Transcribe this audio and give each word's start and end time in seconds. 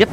Jepp. 0.00 0.12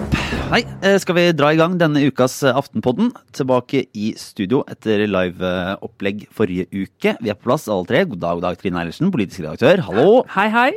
Hei. 0.50 0.63
Eh, 0.81 0.96
Skal 0.97 1.15
vi 1.18 1.26
dra 1.38 1.52
i 1.54 1.60
gang 1.60 1.76
denne 1.78 2.02
ukas 2.10 2.40
eh, 2.42 2.55
Aftenpodden? 2.58 3.12
Tilbake 3.38 3.84
i 3.94 4.10
studio 4.18 4.63
etter 4.71 5.04
liveopplegg 5.05 6.26
forrige 6.34 6.66
uke. 6.74 7.13
Vi 7.21 7.29
er 7.29 7.37
på 7.37 7.46
plass 7.51 7.67
alle 7.69 7.85
tre. 7.85 8.01
God 8.10 8.17
dag, 8.24 8.40
god 8.40 8.47
dag, 8.47 8.58
Trine 8.58 8.81
Eilertsen, 8.81 9.13
politisk 9.13 9.46
redaktør. 9.46 9.85
Hallo. 9.85 10.23
Hei, 10.33 10.47
hei. 10.57 10.67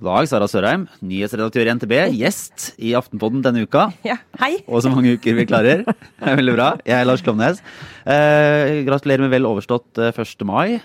God 0.00 0.10
dag, 0.10 0.28
Sara 0.34 0.50
Sørheim, 0.50 0.88
nyhetsredaktør 1.06 1.70
i 1.70 1.74
NTB. 1.78 1.96
Gjest 2.18 2.72
i 2.82 2.96
Aftenpodden 2.98 3.46
denne 3.46 3.62
uka. 3.68 3.86
Ja, 4.10 4.18
hei. 4.42 4.56
Og 4.66 4.82
så 4.82 4.90
mange 4.90 5.14
uker 5.14 5.38
vi 5.38 5.46
klarer. 5.46 5.86
Det 6.18 6.26
er 6.34 6.40
veldig 6.42 6.58
bra. 6.58 6.72
Jeg 6.82 6.98
er 6.98 7.06
Lars 7.06 7.22
Klomnes. 7.22 7.62
Eh, 8.02 8.80
gratulerer 8.90 9.28
med 9.28 9.38
vel 9.38 9.46
overstått 9.46 10.02
eh, 10.02 10.10
1. 10.18 10.48
mai. 10.50 10.80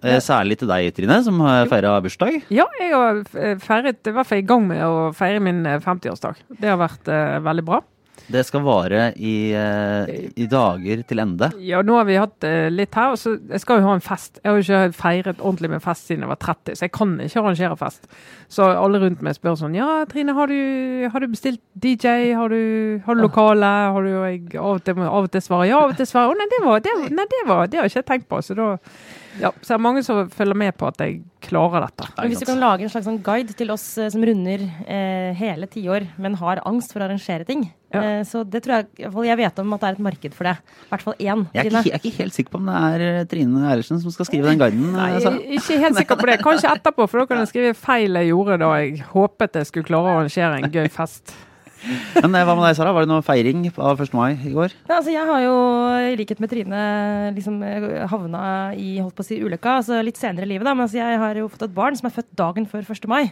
Eh, 0.00 0.18
særlig 0.24 0.56
til 0.60 0.70
deg, 0.70 0.90
Trine, 0.96 1.20
som 1.24 1.40
har 1.44 1.68
feira 1.68 1.92
bursdag. 2.00 2.40
Ja, 2.52 2.66
jeg 2.80 2.92
har 2.94 3.20
eh, 3.36 3.56
feiret, 3.60 4.00
i 4.06 4.16
hvert 4.16 4.28
fall 4.28 4.40
i 4.40 4.48
gang 4.48 4.66
med 4.70 4.82
å 4.86 5.10
feire 5.16 5.42
min 5.44 5.64
eh, 5.68 5.80
50-årsdag. 5.84 6.40
Det 6.60 6.70
har 6.72 6.80
vært 6.80 7.10
uh, 7.12 7.40
veldig 7.44 7.66
bra. 7.68 7.82
Det 8.30 8.44
skal 8.46 8.62
vare 8.62 9.08
i, 9.18 9.50
uh, 9.58 10.06
i 10.08 10.46
dager 10.48 11.02
til 11.08 11.20
ende. 11.22 11.50
Ja, 11.66 11.80
nå 11.82 11.96
har 11.98 12.06
vi 12.06 12.18
hatt 12.20 12.46
uh, 12.46 12.68
litt 12.72 12.94
her, 12.96 13.12
og 13.12 13.20
så 13.20 13.34
jeg 13.36 13.60
skal 13.60 13.80
jo 13.80 13.88
ha 13.88 13.96
en 13.98 14.04
fest. 14.04 14.38
Jeg 14.38 14.48
har 14.48 14.56
jo 14.56 14.64
ikke 14.64 14.98
feiret 15.00 15.42
ordentlig 15.42 15.72
med 15.74 15.84
fest 15.84 16.08
siden 16.08 16.24
jeg 16.24 16.30
var 16.30 16.40
30, 16.46 16.78
så 16.78 16.86
jeg 16.86 16.94
kan 16.94 17.14
ikke 17.26 17.42
arrangere 17.42 17.78
fest. 17.80 18.08
Så 18.48 18.68
alle 18.70 19.02
rundt 19.02 19.24
meg 19.26 19.36
spør 19.36 19.58
sånn 19.58 19.76
Ja, 19.76 19.88
Trine, 20.10 20.36
har 20.36 20.50
du, 20.50 20.60
har 21.10 21.24
du 21.24 21.32
bestilt 21.32 21.60
DJ? 21.74 22.32
Har 22.38 22.54
du, 22.54 23.02
har 23.04 23.18
du 23.18 23.24
lokale? 23.26 23.72
Har 23.96 24.06
du, 24.06 24.12
jeg 24.14 24.46
av 24.54 24.78
og 24.78 24.84
til, 24.86 25.02
av 25.10 25.26
og 25.26 25.32
til 25.34 25.44
svarer 25.44 25.72
ja, 25.72 25.82
av 25.82 25.92
og 25.92 25.98
til 26.00 26.08
svarer 26.08 26.32
å, 26.32 26.38
nei, 26.38 26.48
det 26.54 26.62
var, 26.64 26.84
det, 26.86 26.96
nei, 27.10 27.26
det 27.34 27.42
var, 27.50 27.66
det 27.68 27.82
har 27.82 27.90
ikke 27.90 28.08
tenkt 28.14 28.30
på. 28.30 28.40
Så 28.46 28.56
da 28.56 28.76
ja, 29.38 29.50
så 29.62 29.68
det 29.68 29.76
er 29.76 29.82
mange 29.84 30.02
som 30.02 30.24
følger 30.32 30.58
med 30.58 30.74
på 30.80 30.88
at 30.90 30.98
jeg 31.04 31.20
klarer 31.44 31.84
dette. 31.86 32.08
Men 32.18 32.32
hvis 32.32 32.40
du 32.42 32.48
kan 32.48 32.58
lage 32.60 32.82
en 32.84 32.90
slags 32.92 33.06
sånn 33.06 33.20
guide 33.24 33.54
til 33.56 33.70
oss 33.72 33.84
eh, 34.00 34.08
som 34.12 34.24
runder 34.26 34.64
eh, 34.84 35.30
hele 35.38 35.68
tiår, 35.70 36.08
men 36.20 36.34
har 36.40 36.60
angst 36.68 36.90
for 36.92 37.00
å 37.02 37.06
arrangere 37.06 37.46
ting, 37.48 37.68
Ja. 37.94 38.00
eh, 38.02 38.22
så 38.26 38.42
det 38.46 38.62
tror 38.62 38.80
jeg 38.80 39.06
i 39.06 39.26
Jeg 39.30 39.36
vet 39.40 39.58
om 39.62 39.72
at 39.74 39.80
det 39.80 39.88
er 39.88 39.92
et 39.98 40.02
marked 40.06 40.34
for 40.34 40.44
det. 40.50 40.56
I 40.58 40.88
hvert 40.90 41.02
fall 41.06 41.14
én. 41.18 41.44
Jeg 41.54 41.66
er, 41.66 41.70
ikke, 41.70 41.84
jeg 41.84 41.94
er 41.94 42.02
ikke 42.04 42.22
helt 42.22 42.34
sikker 42.34 42.50
på 42.54 42.60
om 42.60 42.70
det 42.70 42.80
er 42.88 43.04
eh, 43.06 43.24
Trine 43.30 43.62
Eilertsen 43.70 44.00
som 44.02 44.14
skal 44.14 44.26
skrive 44.28 44.50
den 44.50 44.58
guiden. 44.58 44.88
Nei, 44.94 45.12
altså. 45.18 45.32
jeg 45.38 45.60
ikke 45.60 45.78
helt 45.84 46.00
sikker 46.02 46.20
på 46.20 46.30
det. 46.30 46.38
Kanskje 46.44 46.74
etterpå, 46.74 47.06
for 47.10 47.22
da 47.22 47.26
kan 47.30 47.42
jeg 47.44 47.52
skrive 47.52 47.74
feil 47.78 48.20
jeg 48.20 48.32
gjorde 48.32 48.58
da 48.64 48.72
jeg 48.82 49.00
håpet 49.14 49.60
jeg 49.62 49.70
skulle 49.70 49.88
klare 49.90 50.10
å 50.10 50.18
arrangere 50.20 50.58
en 50.60 50.70
gøy 50.74 50.90
fest. 50.90 51.34
Men 52.20 52.34
eh, 52.36 52.44
hva 52.44 52.54
med 52.56 52.64
deg, 52.66 52.76
Sara? 52.78 52.92
Var 52.94 53.06
det 53.06 53.10
noe 53.10 53.24
feiring 53.24 53.64
av 53.72 54.00
1. 54.02 54.12
mai 54.16 54.34
i 54.34 54.52
går? 54.52 54.74
Ja, 54.88 54.98
altså 54.98 55.14
jeg 55.14 55.26
har 55.28 55.42
jo, 55.44 55.56
i 56.10 56.16
likhet 56.20 56.42
med 56.42 56.52
Trine, 56.52 56.82
liksom 57.36 57.60
eh, 57.66 57.88
havna 58.10 58.42
i 58.76 58.98
holdt 58.98 59.16
på 59.16 59.24
å 59.24 59.28
si 59.30 59.40
ulykka. 59.40 59.78
Altså 59.80 60.00
litt 60.04 60.20
senere 60.20 60.48
i 60.48 60.52
livet, 60.52 60.66
da. 60.68 60.74
Men 60.76 60.86
altså 60.86 61.00
jeg 61.00 61.20
har 61.22 61.40
jo 61.40 61.48
fått 61.52 61.66
et 61.68 61.76
barn 61.76 61.98
som 61.98 62.10
er 62.10 62.16
født 62.18 62.32
dagen 62.38 62.68
før 62.70 62.84
1. 62.84 63.10
mai. 63.10 63.22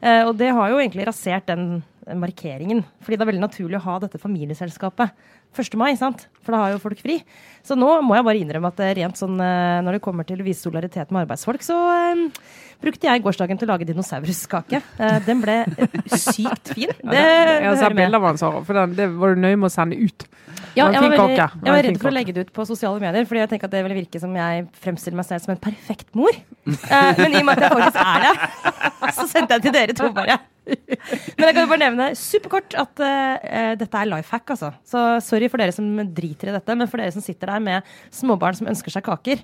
Eh, 0.00 0.22
og 0.24 0.34
det 0.40 0.52
har 0.56 0.72
jo 0.72 0.80
egentlig 0.80 1.08
rasert 1.10 1.50
den 1.50 1.82
markeringen. 2.16 2.82
Fordi 3.04 3.18
det 3.18 3.26
er 3.26 3.30
veldig 3.32 3.44
naturlig 3.44 3.78
å 3.78 3.84
ha 3.84 3.98
dette 4.02 4.20
familieselskapet 4.20 5.12
1. 5.56 5.76
mai, 5.78 5.94
sant? 5.98 6.28
For 6.44 6.54
da 6.54 6.62
har 6.62 6.74
jo 6.74 6.80
folk 6.82 7.00
fri. 7.02 7.18
Så 7.66 7.76
nå 7.76 7.88
må 8.06 8.16
jeg 8.16 8.26
bare 8.26 8.40
innrømme 8.40 8.70
at 8.70 8.80
eh, 8.84 8.94
rent 9.02 9.18
sånn 9.18 9.36
eh, 9.42 9.80
når 9.84 9.98
det 9.98 10.02
kommer 10.04 10.26
til 10.26 10.40
å 10.40 10.46
vise 10.46 10.64
solidaritet 10.64 11.10
med 11.12 11.24
arbeidsfolk, 11.26 11.64
så 11.64 11.76
um, 12.14 12.22
brukte 12.80 13.08
jeg 13.10 13.22
gårsdagen 13.24 13.60
til 13.60 13.68
å 13.68 13.72
lage 13.74 13.88
dinosauruskake. 13.90 14.80
Uh, 14.96 15.18
den 15.26 15.42
ble 15.42 15.58
sykt 16.14 16.72
fin. 16.72 16.94
Det, 17.02 17.20
Jeg 17.20 17.66
har 17.66 17.80
sett 17.82 17.96
bilder 17.98 18.20
av 18.20 18.28
den, 18.30 18.40
Sara, 18.40 18.62
for 18.64 18.80
den, 18.80 18.94
det 18.96 19.10
var 19.12 19.34
du 19.34 19.42
nøye 19.42 19.58
med 19.58 19.68
å 19.68 19.72
sende 19.74 19.98
ut. 20.00 20.26
Ja, 20.78 20.86
Det 20.86 20.94
jeg 20.94 21.02
var, 21.02 21.16
veldig. 21.16 21.34
Det 21.34 21.66
jeg 21.66 21.74
var 21.74 21.84
redd 21.88 22.00
for 22.00 22.10
å 22.12 22.14
legge 22.14 22.34
det 22.36 22.46
ut 22.46 22.52
på 22.54 22.66
sosiale 22.68 23.02
medier, 23.02 23.26
fordi 23.28 23.42
jeg 23.42 23.52
tenker 23.52 23.68
at 23.68 23.74
det 23.74 23.82
ville 23.84 23.98
virke 23.98 24.22
som 24.22 24.36
jeg 24.38 24.64
fremstiller 24.84 25.18
meg 25.20 25.28
selv 25.28 25.44
som 25.44 25.56
en 25.56 25.60
perfekt 25.66 26.08
mor. 26.16 26.40
Uh, 26.64 27.10
men 27.18 27.34
i 27.34 27.42
og 27.42 27.50
med 27.50 27.58
at 27.58 27.66
jeg 27.66 27.74
faktisk 27.74 28.00
er 28.06 28.26
det, 28.26 28.34
så 29.18 29.28
sendte 29.34 29.58
jeg 29.58 29.66
til 29.66 29.76
dere 29.76 29.98
to 29.98 30.12
bare. 30.14 30.38
Men 31.38 31.46
jeg 31.48 31.54
kan 31.56 31.64
jo 31.64 31.70
bare 31.72 31.82
nevne 31.82 32.08
superkort 32.18 32.76
at 32.78 33.02
uh, 33.02 33.74
dette 33.80 34.00
er 34.02 34.10
life 34.10 34.30
hack, 34.34 34.52
altså. 34.54 34.72
Så 34.86 35.02
sorry 35.24 35.48
for 35.50 35.62
dere 35.62 35.74
som 35.74 35.88
driter 36.14 36.50
i 36.52 36.56
dette, 36.56 36.76
men 36.78 36.90
for 36.90 37.00
dere 37.02 37.14
som 37.14 37.24
sitter 37.24 37.54
der 37.54 37.64
med 37.64 37.92
småbarn 38.14 38.58
som 38.60 38.70
ønsker 38.70 38.92
seg 38.94 39.06
kaker. 39.06 39.42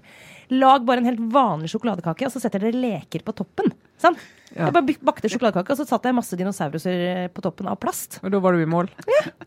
Lag 0.55 0.85
bare 0.87 1.03
en 1.03 1.09
helt 1.09 1.23
vanlig 1.35 1.73
sjokoladekake, 1.73 2.29
og 2.29 2.35
så 2.35 2.43
setter 2.43 2.63
dere 2.63 2.79
leker 2.79 3.25
på 3.27 3.35
toppen. 3.35 3.73
Sant? 3.99 4.21
Ja. 4.53 4.69
Jeg 4.69 4.75
bare 4.77 4.95
bakte 5.09 5.29
sjokoladekake, 5.33 5.75
og 5.75 5.81
så 5.81 5.87
satte 5.89 6.07
jeg 6.09 6.17
masse 6.17 6.37
dinosauruser 6.39 7.27
på 7.35 7.43
toppen 7.45 7.67
av 7.69 7.81
plast. 7.83 8.21
Og 8.23 8.31
da 8.33 8.39
var 8.45 8.55
du 8.55 8.63
i 8.63 8.69
mål. 8.71 8.87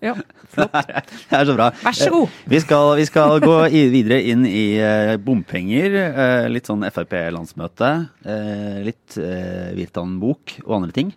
Ja. 0.03 0.17
Det 0.59 1.37
er 1.39 1.47
så 1.47 1.55
bra. 1.55 1.69
Vær 1.85 1.95
så 1.95 2.09
god. 2.11 2.27
Eh, 2.27 2.49
Vi 2.51 2.59
skal, 2.65 2.91
vi 2.99 3.07
skal 3.07 3.39
gå 3.45 3.55
i, 3.71 3.85
videre 3.93 4.19
inn 4.33 4.43
i 4.49 4.65
eh, 4.83 5.15
bompenger. 5.23 5.95
litt 6.51 6.67
sånn 6.67 6.83
Frp-landsmøte. 6.91 7.93
litt 8.85 9.15
Virtan-bok 9.79 10.59
og 10.65 10.81
andre 10.81 10.95
ting. 10.99 11.13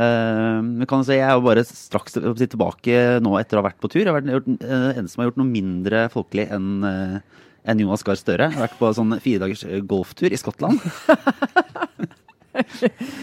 Eh, 0.00 0.58
men 0.64 0.86
kan 0.88 1.02
jeg 1.02 1.08
si, 1.10 1.18
jeg 1.18 1.26
er 1.28 1.36
jo 1.36 1.44
bare 1.44 1.64
straks 1.68 2.14
til- 2.16 2.38
tilbake 2.40 2.96
nå 3.20 3.34
etter 3.40 3.58
å 3.58 3.62
ha 3.62 3.68
vært 3.68 3.80
på 3.82 3.90
tur. 3.92 4.00
Jeg 4.00 4.08
har 4.08 4.16
vært 4.20 4.30
den 4.30 4.56
eh, 4.64 5.02
som 5.10 5.20
har 5.22 5.28
gjort 5.30 5.40
noe 5.42 5.50
mindre 5.50 6.06
folkelig 6.14 6.48
enn 6.56 6.70
eh, 6.88 7.16
enn 7.68 7.82
Jonas 7.82 8.02
Gahr 8.06 8.16
Støre. 8.16 8.46
Jeg 8.48 8.56
har 8.56 8.64
vært 8.68 8.78
på 8.80 8.88
sånn 8.96 9.18
fire 9.20 9.42
dagers 9.42 9.66
golftur 9.84 10.32
i 10.32 10.38
Skottland. 10.40 10.80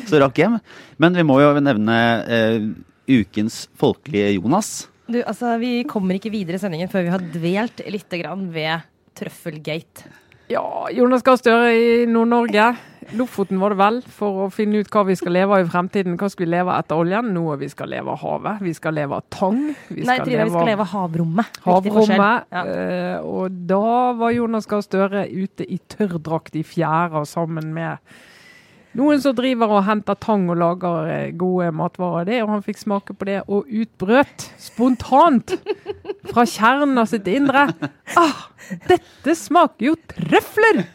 Så 0.08 0.20
rakk 0.22 0.38
hjem. 0.40 0.60
Men 1.02 1.18
vi 1.18 1.26
må 1.26 1.40
jo 1.42 1.50
nevne 1.60 1.96
uh, 2.30 2.68
ukens 3.10 3.64
folkelige 3.80 4.36
Jonas. 4.38 4.86
Du, 5.10 5.18
altså, 5.24 5.56
Vi 5.62 5.82
kommer 5.90 6.20
ikke 6.20 6.32
videre 6.34 6.60
i 6.60 6.62
sendingen 6.62 6.92
før 6.92 7.08
vi 7.08 7.14
har 7.16 7.26
dvelt 7.34 7.84
litt 7.92 8.14
grann 8.22 8.46
ved 8.54 8.86
Trøffelgate. 9.18 10.06
Ja, 10.52 10.66
Jonas 10.96 11.26
Gahr 11.28 11.40
Støre 11.40 11.74
i 11.76 12.06
Nord-Norge. 12.10 12.70
Lofoten 13.16 13.60
var 13.62 13.72
det 13.72 13.80
vel, 13.80 13.98
for 14.12 14.44
å 14.44 14.48
finne 14.52 14.82
ut 14.84 14.90
hva 14.92 15.06
vi 15.08 15.16
skal 15.16 15.32
leve 15.36 15.56
av 15.56 15.64
i 15.64 15.70
fremtiden. 15.72 16.18
Hva 16.20 16.28
skal 16.32 16.44
vi 16.44 16.50
leve 16.52 16.74
av 16.74 16.84
etter 16.84 17.00
oljen? 17.00 17.30
Noe 17.36 17.56
vi 17.60 17.70
skal 17.72 17.92
leve 17.94 18.12
av 18.12 18.20
havet. 18.20 18.64
Vi 18.66 18.74
skal 18.76 18.98
leve 18.98 19.20
av 19.20 19.28
tang. 19.32 19.62
Vi 19.88 20.04
Nei, 20.08 20.18
Trine, 20.24 20.48
vi 20.50 20.56
skal 20.56 20.68
leve 20.74 20.84
av 20.84 20.92
havrommet. 20.92 21.60
Havrommet. 21.64 22.50
Ja. 22.52 22.64
eh, 22.68 23.20
og 23.24 23.62
da 23.70 23.92
var 24.20 24.36
Jonas 24.36 24.68
Gahr 24.68 24.84
Støre 24.84 25.24
ute 25.32 25.68
i 25.68 25.80
tørrdrakt 25.94 26.60
i 26.60 26.66
fjæra 26.68 27.24
sammen 27.28 27.72
med 27.76 28.04
noen 28.98 29.22
som 29.22 29.36
driver 29.38 29.72
og 29.78 29.86
henter 29.88 30.18
tang 30.20 30.48
og 30.50 30.58
lager 30.60 31.10
eh, 31.12 31.32
gode 31.38 31.70
matvarer. 31.76 32.28
Det, 32.30 32.42
og 32.44 32.54
han 32.56 32.66
fikk 32.66 32.82
smake 32.82 33.16
på 33.18 33.30
det 33.30 33.40
og 33.46 33.70
utbrøt 33.70 34.48
spontant 34.62 35.56
fra 36.32 36.46
kjernen 36.50 36.98
av 37.02 37.10
sitt 37.12 37.28
indre. 37.32 37.68
Ah, 38.18 38.48
dette 38.90 39.38
smaker 39.38 39.92
jo 39.92 39.98
trøfler! 40.10 40.86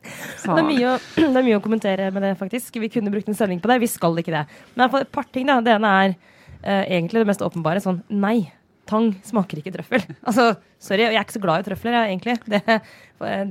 Det 0.00 0.56
er, 0.56 0.66
mye 0.66 0.94
å, 0.94 0.94
det 1.20 1.28
er 1.28 1.46
mye 1.46 1.58
å 1.58 1.64
kommentere 1.64 2.08
med 2.14 2.24
det, 2.24 2.34
faktisk. 2.40 2.80
Vi 2.82 2.90
kunne 2.92 3.12
brukt 3.12 3.28
en 3.30 3.36
sending 3.38 3.60
på 3.62 3.70
det. 3.70 3.80
Vi 3.82 3.90
skal 3.90 4.16
ikke 4.20 4.34
det. 4.34 4.46
Men 4.72 4.80
i 4.80 4.82
hvert 4.82 4.94
fall 4.94 5.04
et 5.06 5.12
par 5.14 5.28
ting. 5.30 5.46
da. 5.48 5.60
Det 5.64 5.74
ene 5.76 5.92
er 6.04 6.14
uh, 6.16 6.84
egentlig 6.84 7.22
det 7.22 7.30
mest 7.30 7.44
åpenbare. 7.44 7.82
Sånn 7.84 8.00
nei, 8.08 8.50
tang 8.90 9.12
smaker 9.26 9.60
ikke 9.62 9.72
trøffel. 9.78 10.04
Altså, 10.28 10.50
sorry, 10.82 11.06
jeg 11.06 11.14
er 11.16 11.24
ikke 11.24 11.38
så 11.38 11.42
glad 11.44 11.62
i 11.62 11.68
trøfler, 11.70 11.96
jeg, 11.96 12.16
egentlig. 12.16 12.36
Det, 12.50 12.80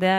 det 0.02 0.14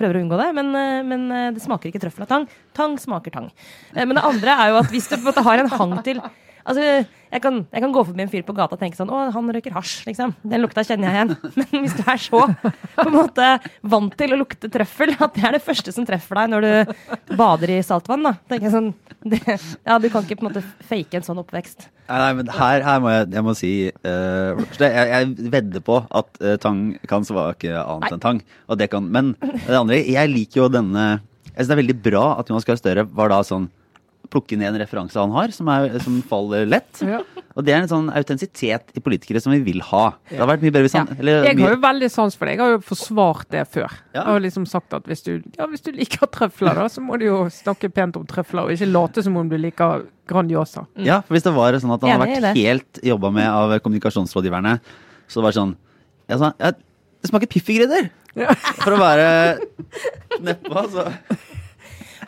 prøver 0.00 0.18
å 0.18 0.22
unngå 0.24 0.38
det, 0.40 0.50
men, 0.58 0.70
eh, 0.76 1.00
men 1.06 1.26
eh, 1.36 1.48
det 1.56 1.64
smaker 1.64 1.90
ikke 1.90 2.02
trøffel 2.04 2.26
av 2.26 2.30
tang. 2.34 2.46
Tang 2.76 2.98
smaker 3.00 3.34
tang. 3.34 3.50
Eh, 3.94 4.04
Men 4.04 4.18
det 4.18 4.26
andre 4.26 4.58
er 4.64 4.72
jo 4.74 4.80
at 4.82 4.92
hvis 4.92 5.10
du 5.10 5.16
har 5.46 5.62
en 5.62 5.72
hang 5.78 5.96
til 6.06 6.22
Altså, 6.64 6.84
jeg 7.30 7.42
kan, 7.44 7.60
jeg 7.70 7.82
kan 7.84 7.92
gå 7.94 8.02
forbi 8.08 8.24
en 8.24 8.30
fyr 8.32 8.42
på 8.46 8.54
gata 8.56 8.74
og 8.76 8.80
tenke 8.80 8.98
sånn 8.98 9.10
Å, 9.14 9.20
han 9.34 9.52
røyker 9.54 9.74
hasj, 9.76 10.00
liksom. 10.08 10.34
Den 10.42 10.64
lukta 10.64 10.82
kjenner 10.86 11.08
jeg 11.08 11.18
igjen. 11.18 11.32
Men 11.60 11.84
hvis 11.84 11.94
du 11.98 12.02
er 12.04 12.20
så 12.20 12.42
på 12.50 13.06
en 13.06 13.14
måte 13.14 13.46
vant 13.92 14.16
til 14.18 14.34
å 14.34 14.40
lukte 14.40 14.70
trøffel 14.72 15.14
at 15.16 15.36
det 15.36 15.46
er 15.46 15.56
det 15.56 15.62
første 15.64 15.94
som 15.94 16.06
treffer 16.08 16.42
deg 16.42 16.52
når 16.52 16.66
du 16.66 17.38
bader 17.38 17.76
i 17.76 17.80
saltvann, 17.86 18.26
da. 18.26 18.34
tenker 18.50 18.68
jeg 18.68 18.74
sånn 18.76 18.92
det, 19.30 19.40
Ja, 19.86 19.98
du 20.02 20.10
kan 20.12 20.26
ikke 20.26 20.40
på 20.40 20.46
en 20.46 20.50
måte 20.50 20.64
fake 20.88 21.20
en 21.20 21.26
sånn 21.26 21.40
oppvekst. 21.42 21.88
Nei, 22.10 22.18
nei, 22.18 22.30
men 22.40 22.52
her, 22.56 22.82
her 22.82 23.02
må 23.02 23.10
jeg, 23.14 23.26
jeg 23.36 23.46
må 23.46 23.52
si 23.54 23.72
første, 24.02 24.88
jeg, 24.90 25.10
jeg 25.14 25.50
vedder 25.52 25.84
på 25.86 26.00
at 26.02 26.40
uh, 26.42 26.54
tang 26.62 26.80
kan 27.10 27.26
svake 27.26 27.74
annet 27.78 28.16
enn 28.16 28.22
tang. 28.22 28.40
Og 28.66 28.80
det 28.80 28.90
kan, 28.90 29.06
men 29.06 29.36
det 29.38 29.76
andre, 29.78 30.00
jeg 30.02 30.32
liker 30.32 30.64
jo 30.64 30.72
denne 30.72 31.04
Jeg 31.52 31.60
synes 31.60 31.70
det 31.70 31.76
er 31.76 31.82
veldig 31.84 32.00
bra 32.02 32.24
at 32.40 32.50
Jonas 32.50 32.66
Gahr 32.66 32.80
Støre 32.80 33.06
var 33.06 33.30
da 33.30 33.44
sånn 33.46 33.68
Plukke 34.30 34.54
ned 34.58 34.70
en 34.70 34.80
referanse 34.82 35.18
han 35.18 35.32
har, 35.34 35.50
som, 35.54 35.68
er, 35.72 35.96
som 36.04 36.20
faller 36.30 36.68
lett. 36.70 37.00
Ja. 37.02 37.18
Og 37.58 37.64
det 37.66 37.74
er 37.74 37.82
en 37.82 37.90
sånn 37.90 38.10
autentisitet 38.14 38.92
i 38.94 39.02
politikere 39.02 39.40
som 39.42 39.50
vi 39.50 39.58
vil 39.66 39.80
ha. 39.88 40.04
Det 40.30 40.38
har 40.38 40.48
vært 40.52 40.62
mye 40.62 40.74
bedre 40.74 40.86
hvis 40.86 40.94
han 40.94 41.10
eller, 41.16 41.48
Jeg 41.48 41.58
har 41.58 41.74
jo 41.74 41.80
veldig 41.82 42.10
sans 42.14 42.38
for 42.38 42.46
det. 42.46 42.54
Jeg 42.54 42.62
har 42.62 42.76
jo 42.76 42.80
forsvart 42.86 43.50
det 43.50 43.64
før. 43.72 43.88
Ja. 44.14 44.20
Jeg 44.20 44.28
har 44.28 44.44
liksom 44.46 44.68
sagt 44.70 44.94
at 44.96 45.10
hvis 45.10 45.26
du, 45.26 45.32
ja, 45.58 45.66
hvis 45.70 45.82
du 45.82 45.90
liker 45.96 46.30
trøfler, 46.30 46.78
da, 46.78 46.86
så 46.92 47.02
må 47.02 47.18
du 47.18 47.26
jo 47.26 47.40
snakke 47.52 47.90
pent 47.92 48.20
om 48.20 48.28
trøfler, 48.30 48.68
og 48.68 48.76
ikke 48.76 48.88
late 48.92 49.26
som 49.26 49.36
om 49.40 49.50
du 49.50 49.58
liker 49.58 50.06
Grandiosa. 50.30 50.86
Ja, 51.02 51.18
for 51.26 51.34
hvis 51.34 51.48
det 51.48 51.56
var 51.56 51.74
sånn 51.82 51.96
at 51.96 52.06
han 52.06 52.14
Enig 52.14 52.38
vært 52.38 52.60
helt 52.60 53.02
jobba 53.10 53.32
med 53.34 53.50
av 53.50 53.74
kommunikasjonsrådgiverne, 53.82 54.78
så 55.30 55.42
var 55.42 55.50
det 55.50 55.58
sånn 55.58 55.76
jeg 56.30 56.38
sa, 56.38 56.52
jeg, 56.62 56.78
Det 57.20 57.32
smaker 57.32 57.50
Piffi-krydder! 57.50 58.10
Ja. 58.38 58.54
For 58.78 58.94
å 58.94 59.00
være 59.00 59.26
nedpå, 60.38 60.70
altså. 60.84 61.08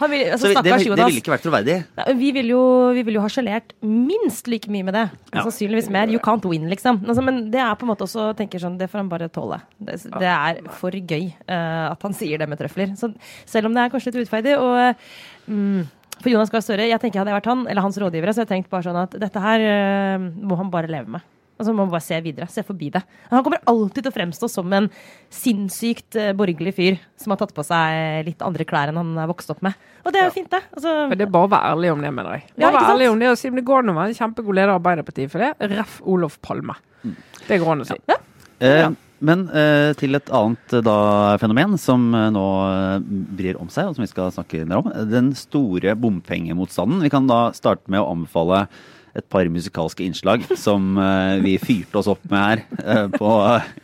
Han 0.01 0.11
vil, 0.11 0.23
altså, 0.33 0.49
vi- 0.49 0.55
det, 0.57 0.63
det 0.65 1.05
ville 1.05 1.21
ikke 1.21 1.33
vært 1.35 1.45
troverdig. 1.45 1.77
Vi 2.19 2.31
vil, 2.33 2.49
jo, 2.55 2.61
vi 2.97 3.03
vil 3.07 3.19
jo 3.19 3.23
ha 3.25 3.31
sjelert 3.33 3.75
minst 3.83 4.49
like 4.49 4.71
mye 4.73 4.87
med 4.89 4.95
det. 4.97 5.05
Ja. 5.35 5.45
Sannsynligvis 5.45 5.91
mer. 5.93 6.09
You 6.13 6.19
can't 6.23 6.45
win, 6.49 6.69
liksom. 6.71 7.03
Altså, 7.07 7.25
men 7.25 7.51
det 7.53 7.61
er 7.61 7.75
på 7.77 7.87
en 7.87 7.93
måte 7.93 8.07
også 8.07 8.31
tenker 8.39 8.63
sånn, 8.63 8.79
det 8.81 8.89
får 8.93 9.03
han 9.05 9.11
bare 9.13 9.29
tåle. 9.33 9.61
Det, 9.79 9.99
det 10.19 10.31
er 10.33 10.63
for 10.81 10.91
gøy 10.97 11.27
uh, 11.49 11.91
at 11.93 12.03
han 12.09 12.15
sier 12.17 12.39
det 12.43 12.49
med 12.49 12.61
trøfler. 12.63 12.95
Så 12.99 13.13
selv 13.45 13.69
om 13.69 13.75
det 13.77 13.85
er 13.85 13.93
kanskje 13.93 14.13
litt 14.13 14.23
urettferdig. 14.23 14.57
Og 14.59 15.53
mm, 15.53 15.83
for 16.23 16.31
Jonas 16.33 16.51
Gahr 16.55 16.63
Støre, 16.65 16.87
jeg 16.89 17.01
tenker 17.03 17.23
hadde 17.23 17.33
jeg 17.35 17.41
vært 17.41 17.51
han, 17.53 17.67
eller 17.67 17.83
hans 17.83 17.99
rådgivere, 17.99 18.33
så 18.35 18.43
hadde 18.43 18.49
jeg 18.55 18.63
tenkt 18.63 18.73
bare 18.73 18.87
sånn 18.87 19.03
at 19.03 19.19
dette 19.27 19.43
her 19.45 19.69
uh, 19.69 20.31
må 20.41 20.59
han 20.61 20.71
bare 20.73 20.91
leve 20.91 21.19
med. 21.19 21.29
Altså 21.63 21.73
må 21.73 21.85
man 21.85 21.93
bare 21.95 22.03
se 22.05 22.19
videre, 22.25 22.49
se 22.51 22.65
forbi 22.67 22.91
det. 22.93 23.05
Han 23.31 23.45
kommer 23.47 23.63
alltid 23.71 24.03
til 24.03 24.11
å 24.11 24.17
fremstå 24.17 24.49
som 24.51 24.73
en 24.75 24.89
sinnssykt 25.33 26.19
eh, 26.19 26.33
borgerlig 26.37 26.75
fyr 26.77 26.99
som 27.23 27.33
har 27.33 27.39
tatt 27.41 27.55
på 27.55 27.65
seg 27.67 28.27
litt 28.27 28.43
andre 28.43 28.67
klær 28.69 28.91
enn 28.91 28.99
han 28.99 29.13
er 29.23 29.31
vokst 29.31 29.53
opp 29.55 29.63
med. 29.65 29.79
Og 30.03 30.11
det 30.13 30.21
er 30.21 30.27
jo 30.27 30.35
fint, 30.35 30.51
det. 30.51 30.61
Altså, 30.75 30.97
Men 31.07 31.21
det 31.21 31.29
er 31.29 31.33
bare 31.39 31.47
å 31.49 31.53
være 31.55 31.71
ærlig 31.77 31.93
om 31.95 32.03
det, 32.03 32.11
mener 32.19 32.37
jeg. 32.41 32.49
Bare 32.57 32.67
ja, 32.67 32.75
være 32.75 32.93
ærlig 32.97 33.09
om 33.13 33.23
det 33.23 33.31
og 33.31 33.39
si 33.39 33.53
om 33.53 33.61
det 33.61 33.65
går 33.71 33.85
an 33.85 33.95
å 33.95 33.97
være 34.01 34.13
en 34.13 34.19
kjempegod 34.19 34.59
leder 34.59 34.75
av 34.75 34.81
Arbeiderpartiet 34.83 35.33
for 35.33 35.47
det. 35.47 35.55
Ref. 35.73 35.97
Olof 36.11 36.37
Palme. 36.43 36.75
Det 37.47 37.59
går 37.63 37.73
an 37.77 37.85
å 37.85 37.89
si. 37.89 37.99
Eh, 38.63 38.89
Men 39.23 39.45
eh, 39.55 39.93
til 39.99 40.19
et 40.19 40.33
annet 40.35 40.75
eh, 40.75 40.83
da, 40.83 40.97
fenomen 41.39 41.77
som 41.79 42.09
eh, 42.19 42.27
nå 42.35 42.43
brer 43.39 43.61
om 43.63 43.71
seg, 43.71 43.87
og 43.93 43.95
som 43.95 44.03
vi 44.03 44.11
skal 44.11 44.33
snakke 44.35 44.65
mer 44.67 44.83
om. 44.83 44.91
Den 45.11 45.31
store 45.39 45.95
bompengemotstanden. 45.95 47.05
Vi 47.07 47.13
kan 47.15 47.31
da 47.31 47.45
starte 47.55 47.87
med 47.91 48.03
å 48.03 48.11
anbefale 48.17 48.65
et 49.19 49.29
par 49.33 49.49
musikalske 49.53 50.05
innslag 50.07 50.45
som 50.59 50.97
eh, 51.01 51.39
vi 51.45 51.57
fyrte 51.61 52.01
oss 52.01 52.11
opp 52.13 52.23
med 52.31 52.41
her 52.41 52.63
eh, 52.81 53.09
på, 53.13 53.33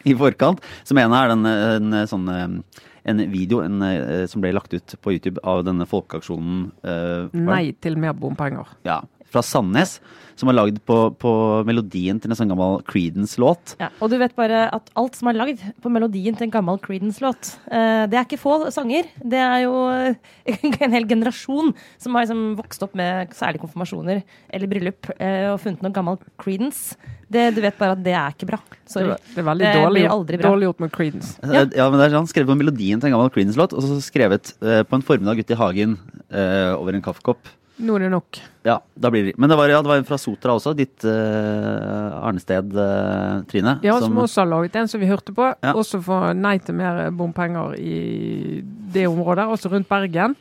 i 0.08 0.16
forkant. 0.18 0.62
Som 0.88 1.00
ene 1.02 1.22
er 1.22 1.32
den, 1.34 1.44
en, 1.48 1.98
sånn, 2.08 2.28
eh, 2.32 2.84
en 3.08 3.22
video 3.32 3.62
en, 3.64 3.82
eh, 3.84 4.24
som 4.30 4.44
ble 4.44 4.54
lagt 4.56 4.74
ut 4.76 4.96
på 5.04 5.16
YouTube 5.16 5.42
av 5.44 5.64
denne 5.68 5.86
folkeaksjonen 5.88 6.66
eh? 6.82 7.38
Nei 7.38 7.62
til 7.82 7.98
mer 8.00 8.16
bompenger. 8.16 8.72
Ja, 8.88 9.02
fra 9.32 9.44
Sandnes. 9.44 9.98
Som 10.38 10.46
er 10.52 10.54
lagd 10.54 10.76
på, 10.86 10.96
på 11.18 11.30
melodien 11.66 12.20
til 12.22 12.30
en 12.30 12.36
sånn 12.38 12.52
gammel 12.52 12.76
Creedence-låt. 12.86 13.72
Ja, 13.80 13.88
og 13.98 14.12
du 14.12 14.14
vet 14.20 14.36
bare 14.38 14.68
at 14.70 14.86
alt 14.94 15.16
som 15.18 15.26
er 15.32 15.34
lagd 15.34 15.64
på 15.82 15.90
melodien 15.90 16.36
til 16.38 16.46
en 16.46 16.52
gammel 16.54 16.78
Creedence-låt, 16.78 17.48
eh, 17.74 18.04
det 18.06 18.20
er 18.20 18.22
ikke 18.22 18.38
få 18.38 18.52
sanger. 18.70 19.08
Det 19.18 19.40
er 19.42 19.64
jo 19.64 19.72
eh, 19.90 20.14
en 20.86 20.94
hel 20.94 21.08
generasjon 21.10 21.72
som 21.98 22.14
har 22.14 22.28
liksom 22.28 22.54
vokst 22.60 22.86
opp 22.86 22.94
med 22.94 23.34
særlig 23.34 23.64
konfirmasjoner 23.64 24.22
eller 24.54 24.70
bryllup 24.70 25.10
eh, 25.18 25.48
og 25.50 25.58
funnet 25.64 25.82
noe 25.82 25.96
gammel 25.98 26.22
Creedence. 26.38 26.94
Det, 27.26 27.48
du 27.58 27.60
vet 27.66 27.74
bare 27.82 27.98
at 27.98 28.06
det 28.06 28.14
er 28.14 28.38
ikke 28.38 28.52
bra. 28.54 28.62
Det 28.70 28.94
Sorry. 28.94 29.18
det 29.34 29.42
er 29.42 29.50
veldig 29.50 29.66
Det 29.66 29.74
dårlig, 29.82 29.98
blir 30.04 30.14
aldri 30.14 30.38
bra. 30.38 30.54
dårlig 30.54 30.70
gjort 30.70 30.86
med 30.86 30.94
Creedence. 30.94 31.34
Ja. 31.42 31.66
Ja. 31.82 31.90
men 31.90 31.98
det 31.98 32.06
er 32.12 32.14
sånn, 32.14 32.30
Skrevet 32.30 32.54
på 32.54 32.60
melodien 32.62 33.02
til 33.02 33.10
en 33.10 33.18
gammel 33.18 33.34
Creedence-låt, 33.34 33.74
og 33.74 33.82
så 33.90 33.98
skrevet 34.06 34.54
eh, 34.62 34.84
på 34.86 35.02
en 35.02 35.02
formiddag 35.10 35.42
ute 35.42 35.58
i 35.58 35.62
hagen 35.66 35.98
eh, 36.30 36.70
over 36.78 36.94
en 36.94 37.02
kaffekopp. 37.10 37.56
Det 37.78 38.08
nok. 38.10 38.40
Ja, 38.66 38.80
da 38.94 39.10
blir 39.10 39.28
det 39.28 39.36
Men 39.38 39.50
det 39.50 39.56
var, 39.56 39.70
ja, 39.70 39.78
det 39.82 39.88
var 39.88 40.00
en 40.00 40.06
fra 40.08 40.18
Sotra 40.18 40.56
også, 40.58 40.74
ditt 40.74 41.04
uh, 41.06 42.18
arnested, 42.26 42.74
uh, 42.74 43.44
Trine. 43.48 43.76
Ja, 43.86 44.00
som 44.02 44.18
også 44.18 44.42
har 44.42 44.50
laget 44.50 44.76
en 44.76 44.90
som 44.90 45.00
vi 45.00 45.06
hørte 45.06 45.34
på. 45.34 45.46
Ja. 45.62 45.76
Også 45.78 46.00
for 46.02 46.34
nei 46.34 46.56
til 46.58 46.74
mer 46.78 47.06
bompenger 47.14 47.78
i 47.78 48.60
det 48.92 49.06
området, 49.06 49.46
også 49.46 49.70
rundt 49.72 49.88
Bergen. 49.88 50.34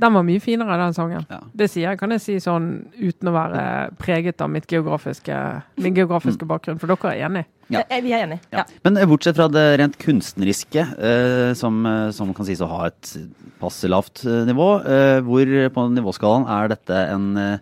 Den 0.00 0.14
var 0.16 0.22
mye 0.24 0.40
finere, 0.40 0.76
den 0.80 0.94
sangen. 0.96 1.26
Ja. 1.28 1.40
Det 1.54 1.66
sier 1.70 1.90
jeg, 1.90 1.98
kan 2.00 2.10
jeg 2.14 2.22
si 2.24 2.36
sånn 2.40 2.68
uten 2.96 3.28
å 3.28 3.34
være 3.34 3.64
preget 4.00 4.40
av 4.40 4.48
mitt 4.50 4.64
geografiske, 4.72 5.36
min 5.84 5.94
geografiske 5.98 6.46
bakgrunn, 6.48 6.78
for 6.80 6.88
dere 6.88 7.12
er 7.12 7.26
enig? 7.28 7.42
Ja. 7.72 7.82
Eh, 7.88 8.00
Vi 8.04 8.12
er 8.12 8.24
enige. 8.26 8.40
Ja. 8.52 8.62
Ja. 8.62 8.80
Men 8.84 8.96
eh, 8.96 9.06
bortsett 9.08 9.36
fra 9.36 9.48
det 9.52 9.66
rent 9.80 9.98
kunstneriske, 10.00 10.86
eh, 10.96 11.52
som, 11.58 11.84
eh, 11.86 12.10
som 12.16 12.32
kan 12.36 12.48
sies 12.48 12.60
å 12.64 12.68
ha 12.72 12.86
et 12.88 13.12
passe 13.60 13.88
lavt 13.88 14.24
eh, 14.24 14.42
nivå, 14.48 14.70
eh, 14.84 15.20
hvor 15.24 15.52
på 15.76 15.86
nivåskalaen 15.92 16.48
er 16.56 16.72
dette 16.72 17.02
en, 17.12 17.28
eh, 17.36 17.58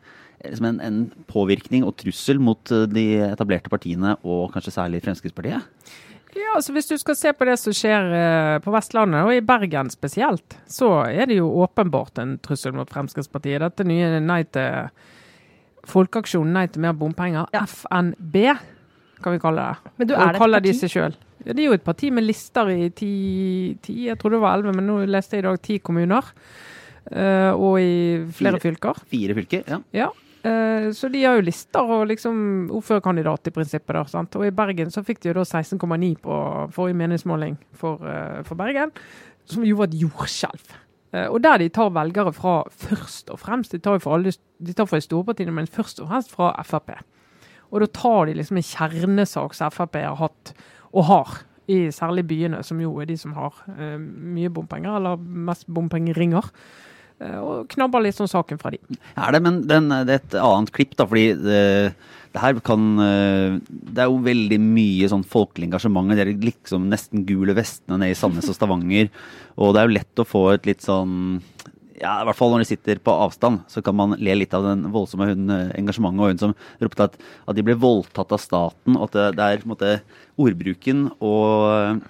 liksom 0.46 0.70
en, 0.70 0.80
en 0.86 1.00
påvirkning 1.30 1.84
og 1.86 1.96
trussel 2.00 2.38
mot 2.42 2.72
eh, 2.74 2.86
de 2.90 3.04
etablerte 3.28 3.70
partiene, 3.70 4.16
og 4.24 4.52
kanskje 4.54 4.74
særlig 4.78 5.02
Fremskrittspartiet? 5.04 5.66
Ja, 6.36 6.52
altså 6.54 6.72
Hvis 6.76 6.86
du 6.86 6.94
skal 7.00 7.16
se 7.18 7.32
på 7.34 7.46
det 7.48 7.56
som 7.58 7.74
skjer 7.74 8.12
eh, 8.14 8.58
på 8.62 8.70
Vestlandet, 8.74 9.24
og 9.26 9.32
i 9.34 9.40
Bergen 9.42 9.90
spesielt, 9.90 10.56
så 10.70 10.90
er 11.10 11.26
det 11.26 11.40
jo 11.40 11.48
åpenbart 11.64 12.20
en 12.22 12.36
trussel 12.44 12.72
mot 12.76 12.90
Fremskrittspartiet. 12.90 13.60
Dette 13.64 13.86
nye 13.88 14.20
Nei 14.22 14.42
til 14.54 14.90
Folkeaksjonen 15.90 16.52
Nei 16.54 16.66
til 16.70 16.84
mer 16.84 16.94
bompenger, 16.94 17.48
Ja. 17.54 17.64
FNB, 17.66 18.36
kan 19.24 19.34
vi 19.34 19.40
kalle 19.42 19.64
det. 19.64 19.92
Men 19.98 20.08
du, 20.08 20.14
og 20.14 20.20
er 20.22 20.26
det 20.30 20.34
et 20.36 20.42
kaller 20.44 20.60
de 20.64 20.74
seg 20.76 20.92
sjøl. 20.94 21.16
Ja, 21.44 21.52
det 21.56 21.62
er 21.64 21.68
jo 21.70 21.76
et 21.78 21.84
parti 21.84 22.10
med 22.12 22.26
lister 22.28 22.68
i 22.68 22.90
ti, 22.92 23.10
ti 23.82 23.94
jeg 24.06 24.18
trodde 24.20 24.36
det 24.36 24.42
var 24.44 24.58
elleve, 24.58 24.74
men 24.76 24.86
nå 24.90 24.98
leste 25.08 25.38
jeg 25.38 25.44
i 25.44 25.48
dag 25.48 25.60
ti 25.64 25.78
kommuner. 25.80 26.24
eh, 27.10 27.50
og 27.56 27.80
i 27.80 28.20
flere 28.36 28.60
fylker. 28.60 29.00
Fire 29.10 29.34
fylker? 29.34 29.64
Ja. 29.66 29.78
Ja, 29.96 30.10
eh, 30.44 30.90
så 30.96 31.08
de 31.12 31.22
har 31.24 31.38
jo 31.38 31.46
lister 31.46 31.92
og 31.96 32.06
liksom 32.10 32.70
ordførerkandidat 32.76 33.50
i 33.50 33.54
prinsippet. 33.54 33.94
da, 33.94 34.04
sant? 34.08 34.36
Og 34.36 34.46
i 34.46 34.54
Bergen 34.54 34.90
så 34.90 35.02
fikk 35.06 35.22
de 35.22 35.30
jo 35.30 35.38
da 35.40 35.44
16,9 35.44 36.14
på 36.22 36.36
forrige 36.74 36.98
meningsmåling 37.00 37.58
for, 37.72 38.00
uh, 38.04 38.40
for 38.46 38.58
Bergen, 38.58 38.92
som 39.44 39.64
jo 39.66 39.76
var 39.76 39.90
et 39.90 39.98
jordskjelv. 40.00 40.72
Uh, 41.14 41.26
og 41.26 41.42
der 41.42 41.58
de 41.58 41.68
tar 41.68 41.92
velgere 41.94 42.32
fra 42.32 42.62
først 42.70 43.30
og 43.30 43.40
fremst, 43.42 43.72
de 43.72 43.82
tar 43.82 43.98
jo 43.98 44.04
for 44.06 44.16
alle, 44.16 44.32
de 44.32 44.72
tar 44.72 44.88
fra 44.88 45.00
store 45.00 45.50
men 45.50 45.66
først 45.66 46.00
og 46.00 46.08
fremst 46.08 46.32
fra 46.32 46.52
Frp. 46.62 46.90
Og 47.70 47.80
da 47.80 47.86
tar 47.86 48.26
de 48.26 48.34
liksom 48.34 48.56
en 48.56 48.66
kjernesak 48.66 49.54
som 49.54 49.70
Frp 49.70 49.96
har 49.96 50.16
hatt, 50.16 50.54
og 50.92 51.04
har, 51.04 51.40
i 51.70 51.90
særlig 51.90 52.26
byene, 52.26 52.64
som 52.64 52.80
jo 52.80 52.98
er 52.98 53.06
de 53.06 53.16
som 53.16 53.32
har 53.32 53.54
mye 54.00 54.50
bompenger, 54.50 54.96
eller 54.96 55.16
mest 55.16 55.68
bompengeringer, 55.70 56.48
og 57.20 57.68
knabber 57.74 58.04
litt 58.04 58.16
sånn 58.16 58.30
saken 58.30 58.60
fra 58.60 58.72
de. 58.72 58.80
Er 59.14 59.34
det, 59.34 59.42
men 59.44 59.60
den, 59.68 59.90
det 60.08 60.16
er 60.16 60.22
et 60.22 60.38
annet 60.40 60.72
klipp, 60.74 60.94
da, 60.96 61.06
fordi 61.08 61.34
det, 61.36 61.60
det 62.30 62.42
her 62.42 62.60
kan 62.64 62.86
eh, 63.02 63.58
Det 63.68 64.02
er 64.02 64.10
jo 64.10 64.20
veldig 64.24 64.60
mye 64.62 65.08
sånn 65.10 65.26
folkelig 65.26 65.68
engasjement. 65.68 66.12
Det 66.14 66.24
er 66.24 66.32
liksom 66.46 66.88
nesten 66.92 67.26
gule 67.28 67.56
vestene 67.58 67.98
nede 68.00 68.14
i 68.14 68.18
Sandnes 68.18 68.50
og 68.50 68.56
Stavanger. 68.56 69.10
Og 69.60 69.74
det 69.74 69.82
er 69.82 69.88
jo 69.88 69.96
lett 69.98 70.22
å 70.22 70.28
få 70.28 70.44
et 70.54 70.68
litt 70.68 70.84
sånn 70.86 71.42
ja, 72.00 72.14
i 72.22 72.24
hvert 72.24 72.38
fall 72.38 72.54
når 72.54 72.62
de 72.62 72.68
sitter 72.70 73.00
på 73.04 73.12
avstand, 73.12 73.60
så 73.68 73.82
kan 73.84 73.96
man 73.96 74.14
le 74.16 74.38
litt 74.38 74.54
av 74.56 74.64
den 74.64 74.86
voldsomme 74.92 75.26
hun, 75.28 75.50
eh, 75.52 75.74
engasjementet 75.76 76.22
og 76.24 76.30
hun 76.32 76.40
som 76.40 76.54
ropte 76.80 77.10
at, 77.10 77.18
at 77.44 77.58
de 77.58 77.64
ble 77.66 77.76
voldtatt 77.76 78.32
av 78.32 78.40
staten, 78.40 78.96
og 78.96 79.10
at 79.10 79.18
det, 79.18 79.26
det 79.36 79.44
er 79.44 79.60
på 79.60 79.68
en 79.68 79.74
måte 79.74 79.90
ordbruken 80.40 81.02
og, 81.18 82.00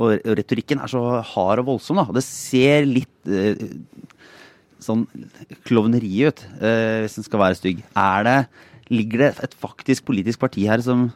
og 0.00 0.30
retorikken 0.38 0.80
er 0.80 0.88
så 0.88 1.02
hard 1.34 1.60
og 1.60 1.74
voldsom. 1.74 2.00
da. 2.00 2.06
Og 2.08 2.16
det 2.16 2.24
ser 2.24 2.88
litt 2.88 3.28
eh, 3.28 3.60
sånn 4.82 5.06
klovneri 5.68 6.10
ut, 6.28 6.42
eh, 6.60 7.04
hvis 7.04 7.18
den 7.18 7.26
skal 7.26 7.42
være 7.42 7.58
stygg. 7.58 7.84
Er 7.98 8.26
det, 8.26 8.38
ligger 8.92 9.26
det 9.26 9.30
et 9.44 9.56
faktisk 9.58 10.08
politisk 10.08 10.42
parti 10.44 10.66
her 10.68 10.82
som, 10.84 11.08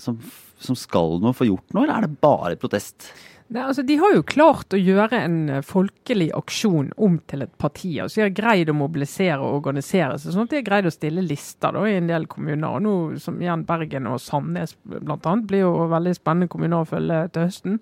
som, 0.00 0.18
som 0.62 0.78
skal 0.78 1.18
noe, 1.22 1.36
få 1.36 1.48
gjort 1.50 1.74
noe, 1.74 1.86
eller 1.86 1.96
er 1.98 2.06
det 2.06 2.20
bare 2.24 2.60
protest? 2.60 3.10
Nei, 3.46 3.62
altså, 3.62 3.84
de 3.86 3.94
har 4.00 4.10
jo 4.16 4.24
klart 4.26 4.74
å 4.74 4.78
gjøre 4.80 5.20
en 5.22 5.36
eh, 5.54 5.62
folkelig 5.62 6.32
aksjon 6.34 6.88
om 6.98 7.20
til 7.30 7.44
et 7.44 7.52
parti. 7.62 7.92
altså 8.02 8.18
De 8.18 8.24
har 8.24 8.34
greid 8.34 8.72
å 8.72 8.74
mobilisere 8.74 9.38
og 9.38 9.60
organisere 9.60 10.16
seg, 10.18 10.34
sånn 10.34 10.48
at 10.48 10.54
de 10.54 10.58
har 10.58 10.66
greid 10.66 10.88
å 10.90 10.94
stille 10.94 11.22
lister 11.22 11.76
da, 11.76 11.84
i 11.86 11.94
en 12.00 12.10
del 12.10 12.26
kommuner. 12.30 12.66
og 12.66 12.82
nå 12.82 12.94
som 13.22 13.38
igjen 13.38 13.62
Bergen 13.68 14.10
og 14.10 14.18
Sandnes 14.22 14.74
annet, 14.90 15.46
blir 15.46 15.62
jo 15.62 15.86
veldig 15.92 16.16
spennende 16.18 16.50
kommuner 16.50 16.82
å 16.82 16.90
følge 16.90 17.20
til 17.30 17.46
høsten. 17.46 17.78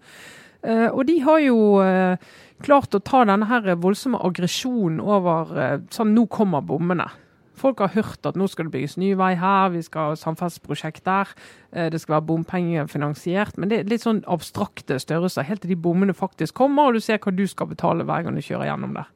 Eh, 0.65 0.89
og 0.89 1.05
de 1.09 1.19
har 1.25 1.43
jo 1.45 1.59
eh, 1.85 2.17
klart 2.65 2.97
å 2.97 3.03
ta 3.05 3.25
denne 3.29 3.49
her 3.51 3.75
voldsomme 3.81 4.21
aggresjonen 4.25 5.03
over 5.03 5.53
eh, 5.61 5.77
sånn 5.93 6.15
nå 6.17 6.25
kommer 6.33 6.65
bommene. 6.65 7.11
Folk 7.55 7.79
har 7.85 7.93
hørt 7.95 8.27
at 8.27 8.37
nå 8.37 8.49
skal 8.51 8.67
det 8.67 8.75
bygges 8.75 8.97
ny 8.99 9.13
vei 9.19 9.35
her, 9.39 9.69
vi 9.71 9.85
skal 9.85 10.11
ha 10.11 10.17
samferdselsprosjekt 10.19 11.05
der. 11.07 11.31
Det 11.71 12.01
skal 12.03 12.17
være 12.17 12.27
bompengefinansiert. 12.27 13.55
Men 13.63 13.71
det 13.71 13.79
er 13.79 13.93
litt 13.93 14.03
sånn 14.03 14.25
abstrakte 14.27 14.99
størrelser 14.99 15.47
helt 15.47 15.63
til 15.63 15.71
de 15.71 15.79
bommene 15.79 16.17
faktisk 16.19 16.59
kommer, 16.59 16.91
og 16.91 16.99
du 16.99 17.05
ser 17.07 17.23
hva 17.23 17.31
du 17.31 17.45
skal 17.49 17.71
betale 17.71 18.05
hver 18.09 18.27
gang 18.27 18.35
du 18.35 18.43
kjører 18.43 18.73
gjennom 18.73 18.99
der. 18.99 19.07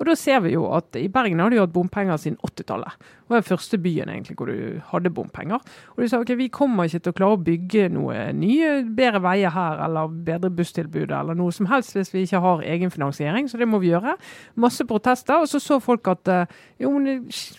Og 0.00 0.06
da 0.08 0.14
ser 0.16 0.38
vi 0.40 0.54
jo 0.54 0.62
at 0.72 0.96
I 0.96 1.10
Bergen 1.12 1.42
har 1.42 1.52
de 1.52 1.58
hatt 1.60 1.72
bompenger 1.74 2.16
siden 2.16 2.38
80-tallet. 2.40 2.94
Det 2.96 3.34
var 3.34 3.42
den 3.42 3.48
første 3.50 3.78
byen 3.78 4.08
egentlig 4.08 4.36
hvor 4.38 4.48
du 4.48 4.78
hadde 4.94 5.12
bompenger. 5.12 5.60
Og 5.92 6.00
de 6.00 6.08
sa 6.08 6.22
ok, 6.22 6.32
vi 6.40 6.46
kommer 6.48 6.88
ikke 6.88 7.02
til 7.04 7.12
å 7.12 7.16
klare 7.18 7.36
å 7.36 7.42
bygge 7.44 7.90
noe 7.92 8.22
nye, 8.32 8.70
bedre 8.96 9.20
veier 9.26 9.52
her, 9.52 9.82
eller 9.84 10.14
bedre 10.24 10.48
busstilbud, 10.56 11.12
eller 11.12 11.36
noe 11.36 11.52
som 11.52 11.68
helst 11.68 11.98
hvis 11.98 12.14
vi 12.14 12.24
ikke 12.24 12.40
har 12.40 12.64
egenfinansiering, 12.64 13.50
så 13.50 13.60
det 13.60 13.68
må 13.68 13.82
vi 13.82 13.92
gjøre. 13.92 14.16
Masse 14.60 14.86
protester. 14.88 15.44
Og 15.44 15.52
så 15.52 15.60
så 15.60 15.76
folk 15.84 16.08
at 16.08 16.32
eh, 16.32 16.58
jo, 16.80 16.94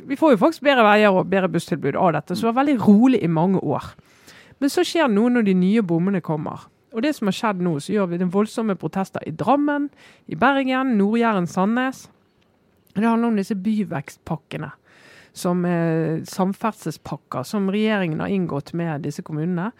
vi 0.09 0.17
får 0.17 0.33
jo 0.33 0.41
faktisk 0.41 0.65
bedre 0.65 0.87
veier 0.87 1.13
og 1.13 1.29
bedre 1.29 1.51
busstilbud 1.53 1.93
av 1.93 2.15
dette. 2.17 2.33
Så 2.33 2.47
det 2.47 2.55
var 2.55 2.63
veldig 2.63 2.79
rolig 2.81 3.21
i 3.21 3.29
mange 3.29 3.61
år. 3.61 3.93
Men 4.57 4.73
så 4.73 4.81
skjer 4.85 5.13
noe 5.13 5.29
når 5.29 5.45
de 5.45 5.55
nye 5.57 5.85
bommene 5.85 6.23
kommer. 6.25 6.65
Og 6.91 7.05
det 7.05 7.13
som 7.15 7.29
har 7.29 7.37
skjedd 7.37 7.61
nå, 7.63 7.77
så 7.79 7.93
gjør 7.93 8.09
vi 8.11 8.19
den 8.19 8.33
voldsomme 8.33 8.75
protester 8.81 9.21
i 9.29 9.31
Drammen, 9.31 9.87
i 10.27 10.35
Bergen, 10.35 10.97
Nord-Jæren, 10.97 11.47
Sandnes. 11.47 12.09
Det 12.95 13.07
handler 13.07 13.31
om 13.31 13.39
disse 13.39 13.55
byvekstpakkene, 13.55 14.71
som 15.33 15.65
er 15.65 16.23
samferdselspakker 16.27 17.45
som 17.47 17.69
regjeringen 17.71 18.19
har 18.19 18.31
inngått 18.31 18.73
med 18.77 19.05
disse 19.07 19.23
kommunene. 19.23 19.71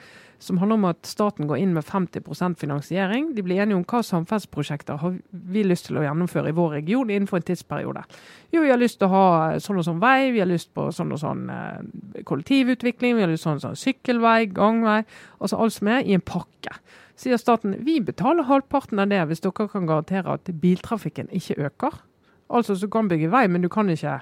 som 0.42 0.58
handler 0.58 0.74
om 0.74 0.86
at 0.90 1.06
staten 1.06 1.46
går 1.46 1.60
inn 1.62 1.74
med 1.76 1.86
50% 1.86 2.58
finansiering. 2.58 3.36
De 3.36 3.44
blir 3.46 3.62
enige 3.62 3.78
om 3.78 3.84
hva 3.86 4.02
samferdselsprosjekter 4.02 4.98
har 4.98 5.20
vi 5.30 5.64
lyst 5.64 5.86
til 5.86 6.00
å 6.02 6.06
gjennomføre 6.06 6.50
i 6.50 6.56
vår 6.58 6.74
region 6.80 7.12
innenfor 7.14 7.38
en 7.38 7.46
tidsperiode. 7.46 8.02
Jo, 8.50 8.64
vi 8.64 8.72
har 8.74 8.82
lyst 8.82 8.98
til 8.98 9.06
å 9.06 9.14
ha 9.14 9.60
sånn 9.62 9.78
og 9.78 9.86
sånn 9.86 10.02
vei, 10.02 10.32
vi 10.34 10.42
har 10.42 10.50
lyst 10.50 10.72
på 10.74 10.88
sånn 10.90 11.14
og 11.14 11.22
sånn 11.22 11.46
eh, 11.54 12.24
kollektivutvikling, 12.26 13.20
vi 13.20 13.26
har 13.26 13.30
lyst 13.30 13.46
på 13.46 13.52
sånn 13.52 13.62
og 13.62 13.68
sånn 13.68 13.82
sykkelvei, 13.84 14.50
gangvei. 14.50 15.04
Altså 15.38 15.62
alt 15.62 15.78
som 15.78 15.94
er 15.94 16.10
i 16.10 16.18
en 16.18 16.26
pakke. 16.26 16.74
Sier 17.22 17.38
staten 17.38 17.78
vi 17.86 18.00
betaler 18.02 18.50
halvparten 18.50 19.04
av 19.04 19.14
det 19.14 19.22
hvis 19.30 19.46
dere 19.46 19.70
kan 19.70 19.86
garantere 19.86 20.40
at 20.40 20.50
biltrafikken 20.64 21.30
ikke 21.38 21.60
øker. 21.70 22.02
Altså 22.52 22.76
så 22.76 22.88
kan 22.92 23.08
bygge 23.08 23.32
vei, 23.32 23.48
men 23.48 23.64
du 23.64 23.70
kan 23.70 23.90
ikke 23.90 24.20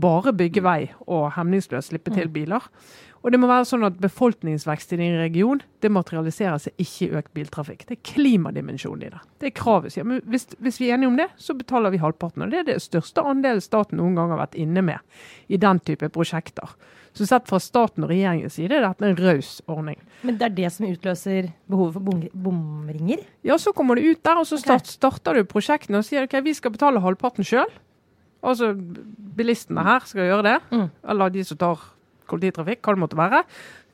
bare 0.00 0.32
bygge 0.32 0.62
vei 0.64 0.90
og 1.06 1.32
hemningsløst 1.36 1.92
slippe 1.92 2.10
til 2.14 2.28
biler. 2.32 2.68
Og 3.22 3.30
det 3.30 3.38
må 3.38 3.46
være 3.46 3.66
sånn 3.68 3.86
at 3.86 4.00
befolkningsvekst 4.02 4.94
i 4.96 4.98
din 4.98 5.14
region 5.20 5.60
det 5.82 5.90
materialiserer 5.94 6.58
seg 6.62 6.82
ikke 6.82 7.06
i 7.06 7.18
økt 7.20 7.30
biltrafikk. 7.38 7.84
Det 7.86 7.96
er 7.96 8.00
klimadimensjonen 8.08 9.04
i 9.06 9.10
det. 9.12 9.20
Det 9.38 9.50
er 9.50 9.54
kravet. 9.58 9.94
sier. 9.94 10.06
Men 10.08 10.22
hvis, 10.30 10.48
hvis 10.58 10.80
vi 10.82 10.90
er 10.90 10.96
enige 10.96 11.12
om 11.12 11.20
det, 11.20 11.28
så 11.38 11.54
betaler 11.54 11.94
vi 11.94 12.02
halvparten. 12.02 12.42
Og 12.42 12.50
det 12.50 12.62
er 12.62 12.66
det 12.72 12.80
største 12.82 13.22
andelen 13.22 13.62
staten 13.62 14.02
noen 14.02 14.18
gang 14.18 14.34
har 14.34 14.42
vært 14.42 14.58
inne 14.58 14.82
med 14.82 14.98
i 15.46 15.60
den 15.62 15.78
type 15.86 16.10
prosjekter. 16.14 16.74
Så 17.12 17.28
sett 17.28 17.46
fra 17.46 17.60
staten 17.60 18.06
og 18.06 18.10
regjeringens 18.10 18.56
side 18.56 18.74
er 18.74 18.86
dette 18.86 19.06
en 19.06 19.18
raus 19.20 19.54
ordning. 19.70 19.98
Men 20.24 20.38
det 20.40 20.48
er 20.48 20.54
det 20.56 20.72
som 20.72 20.88
utløser 20.88 21.50
behovet 21.70 21.98
for 21.98 22.06
bom 22.08 22.22
bomringer? 22.32 23.22
Ja, 23.46 23.58
så 23.60 23.74
kommer 23.76 23.98
du 23.98 24.06
ut 24.06 24.22
der, 24.24 24.40
og 24.40 24.48
så 24.48 24.58
start, 24.58 24.86
okay. 24.86 24.96
starter 24.96 25.36
du 25.36 25.44
prosjektene 25.48 26.00
og 26.00 26.08
sier 26.08 26.24
ok, 26.24 26.38
vi 26.46 26.56
skal 26.56 26.72
betale 26.74 27.02
halvparten 27.04 27.46
sjøl. 27.46 27.68
Altså 28.42 28.72
bilistene 29.36 29.84
her 29.86 30.08
skal 30.08 30.26
gjøre 30.26 30.46
det. 30.48 30.58
Mm. 30.72 30.88
Eller 31.12 31.34
de 31.36 31.44
som 31.46 31.60
tar 31.60 31.84
kollektivtrafikk, 32.32 32.82
hva 32.82 32.96
det 32.96 33.02
måtte 33.04 33.20
være. 33.20 33.42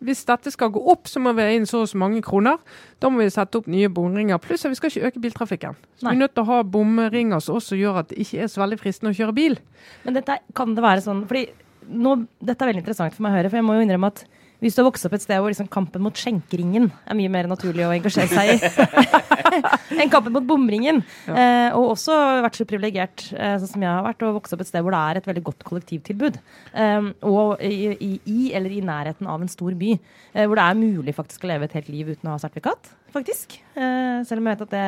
Hvis 0.07 0.25
dette 0.29 0.53
skal 0.55 0.73
gå 0.75 0.81
opp, 0.95 1.11
så 1.11 1.21
må 1.23 1.35
vi 1.37 1.47
inn 1.57 1.67
så 1.67 1.83
og 1.83 1.91
så 1.91 1.99
mange 1.99 2.23
kroner. 2.25 2.61
Da 3.03 3.11
må 3.11 3.21
vi 3.21 3.29
sette 3.35 3.59
opp 3.59 3.69
nye 3.71 3.91
bomringer. 3.91 4.41
Pluss 4.43 4.65
at 4.65 4.73
vi 4.73 4.79
skal 4.79 4.95
ikke 4.95 5.11
øke 5.11 5.23
biltrafikken. 5.27 5.79
Så 5.99 6.07
Nei. 6.07 6.15
vi 6.15 6.21
er 6.21 6.25
nødt 6.25 6.37
til 6.39 6.47
å 6.47 6.51
ha 6.53 6.63
bomringer 6.63 7.43
som 7.45 7.59
også 7.59 7.79
gjør 7.79 8.03
at 8.05 8.13
det 8.13 8.21
ikke 8.23 8.45
er 8.47 8.53
så 8.53 8.63
veldig 8.63 8.79
fristende 8.81 9.13
å 9.13 9.19
kjøre 9.19 9.37
bil. 9.37 9.59
Men 10.07 10.21
dette, 10.21 10.39
kan 10.57 10.77
det 10.79 10.85
være 10.87 11.05
sånn 11.05 11.27
fordi 11.29 11.49
nå, 11.89 12.15
Dette 12.45 12.65
er 12.65 12.69
veldig 12.69 12.83
interessant 12.83 13.15
for 13.17 13.25
meg 13.25 13.33
å 13.33 13.39
høre, 13.39 13.51
for 13.51 13.59
jeg 13.59 13.65
må 13.65 13.79
jo 13.79 13.85
innrømme 13.87 14.11
at 14.13 14.27
hvis 14.59 14.75
du 14.75 14.81
har 14.83 14.89
vokst 14.89 15.07
opp 15.07 15.15
et 15.15 15.23
sted 15.23 15.39
hvor 15.39 15.53
liksom 15.53 15.69
kampen 15.71 16.03
mot 16.03 16.19
skjenkeringen 16.19 16.89
er 17.07 17.19
mye 17.19 17.31
mer 17.31 17.49
naturlig 17.51 17.85
å 17.87 17.93
engasjere 17.95 18.27
seg 18.33 18.57
i. 18.57 19.19
Enn 20.03 20.11
kampen 20.11 20.35
mot 20.35 20.47
bomringen, 20.47 21.01
eh, 21.31 21.71
og 21.77 21.95
også 21.95 22.17
vært 22.45 22.59
så 22.59 22.67
privilegert 22.69 23.29
eh, 23.37 23.55
sånn 23.61 23.73
som 23.75 23.87
jeg 23.87 23.91
har 23.91 24.05
vært, 24.07 24.25
å 24.27 24.35
vokse 24.37 24.57
opp 24.57 24.65
et 24.65 24.71
sted 24.71 24.85
hvor 24.85 24.95
det 24.95 25.01
er 25.01 25.21
et 25.21 25.29
veldig 25.31 25.45
godt 25.47 25.65
kollektivtilbud, 25.69 26.41
eh, 26.75 27.11
og 27.31 27.63
i, 27.65 27.95
i, 27.95 28.13
i 28.27 28.51
eller 28.59 28.75
i 28.75 28.83
nærheten 28.85 29.31
av 29.31 29.43
en 29.45 29.53
stor 29.53 29.79
by, 29.79 29.95
eh, 30.35 30.45
hvor 30.45 30.59
det 30.59 30.67
er 30.67 30.83
mulig 30.83 31.15
faktisk 31.17 31.47
å 31.47 31.53
leve 31.53 31.69
et 31.69 31.79
helt 31.79 31.93
liv 31.95 32.13
uten 32.13 32.31
å 32.31 32.35
ha 32.35 32.43
sertifikat, 32.43 32.93
faktisk. 33.15 33.61
Eh, 33.79 34.21
selv 34.29 34.43
om 34.43 34.51
jeg 34.51 34.59
vet 34.59 34.67
at 34.67 34.75
det, 34.75 34.85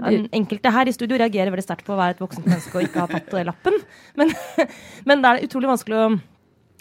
en, 0.00 0.28
enkelte 0.40 0.74
her 0.74 0.88
i 0.88 0.96
studio 0.96 1.20
reagerer 1.20 1.52
veldig 1.52 1.68
sterkt 1.68 1.86
på 1.86 1.94
å 1.94 2.00
være 2.00 2.16
et 2.16 2.24
voksent 2.24 2.48
menneske 2.48 2.76
og 2.76 2.88
ikke 2.88 3.04
ha 3.04 3.08
tatt 3.12 3.36
eh, 3.36 3.46
lappen, 3.46 3.80
men, 4.20 4.32
men 5.08 5.22
det 5.24 5.32
er 5.32 5.48
utrolig 5.48 5.74
vanskelig 5.74 6.00
å 6.00 6.10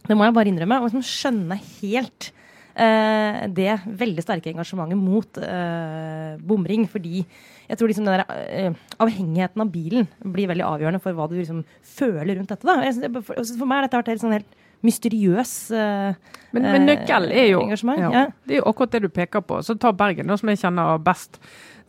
det 0.07 0.17
må 0.17 0.25
jeg 0.27 0.35
bare 0.37 0.51
innrømme. 0.51 0.79
Og 0.81 0.89
liksom 0.89 1.05
skjønne 1.05 1.57
helt 1.81 2.31
eh, 2.79 3.47
det 3.55 3.73
veldig 3.99 4.23
sterke 4.25 4.53
engasjementet 4.53 4.99
mot 4.99 5.41
eh, 5.43 6.37
bomring. 6.39 6.87
Fordi 6.89 7.23
jeg 7.69 7.77
tror 7.77 7.91
liksom 7.91 8.07
den 8.07 8.17
der, 8.21 8.25
eh, 8.47 8.79
avhengigheten 9.01 9.65
av 9.65 9.73
bilen 9.73 10.07
blir 10.23 10.49
veldig 10.49 10.65
avgjørende 10.65 11.03
for 11.03 11.17
hva 11.17 11.27
du 11.29 11.37
liksom 11.39 11.63
føler 11.85 12.39
rundt 12.39 12.53
dette. 12.55 12.65
Da. 12.65 12.79
Jeg, 12.87 13.11
for, 13.19 13.43
for 13.43 13.67
meg 13.69 13.81
har 13.81 13.87
dette 13.89 14.01
vært 14.01 14.13
helt 14.15 14.23
sånn 14.25 14.37
helt 14.39 14.57
mysteriøs 14.85 15.49
eh, 15.75 16.13
Men, 16.55 16.63
men 16.71 16.85
nøkkel 16.87 17.33
er 17.35 17.49
jo 17.51 17.65
engasjement. 17.65 17.99
ja, 17.99 18.11
Ja. 18.15 18.21
Det 18.47 18.55
er 18.55 18.61
jo 18.61 18.69
akkurat 18.71 18.93
det 18.95 19.03
du 19.03 19.09
peker 19.11 19.43
på. 19.45 19.59
Så 19.65 19.75
ta 19.75 19.91
Bergen, 19.91 20.29
da, 20.31 20.37
som 20.39 20.49
jeg 20.51 20.61
kjenner 20.61 21.01
best. 21.03 21.41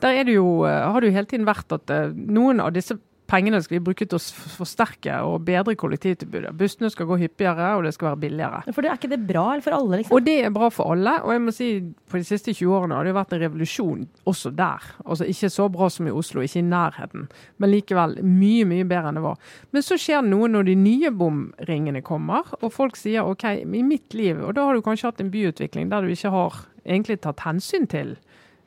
Der 0.03 0.17
er 0.19 0.27
det 0.27 0.35
jo, 0.35 0.65
eh, 0.67 0.81
har 0.91 1.01
det 1.01 1.13
jo 1.13 1.15
hele 1.15 1.31
tiden 1.31 1.47
vært 1.49 1.71
at 1.77 1.93
eh, 1.95 2.11
noen 2.11 2.61
av 2.65 2.75
disse 2.75 2.99
pengene 3.31 3.61
skal 3.63 3.79
vi 3.79 3.83
bruke 3.87 4.07
til 4.09 4.19
å 4.19 4.51
forsterke 4.57 5.21
og 5.27 5.45
bedre 5.47 5.77
kollektivtilbudet. 5.79 6.53
Bussene 6.59 6.91
skal 6.93 7.09
gå 7.09 7.19
hyppigere, 7.23 7.73
og 7.79 7.87
det 7.87 7.95
skal 7.97 8.11
være 8.11 8.21
billigere. 8.25 8.63
For 8.75 8.83
det, 8.83 8.91
er 8.91 9.01
ikke 9.01 9.13
det 9.13 9.21
bra 9.29 9.45
eller 9.53 9.65
for 9.65 9.77
alle, 9.77 10.01
liksom? 10.01 10.17
Og 10.17 10.27
det 10.27 10.37
er 10.45 10.55
bra 10.55 10.71
for 10.75 10.95
alle. 10.95 11.17
Og 11.25 11.35
jeg 11.35 11.45
må 11.45 11.55
si 11.55 11.71
på 12.11 12.21
de 12.21 12.27
siste 12.27 12.55
20 12.57 12.77
årene 12.81 12.99
har 12.99 13.07
det 13.07 13.17
vært 13.17 13.37
en 13.37 13.43
revolusjon 13.45 14.07
også 14.31 14.53
der. 14.59 14.89
Altså 15.07 15.29
ikke 15.31 15.53
så 15.53 15.69
bra 15.73 15.91
som 15.93 16.09
i 16.11 16.15
Oslo, 16.15 16.45
ikke 16.45 16.63
i 16.63 16.67
nærheten, 16.67 17.29
men 17.63 17.73
likevel 17.73 18.19
mye, 18.25 18.67
mye 18.69 18.89
bedre 18.89 19.13
enn 19.13 19.21
det 19.21 19.27
var. 19.27 19.53
Men 19.75 19.87
så 19.87 19.99
skjer 20.01 20.25
det 20.25 20.33
noe 20.33 20.51
når 20.51 20.71
de 20.71 20.77
nye 20.81 21.15
bomringene 21.15 22.03
kommer, 22.07 22.51
og 22.61 22.75
folk 22.75 22.99
sier 22.99 23.29
OK, 23.29 23.47
i 23.61 23.85
mitt 23.87 24.15
liv 24.17 24.41
Og 24.43 24.55
da 24.57 24.65
har 24.67 24.77
du 24.77 24.83
kanskje 24.85 25.11
hatt 25.11 25.21
en 25.23 25.31
byutvikling 25.33 25.91
der 25.91 26.05
du 26.05 26.13
ikke 26.13 26.33
har 26.33 26.65
egentlig 26.85 27.21
tatt 27.25 27.43
hensyn 27.45 27.87
til 27.91 28.17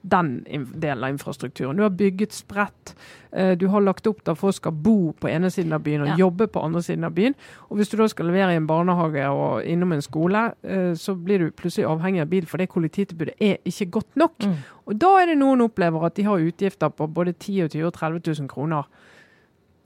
den 0.06 0.44
delen 0.80 1.04
av 1.04 1.10
infrastrukturen. 1.14 1.78
Du 1.78 1.84
har 1.84 1.90
bygget 1.90 2.34
spredt. 2.34 2.94
eh, 3.32 3.56
Du 3.56 3.68
har 3.68 3.80
lagt 3.82 4.06
opp 4.08 4.24
der 4.24 4.36
folk 4.36 4.56
skal 4.56 4.72
bo 4.72 5.14
på 5.14 5.30
ene 5.30 5.50
siden 5.50 5.72
av 5.74 5.82
byen 5.84 6.02
og 6.02 6.08
Ja. 6.08 6.16
jobbe 6.18 6.48
på 6.48 6.62
andre 6.64 6.82
siden 6.82 7.04
av 7.06 7.12
byen. 7.16 7.34
Og 7.70 7.78
hvis 7.78 7.90
du 7.90 7.98
da 7.98 8.08
skal 8.08 8.26
levere 8.26 8.52
i 8.54 8.56
en 8.58 8.68
barnehage 8.68 9.26
og 9.30 9.64
innom 9.66 9.94
en 9.94 10.02
skole, 10.02 10.54
eh, 10.64 10.94
så 10.94 11.16
blir 11.16 11.40
du 11.40 11.52
plutselig 11.52 11.86
avhengig 11.88 12.22
av 12.22 12.28
bil, 12.30 12.46
det 12.46 12.70
kollektivtilbudet 12.70 13.34
er 13.40 13.58
ikke 13.66 13.92
godt 13.92 14.16
nok. 14.16 14.38
Mm. 14.40 14.56
Og 14.88 15.00
da 15.00 15.08
er 15.22 15.26
det 15.28 15.38
noen 15.38 15.62
opplever 15.62 16.06
at 16.06 16.16
de 16.16 16.24
har 16.24 16.38
utgifter 16.38 16.90
på 16.90 17.08
både 17.08 17.34
10 17.40 17.62
000 17.62 17.64
og 17.66 17.72
20 17.72 17.86
og 17.88 17.94
30 17.94 18.20
000 18.40 18.48
kroner 18.50 18.84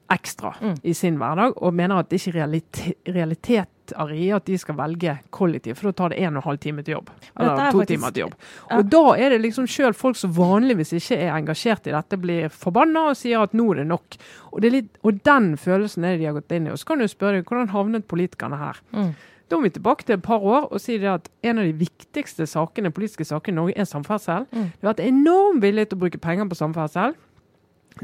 ekstra 0.10 0.56
Mm. 0.62 0.76
i 0.84 0.94
sin 0.94 1.18
hverdag, 1.18 1.54
og 1.62 1.74
mener 1.74 1.96
at 2.00 2.10
det 2.10 2.22
ikke 2.28 2.40
er 2.40 3.14
realite 3.14 3.66
realiteter 3.92 4.14
i 4.18 4.32
at 4.36 4.46
de 4.46 4.58
skal 4.58 4.76
velge 4.76 5.18
kollektiv, 5.32 5.78
for 5.78 5.90
da 5.90 5.92
tar 5.94 6.10
det 6.10 6.20
en 6.20 6.36
og 6.38 6.42
en 6.42 6.48
halv 6.50 6.60
time 6.60 6.84
til 6.84 6.94
jobb. 6.98 7.10
Eller 7.40 7.52
er 7.52 7.72
to 7.72 7.80
faktisk- 7.80 7.88
timer 7.88 8.12
til 8.12 8.22
jobb. 8.22 8.36
Ja. 8.70 8.78
Og 8.78 8.90
da 8.90 9.04
er 9.18 9.30
det 9.30 9.42
liksom 9.42 9.68
sjøl 9.68 9.94
folk 9.94 10.16
som 10.16 10.34
vanligvis 10.34 10.94
ikke 10.94 11.18
er 11.18 11.36
engasjert 11.38 11.88
i 11.88 11.92
dette, 11.92 12.18
blir 12.18 12.50
forbanna 12.50 13.10
og 13.10 13.16
sier 13.16 13.42
at 13.42 13.54
nå 13.54 13.72
er 13.72 13.76
det 13.76 13.88
nok. 13.88 14.18
Og, 14.54 14.62
det 14.62 14.72
litt, 14.72 14.98
og 15.04 15.24
den 15.24 15.56
følelsen 15.58 16.04
er 16.04 16.18
det 16.18 16.20
de 16.20 16.26
har 16.26 16.34
gått 16.34 16.52
inn 16.52 16.68
i. 16.68 16.72
Og 16.72 16.78
så 16.78 16.86
kan 16.86 17.00
du 17.00 17.08
spørre 17.08 17.42
deg, 17.42 17.46
hvordan 17.46 17.70
havnet 17.70 18.08
politikerne 18.08 18.58
her? 18.58 18.80
Mm. 18.94 19.14
Da 19.50 19.56
må 19.56 19.64
vi 19.64 19.70
tilbake 19.70 20.04
til 20.04 20.18
et 20.18 20.24
par 20.24 20.40
år 20.44 20.68
og 20.72 20.80
si 20.82 20.98
at 21.06 21.30
en 21.44 21.60
av 21.60 21.64
de 21.64 21.72
viktigste 21.74 22.46
sakene, 22.48 22.92
politiske 22.92 23.24
sakene 23.26 23.56
i 23.56 23.56
Norge 23.56 23.78
er 23.78 23.86
samferdsel. 23.88 24.46
Mm. 24.52 24.72
Det 24.76 24.84
har 24.84 24.94
vært 24.94 25.08
enorm 25.08 25.62
vilje 25.62 25.86
til 25.86 25.98
å 25.98 26.00
bruke 26.02 26.20
penger 26.20 26.50
på 26.50 26.58
samferdsel. 26.60 27.16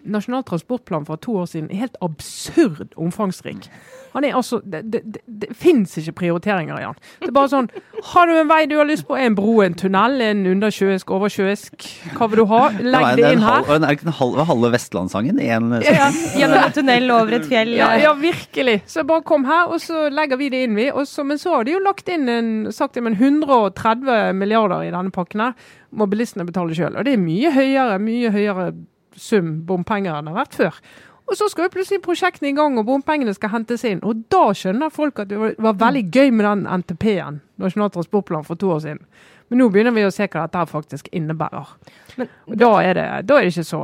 Nasjonal 0.06 0.44
transportplan 0.48 1.06
fra 1.08 1.16
to 1.22 1.36
år 1.44 1.50
siden 1.52 1.70
er 1.72 1.86
helt 1.86 1.98
absurd 2.02 2.94
omfangsrik. 2.98 3.70
Han 4.14 4.24
er 4.28 4.36
altså, 4.38 4.60
Det, 4.62 4.84
det, 4.94 5.00
det, 5.10 5.22
det 5.26 5.48
fins 5.58 5.96
ikke 5.98 6.12
prioriteringer 6.20 6.78
i 6.78 6.84
han. 6.86 6.98
Det 7.20 7.32
er 7.32 7.34
bare 7.34 7.50
sånn 7.50 7.70
Har 8.12 8.28
du 8.30 8.34
en 8.38 8.48
vei 8.52 8.60
du 8.70 8.76
har 8.78 8.86
lyst 8.86 9.08
på? 9.10 9.16
En 9.18 9.34
bro, 9.34 9.56
en 9.66 9.74
tunnel, 9.74 10.22
en 10.22 10.44
undersjøisk, 10.52 11.10
oversjøisk? 11.16 11.88
Hva 12.20 12.28
vil 12.30 12.44
du 12.44 12.46
ha? 12.52 12.60
Legg 12.78 13.08
det 13.18 13.32
inn 13.34 13.42
her. 13.42 13.66
Er 13.66 13.82
det 13.82 13.90
ikke 13.98 14.06
den 14.12 14.18
halve, 14.20 14.46
halve 14.52 14.70
Vestlandssangen? 14.76 15.40
En, 15.42 15.72
Ja, 15.82 16.12
Gjennom 16.38 16.60
en 16.68 16.76
tunnel 16.78 17.10
over 17.16 17.40
et 17.40 17.50
fjell. 17.50 17.74
ja, 17.74 17.90
ja, 17.98 18.14
virkelig. 18.14 18.84
Så 18.86 19.02
bare 19.10 19.26
kom 19.26 19.48
her, 19.50 19.74
og 19.74 19.82
så 19.82 20.06
legger 20.14 20.38
vi 20.38 20.52
det 20.54 20.62
inn, 20.68 20.78
vi. 20.78 20.92
Og 20.94 21.08
så, 21.10 21.26
men 21.26 21.42
så 21.42 21.56
har 21.58 21.66
de 21.66 21.74
jo 21.74 21.82
lagt 21.82 22.10
inn 22.14 22.30
en, 22.30 22.54
sagt 22.72 22.94
det, 22.94 23.04
men 23.08 23.18
130 23.18 24.34
milliarder 24.38 24.86
i 24.86 24.94
denne 24.94 25.12
pakken 25.16 25.42
her. 25.48 25.58
Må 25.94 26.06
bilistene 26.10 26.46
betale 26.46 26.76
sjøl. 26.78 26.96
Og 26.98 27.06
det 27.06 27.18
er 27.18 27.22
mye 27.22 27.50
høyere, 27.54 27.98
mye 28.02 28.30
høyere 28.34 28.72
sum 29.16 29.60
bompenger 29.68 30.16
enn 30.16 30.30
det 30.30 30.34
har 30.34 30.44
vært 30.44 30.58
før. 30.60 30.80
Og 31.24 31.38
så 31.40 31.48
skal 31.50 31.68
jo 31.68 31.74
plutselig 31.78 32.02
prosjektene 32.04 32.52
i 32.52 32.56
gang, 32.58 32.76
og 32.78 32.88
bompengene 32.88 33.34
skal 33.36 33.54
hentes 33.54 33.86
inn. 33.88 34.02
Og 34.04 34.26
da 34.34 34.50
skjønner 34.58 34.92
folk 34.94 35.22
at 35.24 35.32
det 35.32 35.40
var, 35.40 35.78
veldig 35.80 36.04
gøy 36.12 36.34
med 36.36 36.46
den 36.46 36.66
NTP-en, 36.82 37.40
Nasjonal 37.64 37.94
transportplan, 37.94 38.44
for 38.48 38.60
to 38.60 38.74
år 38.76 38.84
siden. 38.84 39.06
Men 39.48 39.62
nå 39.62 39.70
begynner 39.72 39.96
vi 39.96 40.04
å 40.04 40.12
se 40.12 40.28
hva 40.28 40.46
dette 40.48 40.66
faktisk 40.72 41.08
innebærer. 41.16 41.72
Men- 42.18 42.30
og 42.48 42.58
da 42.60 42.72
er 42.82 42.94
det, 43.00 43.08
da 43.30 43.38
er 43.38 43.48
det 43.48 43.54
ikke 43.54 43.70
så, 43.70 43.82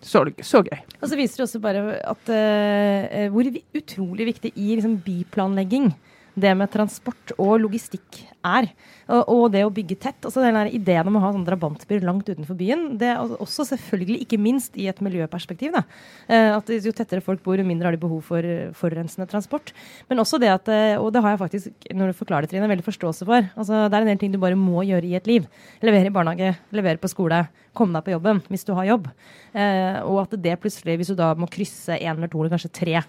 så, 0.00 0.24
så 0.40 0.62
gøy. 0.64 0.80
Og 1.02 1.08
så 1.10 1.18
viser 1.18 1.42
det 1.42 1.46
også 1.48 1.60
bare 1.60 1.84
at 2.00 2.32
uh, 2.32 3.28
hvor 3.34 3.52
utrolig 3.76 4.26
viktig 4.32 4.52
i 4.56 4.72
liksom, 4.76 4.96
byplanlegging 5.04 5.92
det 6.34 6.54
med 6.56 6.70
transport 6.72 7.34
og 7.36 7.58
logistikk 7.60 8.22
er. 8.42 8.70
Og, 9.12 9.28
og 9.28 9.42
det 9.52 9.62
å 9.66 9.72
bygge 9.72 9.98
tett. 10.00 10.24
altså 10.24 10.42
den 10.44 10.58
Ideen 10.72 11.08
om 11.10 11.18
å 11.18 11.22
ha 11.24 11.32
sånn 11.34 11.44
drabantbyer 11.46 12.04
langt 12.06 12.28
utenfor 12.30 12.56
byen. 12.56 12.84
Det 13.00 13.10
er 13.12 13.20
også 13.20 13.66
selvfølgelig 13.72 14.22
ikke 14.24 14.38
minst 14.40 14.76
i 14.80 14.88
et 14.90 15.02
miljøperspektiv. 15.04 15.74
Da. 15.76 15.82
Eh, 16.28 16.48
at 16.56 16.72
Jo 16.72 16.94
tettere 16.96 17.24
folk 17.24 17.42
bor, 17.44 17.58
jo 17.60 17.66
mindre 17.66 17.90
har 17.90 17.96
de 17.96 18.02
behov 18.02 18.22
for 18.30 18.46
eh, 18.46 18.72
forurensende 18.78 19.28
transport. 19.30 19.74
Men 20.08 20.22
også 20.22 20.40
det 20.42 20.52
at, 20.52 20.72
eh, 20.72 20.96
og 20.96 21.12
det 21.12 21.22
har 21.24 21.34
jeg 21.34 21.42
faktisk, 21.42 21.88
når 21.92 22.12
du 22.12 22.18
forklarer 22.22 22.46
det, 22.46 22.52
Trine, 22.52 22.70
veldig 22.70 22.86
forståelse 22.86 23.28
for. 23.28 23.48
altså 23.56 23.86
Det 23.86 23.98
er 23.98 24.06
en 24.06 24.12
del 24.12 24.20
ting 24.20 24.32
du 24.32 24.40
bare 24.42 24.58
må 24.58 24.84
gjøre 24.88 25.08
i 25.08 25.16
et 25.18 25.28
liv. 25.28 25.46
Levere 25.84 26.08
i 26.08 26.14
barnehage, 26.14 26.56
levere 26.72 27.00
på 27.00 27.10
skole, 27.12 27.44
komme 27.76 27.96
deg 27.96 28.06
på 28.06 28.16
jobben 28.16 28.42
hvis 28.48 28.66
du 28.68 28.74
har 28.76 28.88
jobb. 28.88 29.08
Og 29.56 30.18
at 30.22 30.36
det 30.44 30.58
plutselig, 30.60 30.98
hvis 31.00 31.12
du 31.12 31.16
da 31.18 31.32
må 31.38 31.48
krysse 31.52 31.96
én 31.96 32.12
eller 32.16 32.28
to 32.32 32.42
eller 32.42 32.52
kanskje 32.52 32.72
tre, 32.76 33.00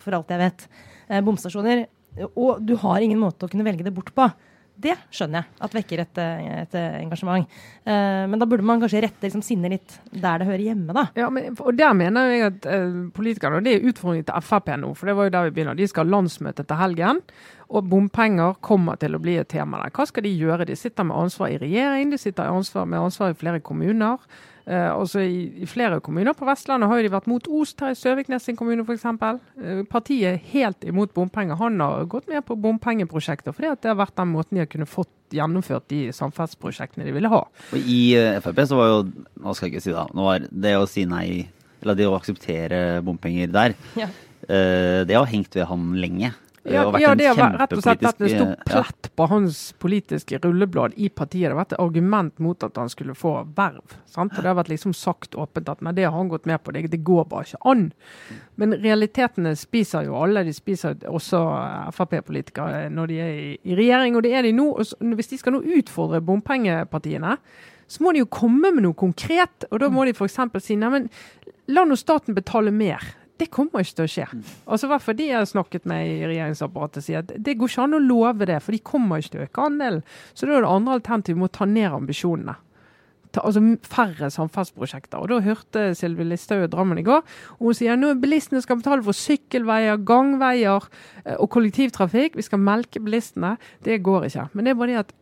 for 0.00 0.16
alt 0.16 0.32
jeg 0.32 0.40
vet, 0.40 0.66
bomstasjoner, 1.24 1.86
og 2.34 2.60
du 2.64 2.74
har 2.82 3.00
ingen 3.04 3.20
måte 3.20 3.46
å 3.46 3.50
kunne 3.50 3.64
velge 3.64 3.86
det 3.86 3.94
bort 3.96 4.12
på, 4.16 4.28
Det 4.80 4.96
skjønner 5.12 5.42
jeg 5.42 5.64
at 5.66 5.76
vekker 5.76 6.02
et, 6.04 6.20
et 6.64 6.76
engasjement. 6.80 7.46
Uh, 7.84 8.24
men 8.30 8.40
da 8.40 8.48
burde 8.48 8.66
man 8.66 8.82
kanskje 8.82 9.02
rette 9.04 9.26
liksom, 9.26 9.44
sinnet 9.44 9.74
litt 9.74 9.96
der 10.10 10.40
det 10.40 10.48
hører 10.48 10.64
hjemme, 10.70 10.96
da. 10.96 11.06
Ja, 11.18 11.28
men, 11.32 11.54
og 11.58 11.76
Der 11.76 11.94
mener 11.96 12.32
jeg 12.32 12.46
at 12.48 12.68
uh, 12.70 12.98
politikerne, 13.16 13.60
og 13.60 13.66
det 13.66 13.76
er 13.76 13.88
utfordringen 13.90 14.28
til 14.28 14.46
Frp 14.46 14.72
nå, 14.80 14.92
for 14.98 15.10
det 15.10 15.16
var 15.18 15.28
jo 15.28 15.34
der 15.36 15.48
vi 15.48 15.56
begynner. 15.58 15.78
De 15.78 15.88
skal 15.90 16.06
ha 16.06 16.16
landsmøte 16.16 16.66
til 16.66 16.80
helgen. 16.80 17.24
Og 17.70 17.86
bompenger 17.86 18.56
kommer 18.66 18.98
til 18.98 19.14
å 19.14 19.20
bli 19.22 19.36
et 19.38 19.50
tema 19.50 19.78
der. 19.84 19.92
Hva 19.94 20.08
skal 20.08 20.26
de 20.26 20.32
gjøre? 20.34 20.66
De 20.66 20.74
sitter 20.78 21.06
med 21.06 21.18
ansvar 21.20 21.52
i 21.52 21.60
regjering, 21.60 22.10
de 22.10 22.18
sitter 22.18 22.50
med 22.82 22.98
ansvar 22.98 23.30
i 23.30 23.38
flere 23.38 23.62
kommuner. 23.62 24.18
Uh, 24.68 24.92
også 25.00 25.22
i, 25.24 25.38
i, 25.64 25.66
flere 25.68 26.00
kommuner 26.04 26.36
på 26.36 26.46
Vestlandet 26.48 26.90
har 26.90 27.00
jo 27.00 27.06
de 27.06 27.12
vært 27.14 27.28
mot 27.30 27.46
Ost 27.60 27.80
her 27.80 27.94
i 27.94 27.98
Søviknes 27.98 28.44
sin 28.46 28.58
kommune 28.58 28.84
f.eks. 28.84 29.06
Uh, 29.08 29.80
partiet 29.90 30.34
er 30.34 30.42
helt 30.52 30.84
imot 30.86 31.14
bompenger. 31.16 31.58
Han 31.60 31.80
har 31.80 32.08
gått 32.10 32.28
med 32.30 32.44
på 32.46 32.58
bompengeprosjekter 32.60 33.56
fordi 33.56 33.72
at 33.72 33.82
det 33.82 33.92
har 33.92 34.00
vært 34.02 34.18
den 34.20 34.32
måten 34.34 34.58
de 34.58 34.64
har 34.64 34.70
kunnet 34.70 34.90
fått 34.90 35.12
gjennomført 35.34 35.88
de 35.92 36.02
samferdselsprosjektene 36.14 37.06
de 37.06 37.14
ville 37.16 37.30
ha. 37.32 37.44
Og 37.46 37.78
I 37.80 38.00
uh, 38.20 38.40
Frp 38.44 38.62
så 38.68 38.78
var 38.78 38.92
jo 38.92 39.00
Hva 39.40 39.54
skal 39.56 39.68
jeg 39.68 39.76
ikke 39.76 39.86
si 39.88 39.96
da? 39.96 40.06
Nå 40.14 40.28
var 40.28 40.46
det 40.50 40.76
å 40.76 40.88
si 40.90 41.06
nei, 41.08 41.28
eller 41.80 41.98
det 41.98 42.10
å 42.10 42.16
akseptere 42.18 43.00
bompenger 43.06 43.50
der, 43.54 43.76
ja. 43.98 44.10
uh, 44.46 45.00
det 45.08 45.16
har 45.16 45.28
hengt 45.30 45.56
ved 45.56 45.68
han 45.70 45.92
lenge. 46.00 46.34
Ja, 46.62 46.98
ja, 47.00 47.14
det 47.14 47.24
har 47.26 47.54
rett 47.56 47.72
og 47.72 47.80
slett 47.80 48.02
vært 48.04 48.18
det 48.20 48.30
sto 48.34 48.46
plett 48.68 49.08
på 49.16 49.26
hans 49.30 49.60
politiske 49.80 50.36
rulleblad 50.42 50.92
i 51.00 51.08
partiet. 51.08 51.46
Det 51.48 51.54
har 51.54 51.56
vært 51.56 51.72
et 51.72 51.80
argument 51.80 52.36
mot 52.44 52.66
at 52.66 52.76
han 52.76 52.90
skulle 52.92 53.14
få 53.16 53.32
verv. 53.56 53.94
Sant? 54.04 54.34
Og 54.36 54.42
Det 54.42 54.50
har 54.50 54.58
vært 54.58 54.72
liksom 54.74 54.92
sagt 54.96 55.38
åpent 55.40 55.70
at 55.72 55.80
nei, 55.80 55.94
det 55.96 56.04
har 56.04 56.12
han 56.12 56.28
gått 56.28 56.44
med 56.50 56.60
på, 56.60 56.74
det, 56.76 56.90
det 56.92 57.00
går 57.06 57.24
bare 57.30 57.48
ikke 57.48 57.62
an. 57.72 57.86
Men 58.60 58.76
realitetene 58.82 59.54
spiser 59.56 60.04
jo 60.10 60.18
alle. 60.20 60.44
De 60.44 60.52
spiser 60.52 61.00
også 61.08 61.40
Frp-politikere 61.96 62.90
når 62.92 63.08
de 63.08 63.20
er 63.24 63.32
i, 63.32 63.50
i, 63.64 63.78
regjering, 63.78 64.18
og 64.18 64.26
det 64.28 64.34
er 64.36 64.44
de 64.44 64.52
nå. 64.56 64.68
Og 64.76 65.16
hvis 65.16 65.32
de 65.32 65.40
skal 65.40 65.56
nå 65.56 65.62
utfordre 65.80 66.20
bompengepartiene, 66.20 67.38
så 67.90 68.04
må 68.04 68.12
de 68.12 68.20
jo 68.20 68.28
komme 68.28 68.68
med 68.68 68.84
noe 68.84 68.98
konkret. 68.98 69.64
Og 69.72 69.80
da 69.80 69.88
må 69.88 70.04
de 70.04 70.12
f.eks. 70.12 70.36
si 70.60 70.76
neimen, 70.76 71.08
la 71.72 71.88
nå 71.88 71.96
staten 71.96 72.36
betale 72.36 72.74
mer. 72.74 73.00
Det 73.40 73.48
kommer 73.52 73.84
ikke 73.84 74.00
til 74.02 74.06
å 74.06 74.12
skje. 74.14 74.26
Altså, 74.68 74.88
hvert 74.90 75.04
fall 75.04 75.16
de 75.16 75.28
jeg 75.30 75.38
har 75.38 75.48
snakket 75.48 75.86
med 75.88 76.08
i 76.08 76.16
regjeringsapparatet, 76.28 77.06
sier 77.06 77.22
at 77.22 77.30
det 77.32 77.56
går 77.56 77.72
ikke 77.72 77.86
an 77.86 77.96
å 77.96 78.02
love 78.04 78.48
det, 78.50 78.58
for 78.60 78.76
de 78.76 78.82
kommer 78.84 79.22
ikke 79.22 79.34
til 79.34 79.40
å 79.40 79.46
øke 79.46 79.68
andelen. 79.70 80.02
Så 80.34 80.48
da 80.48 80.58
er 80.58 80.66
det 80.66 80.74
andre 80.74 80.98
alternativ 80.98 81.40
med 81.40 81.48
å 81.48 81.56
ta 81.60 81.68
ned 81.70 81.96
ambisjonene. 82.00 82.56
Ta, 83.30 83.44
altså 83.46 83.62
færre 83.86 84.26
samferdselsprosjekter. 84.34 85.22
Og 85.22 85.30
Da 85.30 85.38
hørte 85.44 85.84
Sylvi 85.94 86.26
Listhaug 86.26 86.64
i 86.66 86.70
Drammen 86.70 86.98
i 86.98 87.06
går. 87.06 87.22
og 87.58 87.68
Hun 87.68 87.78
sier 87.78 87.98
nå 87.98 88.16
bilistene 88.18 88.62
skal 88.62 88.80
betale 88.80 89.06
for 89.06 89.14
sykkelveier, 89.14 90.02
gangveier 90.02 90.88
eh, 91.24 91.36
og 91.36 91.46
kollektivtrafikk. 91.54 92.34
Vi 92.36 92.46
skal 92.46 92.58
melke 92.58 92.98
bilistene. 92.98 93.56
Det 93.86 94.02
går 94.02 94.26
ikke. 94.26 94.48
Men 94.52 94.66
det 94.66 94.74
er 94.74 94.80
bare 94.82 94.90
det 94.90 95.02
at 95.04 95.14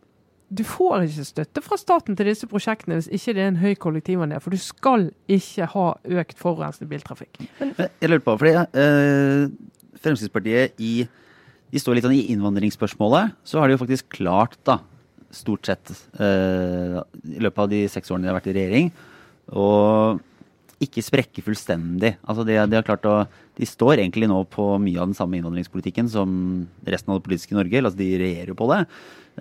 du 0.49 0.63
får 0.65 1.05
ikke 1.05 1.25
støtte 1.27 1.61
fra 1.61 1.77
staten 1.77 2.17
til 2.17 2.29
disse 2.31 2.47
prosjektene 2.49 2.97
hvis 2.97 3.09
ikke 3.13 3.35
det 3.37 3.43
er 3.43 3.51
en 3.51 3.59
høy 3.61 3.73
kollektivandel. 3.77 4.41
For 4.41 4.53
du 4.53 4.61
skal 4.61 5.09
ikke 5.29 5.67
ha 5.73 5.85
økt 6.21 6.39
forurensende 6.41 6.89
biltrafikk. 6.89 7.41
Men, 7.59 7.75
jeg 7.77 8.09
lurer 8.09 8.23
på, 8.25 8.35
fordi 8.41 8.55
uh, 8.57 9.43
Fremskrittspartiet 9.99 10.81
i, 10.81 10.93
de 11.69 11.81
står 11.81 11.97
litt 11.97 12.07
sånn 12.07 12.17
i 12.17 12.25
innvandringsspørsmålet. 12.33 13.35
Så 13.45 13.61
har 13.61 13.69
de 13.69 13.77
jo 13.77 13.83
faktisk 13.83 14.09
klart, 14.17 14.57
da, 14.65 14.79
stort 15.35 15.69
sett 15.69 15.93
uh, 16.17 17.03
i 17.29 17.43
løpet 17.45 17.65
av 17.65 17.69
de 17.75 17.83
seks 17.91 18.09
årene 18.09 18.25
de 18.25 18.33
har 18.33 18.39
vært 18.39 18.49
i 18.49 18.57
regjering, 18.57 18.91
å 19.53 19.69
ikke 20.83 21.03
sprekke 21.03 21.43
fullstendig. 21.43 22.13
Altså 22.23 22.45
de, 22.47 22.55
de, 22.55 22.77
har 22.77 22.85
klart 22.87 23.07
å, 23.07 23.15
de 23.57 23.67
står 23.67 23.99
egentlig 23.99 24.29
nå 24.31 24.39
på 24.51 24.71
mye 24.81 25.01
av 25.01 25.09
den 25.09 25.17
samme 25.17 25.39
innvandringspolitikken 25.39 26.07
som 26.11 26.31
resten 26.87 27.11
av 27.11 27.19
det 27.19 27.25
politiske 27.27 27.57
Norge. 27.57 27.81
Altså 27.83 27.99
de 27.99 28.09
regjerer 28.21 28.53
jo 28.53 28.57
på 28.59 28.69
det. 28.71 28.79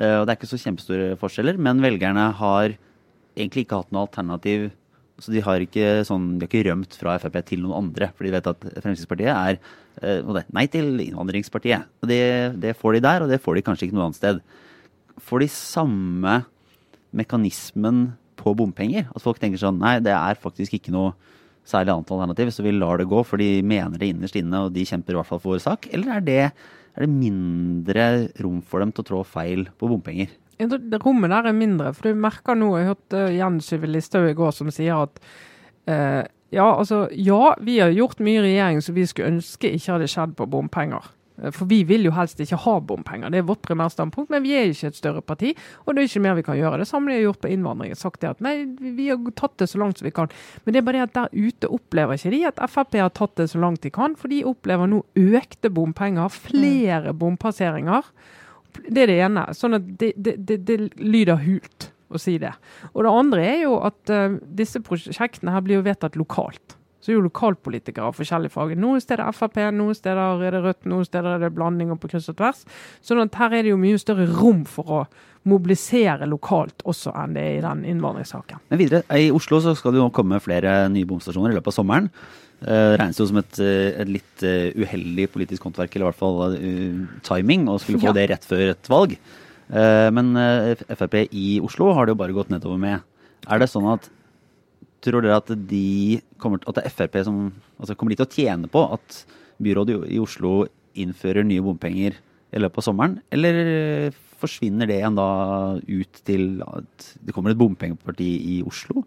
Eh, 0.00 0.16
og 0.18 0.26
det 0.26 0.34
er 0.34 0.40
ikke 0.40 0.50
så 0.50 0.60
kjempestore 0.64 1.14
forskjeller, 1.20 1.60
men 1.62 1.84
velgerne 1.84 2.28
har 2.40 2.74
egentlig 3.38 3.66
ikke 3.66 3.80
hatt 3.82 3.94
noe 3.94 4.08
alternativ. 4.08 4.68
Så 5.18 5.34
de 5.34 5.42
har 5.42 5.62
ikke, 5.62 6.04
sånn, 6.06 6.36
de 6.38 6.46
har 6.46 6.50
ikke 6.50 6.66
rømt 6.68 6.94
fra 6.98 7.16
Frp 7.22 7.40
til 7.46 7.64
noen 7.64 7.86
andre, 7.86 8.12
for 8.14 8.26
de 8.26 8.34
vet 8.34 8.50
at 8.50 8.68
Fremskrittspartiet 8.82 9.32
er 9.34 9.58
eh, 10.02 10.44
nei 10.54 10.68
til 10.70 10.92
innvandringspartiet. 11.06 11.90
Og 12.02 12.10
det, 12.10 12.22
det, 12.62 12.76
får 12.78 12.98
de 12.98 13.06
der, 13.06 13.24
og 13.24 13.30
det 13.30 13.42
får 13.42 13.58
de 13.58 13.66
kanskje 13.66 13.88
ikke 13.88 13.98
noe 13.98 14.08
annet 14.10 14.20
sted. 14.20 14.42
Får 15.22 15.42
de 15.42 15.50
samme 15.54 16.40
mekanismen 17.18 18.08
på 18.38 18.54
bompenger? 18.58 19.08
At 19.12 19.24
folk 19.24 19.40
tenker 19.42 19.60
sånn 19.60 19.80
nei, 19.82 19.98
det 20.04 20.14
er 20.14 20.40
faktisk 20.40 20.78
ikke 20.78 20.94
noe 20.94 21.12
særlig 21.68 21.92
annet 21.92 22.10
alternativ, 22.14 22.50
så 22.54 22.64
vi 22.64 22.72
lar 22.72 23.00
det 23.00 23.08
gå, 23.10 23.20
for 23.28 23.40
de 23.40 23.60
mener 23.66 24.00
det 24.00 24.14
innerst 24.14 24.38
inne, 24.40 24.64
og 24.64 24.72
de 24.72 24.86
kjemper 24.88 25.12
i 25.12 25.18
hvert 25.18 25.28
fall 25.28 25.42
for 25.42 25.56
vår 25.56 25.64
sak? 25.66 25.90
Eller 25.92 26.16
er 26.16 26.24
det 26.24 26.42
er 26.98 27.04
det 27.04 27.12
mindre 27.12 28.06
rom 28.42 28.62
for 28.66 28.82
dem 28.82 28.90
til 28.90 29.04
å 29.04 29.08
trå 29.08 29.20
feil 29.26 29.68
på 29.78 29.90
bompenger. 29.90 30.32
Det 30.58 30.98
rommet 31.04 31.30
der 31.30 31.46
er 31.46 31.54
mindre. 31.54 31.92
for 31.94 32.08
du 32.08 32.18
merker 32.18 32.56
nå, 32.58 32.76
Jeg 32.78 32.88
hørte 32.88 33.20
Jens 33.36 33.68
Syve 33.70 33.86
Listhaug 33.86 34.30
i 34.30 34.34
går 34.34 34.50
som 34.50 34.70
sier 34.74 35.04
at 35.04 35.20
eh, 35.86 36.24
ja, 36.50 36.64
altså, 36.64 37.06
ja, 37.12 37.54
vi 37.60 37.78
har 37.78 37.94
gjort 37.94 38.18
mye 38.18 38.40
i 38.40 38.46
regjering 38.48 38.82
som 38.82 38.96
vi 38.96 39.06
skulle 39.06 39.36
ønske 39.36 39.70
ikke 39.70 39.92
hadde 39.92 40.08
skjedd 40.08 40.34
på 40.34 40.48
bompenger. 40.50 41.04
Eh, 41.42 41.52
for 41.54 41.68
vi 41.70 41.82
vil 41.88 42.06
jo 42.08 42.14
helst 42.16 42.40
ikke 42.42 42.60
ha 42.64 42.76
bompenger, 42.80 43.32
det 43.32 43.42
er 43.42 43.48
vårt 43.48 43.62
primærstandpunkt. 43.66 44.30
Men 44.32 44.44
vi 44.44 44.54
er 44.56 44.72
ikke 44.72 44.92
et 44.92 44.98
større 44.98 45.22
parti, 45.24 45.54
og 45.84 45.94
det 45.94 46.02
er 46.02 46.10
ikke 46.10 46.24
mer 46.24 46.38
vi 46.38 46.46
kan 46.46 46.58
gjøre. 46.58 46.80
Det 46.82 46.88
samme 46.90 47.12
de 47.12 47.18
har 47.18 47.26
gjort 47.28 47.42
på 47.44 47.52
innvandring. 47.52 47.94
sagt 47.96 48.20
det 48.20 48.30
at 48.30 48.40
nei, 48.44 48.56
vi 48.78 49.08
har 49.10 49.18
tatt 49.34 49.58
det 49.58 49.70
så 49.70 49.80
langt 49.82 49.98
som 49.98 50.06
vi 50.06 50.14
kan. 50.14 50.32
Men 50.64 50.74
det 50.74 50.80
er 50.80 50.88
bare 50.88 51.00
det 51.00 51.08
at 51.08 51.18
der 51.18 51.48
ute 51.48 51.68
opplever 51.68 52.18
ikke 52.18 52.34
de 52.34 52.44
at 52.46 52.64
Frp 52.68 52.98
har 52.98 53.10
tatt 53.10 53.36
det 53.36 53.50
så 53.50 53.58
langt 53.58 53.82
de 53.82 53.90
kan. 53.90 54.16
For 54.16 54.28
de 54.28 54.44
opplever 54.44 54.90
nå 54.90 55.04
økte 55.16 55.70
bompenger, 55.70 56.28
flere 56.28 57.12
bompasseringer. 57.12 58.02
Det 58.88 59.04
er 59.04 59.10
det 59.10 59.20
ene. 59.26 59.46
Sånn 59.56 59.78
at 59.78 59.86
det, 59.98 60.12
det, 60.16 60.36
det, 60.46 60.60
det 60.68 60.78
lyder 60.98 61.40
hult 61.42 61.90
å 62.08 62.20
si 62.20 62.38
det. 62.40 62.54
Og 62.94 63.04
det 63.04 63.12
andre 63.12 63.44
er 63.44 63.62
jo 63.66 63.78
at 63.84 64.12
uh, 64.12 64.38
disse 64.40 64.80
prosjektene 64.84 65.52
her 65.52 65.64
blir 65.64 65.80
jo 65.80 65.86
vedtatt 65.86 66.16
lokalt. 66.16 66.78
Så 67.08 67.14
er 67.14 67.16
jo 67.16 67.24
lokalpolitikere 67.24 68.10
av 68.10 68.16
forskjellige 68.18 68.52
fag. 68.52 68.74
Noen 68.76 69.00
steder 69.00 69.32
Frp, 69.32 69.54
noen 69.72 69.96
steder 69.96 70.18
er 70.44 70.52
det 70.52 70.58
Rødt, 70.60 70.82
noen 70.92 71.06
steder 71.08 71.38
er 71.38 71.46
det 71.46 71.48
blandinger 71.56 71.96
på 71.96 72.10
kryss 72.12 72.26
og 72.28 72.36
tvers. 72.36 72.66
sånn 73.00 73.22
at 73.22 73.38
her 73.40 73.54
er 73.56 73.64
det 73.64 73.72
jo 73.72 73.78
mye 73.80 73.96
større 73.96 74.26
rom 74.28 74.66
for 74.68 74.92
å 74.92 74.98
mobilisere 75.48 76.28
lokalt 76.28 76.84
også 76.84 77.14
enn 77.16 77.32
det 77.32 77.46
er 77.46 77.56
i 77.56 77.64
den 77.64 77.86
innvandringssaken. 77.94 78.60
Men 78.68 78.82
videre, 78.82 79.00
I 79.08 79.30
Oslo 79.32 79.62
så 79.64 79.72
skal 79.72 79.96
det 79.96 80.02
jo 80.02 80.10
komme 80.12 80.36
flere 80.44 80.82
nye 80.92 81.08
bomstasjoner 81.08 81.54
i 81.54 81.56
løpet 81.56 81.72
av 81.72 81.78
sommeren. 81.78 82.10
Uh, 82.60 82.92
regnes 83.00 83.22
jo 83.22 83.24
som 83.30 83.40
et, 83.40 83.58
eh, 83.64 83.96
et 84.02 84.12
litt 84.18 84.44
uh, 84.44 84.84
uheldig 84.84 85.30
politisk 85.32 85.64
håndverk, 85.64 85.96
eller 85.96 86.04
i 86.04 86.10
hvert 86.10 86.20
fall 86.20 86.58
uh, 86.60 87.18
timing, 87.24 87.64
å 87.72 87.78
skulle 87.80 88.02
få 88.02 88.10
ja. 88.10 88.16
det 88.20 88.28
rett 88.34 88.44
før 88.52 88.74
et 88.74 88.92
valg. 88.92 89.16
Uh, 89.72 90.12
men 90.12 90.36
Frp 90.92 91.22
i 91.32 91.48
Oslo 91.64 91.94
har 91.96 92.04
det 92.04 92.18
jo 92.18 92.20
bare 92.20 92.36
gått 92.36 92.52
nedover 92.52 92.84
med. 92.84 93.08
Er 93.48 93.64
det 93.64 93.72
sånn 93.72 93.88
at 93.94 94.10
Tror 95.04 95.22
dere 95.22 95.38
at, 95.38 95.50
de 95.70 96.20
kommer, 96.42 96.62
at 96.66 96.80
det 96.80 96.86
er 96.88 96.94
Frp 96.94 97.20
som 97.26 97.42
altså 97.78 97.94
kommer 97.94 98.14
de 98.14 98.18
til 98.20 98.26
å 98.26 98.34
tjene 98.34 98.70
på 98.70 98.82
at 98.96 99.20
byrådet 99.62 100.00
i 100.10 100.18
Oslo 100.22 100.64
innfører 100.98 101.46
nye 101.46 101.62
bompenger 101.62 102.16
i 102.48 102.62
løpet 102.62 102.80
av 102.80 102.86
sommeren, 102.86 103.18
eller 103.34 104.10
forsvinner 104.38 104.86
det 104.88 105.00
igjen 105.00 105.16
da 105.18 105.28
ut 105.82 106.20
til 106.26 106.60
at 106.64 107.08
det 107.26 107.34
kommer 107.34 107.52
et 107.52 107.58
bompengeparti 107.58 108.28
i 108.54 108.58
Oslo? 108.66 109.02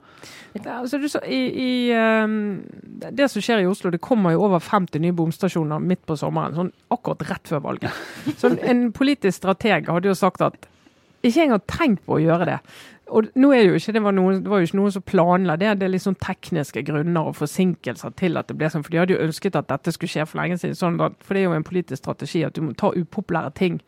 Altså, 0.60 1.22
i, 1.24 1.40
i, 1.64 1.72
um, 1.96 2.60
det 2.92 3.30
som 3.32 3.44
skjer 3.44 3.64
i 3.64 3.70
Oslo, 3.70 3.94
det 3.94 4.02
kommer 4.04 4.36
jo 4.36 4.44
over 4.50 4.64
50 4.64 5.04
nye 5.04 5.16
bomstasjoner 5.16 5.84
midt 5.84 6.04
på 6.08 6.20
sommeren. 6.20 6.58
sånn 6.58 6.74
Akkurat 6.92 7.24
rett 7.30 7.54
før 7.54 7.64
valget. 7.70 8.04
Så 8.42 8.52
en 8.60 8.90
politisk 8.96 9.40
strateg 9.40 9.90
hadde 9.90 10.12
jo 10.12 10.18
sagt 10.18 10.44
at 10.46 10.68
ikke 11.22 11.46
engang 11.46 11.64
tenkt 11.70 12.04
på 12.08 12.18
å 12.18 12.22
gjøre 12.22 12.50
det 12.50 12.60
og 13.12 13.28
nå 13.36 13.50
er 13.52 13.66
det 13.66 13.74
jo 13.74 13.80
ikke, 13.82 13.94
det 13.98 14.04
var, 14.06 14.16
noen, 14.16 14.40
det 14.46 14.52
var 14.52 14.62
jo 14.62 14.70
ikke 14.70 14.80
noen 14.80 14.94
som 14.96 15.04
planla 15.04 15.58
det. 15.60 15.74
Det 15.82 15.88
er 15.88 15.92
litt 15.92 16.06
sånn 16.06 16.20
tekniske 16.24 16.84
grunner 16.88 17.28
og 17.32 17.36
forsinkelser 17.36 18.16
til 18.20 18.40
at 18.40 18.48
det 18.48 18.56
ble 18.60 18.70
sånn. 18.72 18.86
For 18.86 18.94
de 18.94 19.02
hadde 19.02 19.18
jo 19.18 19.26
ønsket 19.26 19.60
at 19.60 19.68
dette 19.72 19.94
skulle 19.96 20.14
skje 20.14 20.26
for 20.30 20.40
lenge 20.40 20.62
siden. 20.62 20.80
Sånn 20.80 21.00
at, 21.04 21.20
for 21.26 21.36
det 21.36 21.44
er 21.44 21.50
jo 21.50 21.60
en 21.60 21.68
politisk 21.68 22.00
strategi 22.00 22.46
at 22.48 22.56
du 22.56 22.64
må 22.64 22.76
ta 22.80 22.94
upopulære 22.96 23.54
ting 23.60 23.82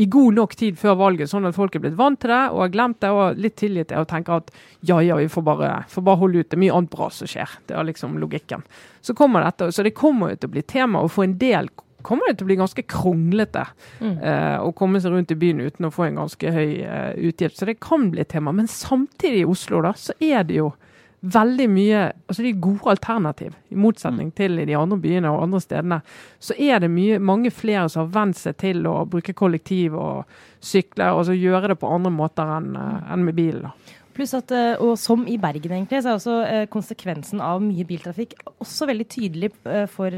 i 0.00 0.06
god 0.06 0.36
nok 0.36 0.54
tid 0.56 0.78
før 0.80 0.94
valget, 0.96 1.28
sånn 1.28 1.48
at 1.48 1.56
folk 1.56 1.74
er 1.76 1.82
blitt 1.84 1.96
vant 1.98 2.20
til 2.22 2.30
det 2.32 2.42
og 2.54 2.62
har 2.62 2.70
glemt 2.72 3.00
det 3.02 3.10
og 3.12 3.40
litt 3.42 3.56
tilgitt 3.60 3.90
det 3.90 3.98
og 4.00 4.06
tenker 4.08 4.38
at 4.38 4.52
ja, 4.86 5.00
ja, 5.04 5.18
vi 5.18 5.26
får 5.28 5.44
bare, 5.44 5.70
får 5.90 6.04
bare 6.06 6.20
holde 6.22 6.40
ut. 6.40 6.48
Det 6.48 6.56
er 6.56 6.62
mye 6.62 6.76
annet 6.78 6.92
bra 6.94 7.10
som 7.12 7.28
skjer. 7.28 7.58
Det 7.68 7.76
er 7.76 7.88
liksom 7.88 8.16
logikken. 8.22 8.64
Så 9.04 9.16
kommer 9.18 9.44
dette, 9.44 9.68
så 9.74 9.84
det 9.84 9.96
kommer 9.98 10.32
jo 10.32 10.40
til 10.40 10.52
å 10.52 10.54
bli 10.54 10.64
tema. 10.64 11.02
Og 11.04 11.12
for 11.12 11.26
en 11.26 11.36
del 11.40 11.68
kommer 12.06 12.28
det 12.28 12.38
til 12.38 12.46
å 12.46 12.50
bli 12.50 12.58
ganske 12.60 12.84
kronglete 12.90 13.64
mm. 14.00 14.14
eh, 14.18 14.56
å 14.62 14.72
komme 14.76 15.00
seg 15.02 15.14
rundt 15.14 15.34
i 15.34 15.38
byen 15.40 15.62
uten 15.64 15.88
å 15.88 15.94
få 15.94 16.08
en 16.08 16.20
ganske 16.22 16.52
høy 16.54 16.68
eh, 16.84 17.10
utgift. 17.30 17.58
Så 17.58 17.68
det 17.68 17.80
kan 17.82 18.10
bli 18.12 18.24
et 18.24 18.32
tema. 18.32 18.54
Men 18.56 18.70
samtidig 18.70 19.44
i 19.44 19.50
Oslo 19.50 19.82
da, 19.84 19.94
så 19.96 20.16
er 20.20 20.46
det 20.48 20.60
jo 20.60 20.72
veldig 21.20 21.66
mye 21.68 22.04
altså 22.30 22.44
de 22.44 22.52
gode 22.64 22.94
alternativ, 22.94 23.56
i 23.68 23.76
motsetning 23.76 24.30
mm. 24.30 24.36
til 24.38 24.58
i 24.58 24.66
de 24.68 24.76
andre 24.78 24.96
byene 25.00 25.32
og 25.32 25.44
andre 25.44 25.60
stedene. 25.60 26.00
Så 26.40 26.56
er 26.56 26.80
det 26.80 26.88
mye, 26.92 27.20
mange 27.20 27.52
flere 27.52 27.88
som 27.92 28.06
har 28.06 28.14
vent 28.14 28.40
seg 28.40 28.56
til 28.62 28.88
å 28.88 29.02
bruke 29.10 29.36
kollektiv 29.36 29.96
og 30.00 30.30
sykle, 30.64 31.12
og 31.12 31.26
så 31.28 31.36
gjøre 31.36 31.74
det 31.74 31.80
på 31.80 31.90
andre 31.92 32.12
måter 32.14 32.54
enn, 32.56 32.72
eh, 32.76 33.12
enn 33.12 33.26
med 33.28 33.36
bilen. 33.36 33.68
da. 33.68 33.98
Pluss 34.20 34.34
at, 34.36 34.50
eh, 34.52 34.76
og 34.84 34.98
som 35.00 35.22
i 35.24 35.38
Bergen, 35.40 35.72
egentlig, 35.72 36.02
så 36.04 36.10
er 36.10 36.18
også 36.18 36.34
eh, 36.44 36.66
konsekvensen 36.68 37.40
av 37.40 37.62
mye 37.64 37.86
biltrafikk 37.88 38.34
også 38.60 38.90
veldig 38.90 39.06
tydelig 39.08 39.48
eh, 39.64 39.86
for 39.88 40.12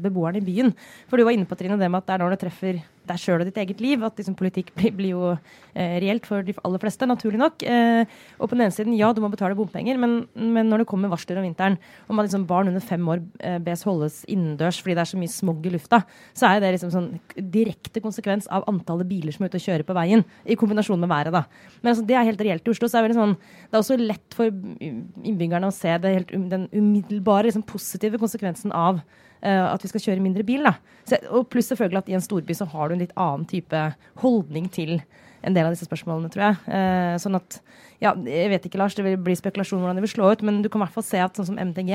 beboerne 0.00 0.40
i 0.40 0.46
byen. 0.46 0.72
For 1.10 1.20
du 1.20 1.26
var 1.26 1.36
inne 1.36 1.44
på 1.44 1.58
Trine, 1.60 1.76
det 1.76 1.90
med 1.92 2.00
at 2.00 2.08
det 2.08 2.14
er 2.14 2.24
når 2.24 2.32
det 2.32 2.38
treffer 2.46 2.78
deg 3.08 3.20
sjøl 3.20 3.42
og 3.42 3.48
ditt 3.48 3.60
eget 3.62 3.82
liv. 3.82 4.02
At 4.06 4.18
liksom, 4.18 4.36
politikk 4.38 4.72
blir, 4.76 4.94
blir 4.96 5.12
jo 5.14 5.32
eh, 5.32 5.96
reelt 6.02 6.26
for 6.28 6.44
de 6.46 6.54
aller 6.66 6.82
fleste, 6.82 7.08
naturlig 7.08 7.40
nok. 7.40 7.64
Eh, 7.66 8.18
og 8.38 8.50
på 8.50 8.56
den 8.56 8.66
ene 8.66 8.74
siden, 8.74 8.96
ja, 8.98 9.12
du 9.14 9.22
må 9.24 9.30
betale 9.32 9.56
bompenger, 9.58 9.98
men, 10.02 10.18
men 10.34 10.70
når 10.70 10.84
det 10.84 10.88
kommer 10.90 11.12
varsler 11.12 11.40
om 11.40 11.46
vinteren, 11.46 11.78
om 12.10 12.20
at 12.20 12.28
liksom, 12.28 12.46
barn 12.48 12.72
under 12.72 12.84
fem 12.84 13.06
år 13.12 13.22
eh, 13.40 13.58
bes 13.62 13.84
holdes 13.86 14.22
innendørs 14.30 14.80
fordi 14.82 14.96
det 14.96 15.04
er 15.04 15.10
så 15.12 15.20
mye 15.20 15.32
smog 15.32 15.66
i 15.66 15.72
lufta, 15.74 16.02
så 16.36 16.50
er 16.50 16.62
det 16.62 16.74
liksom 16.76 16.92
sånn 16.94 17.10
direkte 17.36 18.02
konsekvens 18.04 18.48
av 18.52 18.66
antallet 18.70 19.08
biler 19.08 19.34
som 19.34 19.46
er 19.46 19.52
ute 19.52 19.60
og 19.60 19.66
kjører 19.66 19.86
på 19.86 19.96
veien, 19.96 20.24
i 20.44 20.58
kombinasjon 20.58 21.00
med 21.02 21.12
været, 21.12 21.34
da. 21.34 21.44
Men 21.82 21.92
altså, 21.92 22.06
det 22.06 22.16
er 22.18 22.28
helt 22.28 22.42
reelt 22.46 22.66
i 22.66 22.74
Oslo. 22.74 22.90
så 22.90 23.00
er 23.00 23.08
det, 23.08 23.18
sånn, 23.18 23.36
det 23.70 23.76
er 23.76 23.82
også 23.82 23.98
lett 24.00 24.36
for 24.36 24.50
innbyggerne 24.50 25.70
å 25.70 25.74
se 25.74 25.94
det 26.02 26.14
helt, 26.18 26.34
um, 26.34 26.48
den 26.52 26.66
umiddelbare 26.74 27.48
liksom, 27.50 27.66
positive 27.68 28.20
konsekvensen 28.22 28.74
av 28.76 29.02
uh, 29.44 29.68
at 29.72 29.84
vi 29.84 29.90
skal 29.92 30.04
kjøre 30.08 30.24
mindre 30.24 30.46
bil. 30.46 30.66
Så, 31.06 31.20
og 31.30 31.48
pluss 31.52 31.70
selvfølgelig 31.72 32.02
at 32.04 32.10
i 32.10 32.16
en 32.18 32.24
storby 32.24 32.56
så 32.56 32.68
har 32.72 32.88
du 32.88 32.96
en 32.96 33.04
litt 33.04 33.14
annen 33.14 33.46
type 33.50 33.84
holdning 34.22 34.68
til 34.72 34.98
en 35.46 35.54
del 35.54 35.68
av 35.68 35.74
disse 35.76 35.86
spørsmålene, 35.86 36.30
tror 36.32 36.48
jeg. 36.48 36.58
Uh, 36.66 37.14
sånn 37.22 37.38
at, 37.38 37.60
ja, 38.02 38.14
jeg 38.26 38.50
vet 38.52 38.66
ikke, 38.66 38.80
Lars, 38.80 38.96
det 38.98 39.06
vil 39.06 39.20
bli 39.22 39.36
spekulasjon 39.38 39.82
hvordan 39.82 40.00
det 40.00 40.06
vil 40.06 40.14
slå 40.16 40.32
ut, 40.34 40.42
men 40.46 40.60
du 40.64 40.70
kan 40.70 40.80
i 40.80 40.86
hvert 40.86 40.96
fall 40.96 41.06
se 41.06 41.22
at 41.22 41.38
sånn 41.38 41.50
som 41.52 41.60
MDG, 41.60 41.92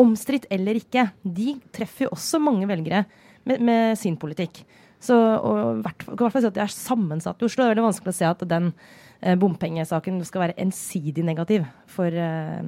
omstridt 0.00 0.48
eller 0.54 0.80
ikke, 0.80 1.10
de 1.22 1.58
treffer 1.76 2.06
jo 2.06 2.14
også 2.16 2.40
mange 2.42 2.68
velgere 2.70 3.04
med, 3.46 3.60
med 3.60 4.00
sin 4.00 4.16
politikk. 4.20 4.64
Så 5.02 5.16
og, 5.16 5.82
hvert, 5.84 6.06
kan 6.06 6.16
i 6.16 6.22
hvert 6.24 6.36
fall 6.38 6.44
si 6.46 6.50
at 6.50 6.56
det 6.56 6.64
er 6.64 6.72
sammensatt 6.72 7.42
i 7.42 7.46
Oslo. 7.46 7.62
Det 7.62 7.68
er 7.68 7.74
veldig 7.74 7.88
vanskelig 7.90 8.14
å 8.14 8.16
se 8.16 8.28
at 8.28 8.44
den 8.48 8.70
eh, 9.20 9.36
bompengesaken 9.38 10.22
skal 10.26 10.46
være 10.46 10.58
ensidig 10.64 11.24
negativ 11.26 11.66
for 11.90 12.10
eh, 12.10 12.62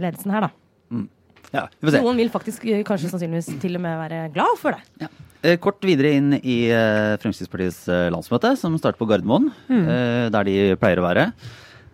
ledelsen 0.00 0.34
her, 0.34 0.48
da. 0.48 0.50
Mm. 0.94 1.06
Ja, 1.54 1.68
vi. 1.80 1.94
Noen 1.96 2.18
vil 2.20 2.30
faktisk 2.32 2.66
eh, 2.68 2.82
kanskje 2.86 3.12
sannsynligvis 3.12 3.54
til 3.62 3.78
og 3.78 3.84
med 3.84 3.96
være 4.02 4.24
glad 4.34 4.58
for 4.60 4.76
det. 4.76 5.06
Ja. 5.06 5.08
Eh, 5.46 5.56
Kort 5.62 5.84
videre 5.86 6.12
inn 6.18 6.34
i 6.40 6.58
eh, 6.74 7.14
Fremskrittspartiets 7.22 7.86
landsmøte, 8.12 8.52
som 8.60 8.76
starter 8.80 9.00
på 9.00 9.08
Gardermoen. 9.08 9.48
Mm. 9.70 9.88
Der 10.34 10.48
de 10.48 10.58
pleier 10.80 11.00
å 11.00 11.08
være. 11.08 11.30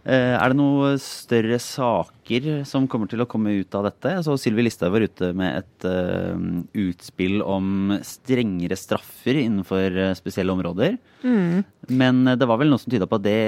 Er 0.05 0.53
det 0.53 0.59
noen 0.59 0.99
større 1.01 1.57
saker 1.65 2.67
som 2.69 2.85
kommer 2.93 3.09
til 3.09 3.23
å 3.25 3.27
komme 3.31 3.55
ut 3.57 3.77
av 3.79 3.87
dette? 3.87 4.11
Så 4.27 4.35
Sylvi 4.37 4.67
Listhaug 4.67 4.93
var 4.93 5.07
ute 5.07 5.31
med 5.33 5.63
et 5.63 5.87
utspill 6.77 7.41
om 7.41 7.95
strengere 8.05 8.77
straffer 8.77 9.41
innenfor 9.47 9.97
spesielle 10.21 10.53
områder. 10.53 10.99
Men 11.89 12.27
eh, 12.29 12.37
det 12.39 12.49
var 12.49 12.61
vel 12.61 12.71
noe 12.73 12.81
som 12.81 12.93
tyda 12.93 13.09
på 13.09 13.19
at 13.19 13.25
det, 13.25 13.39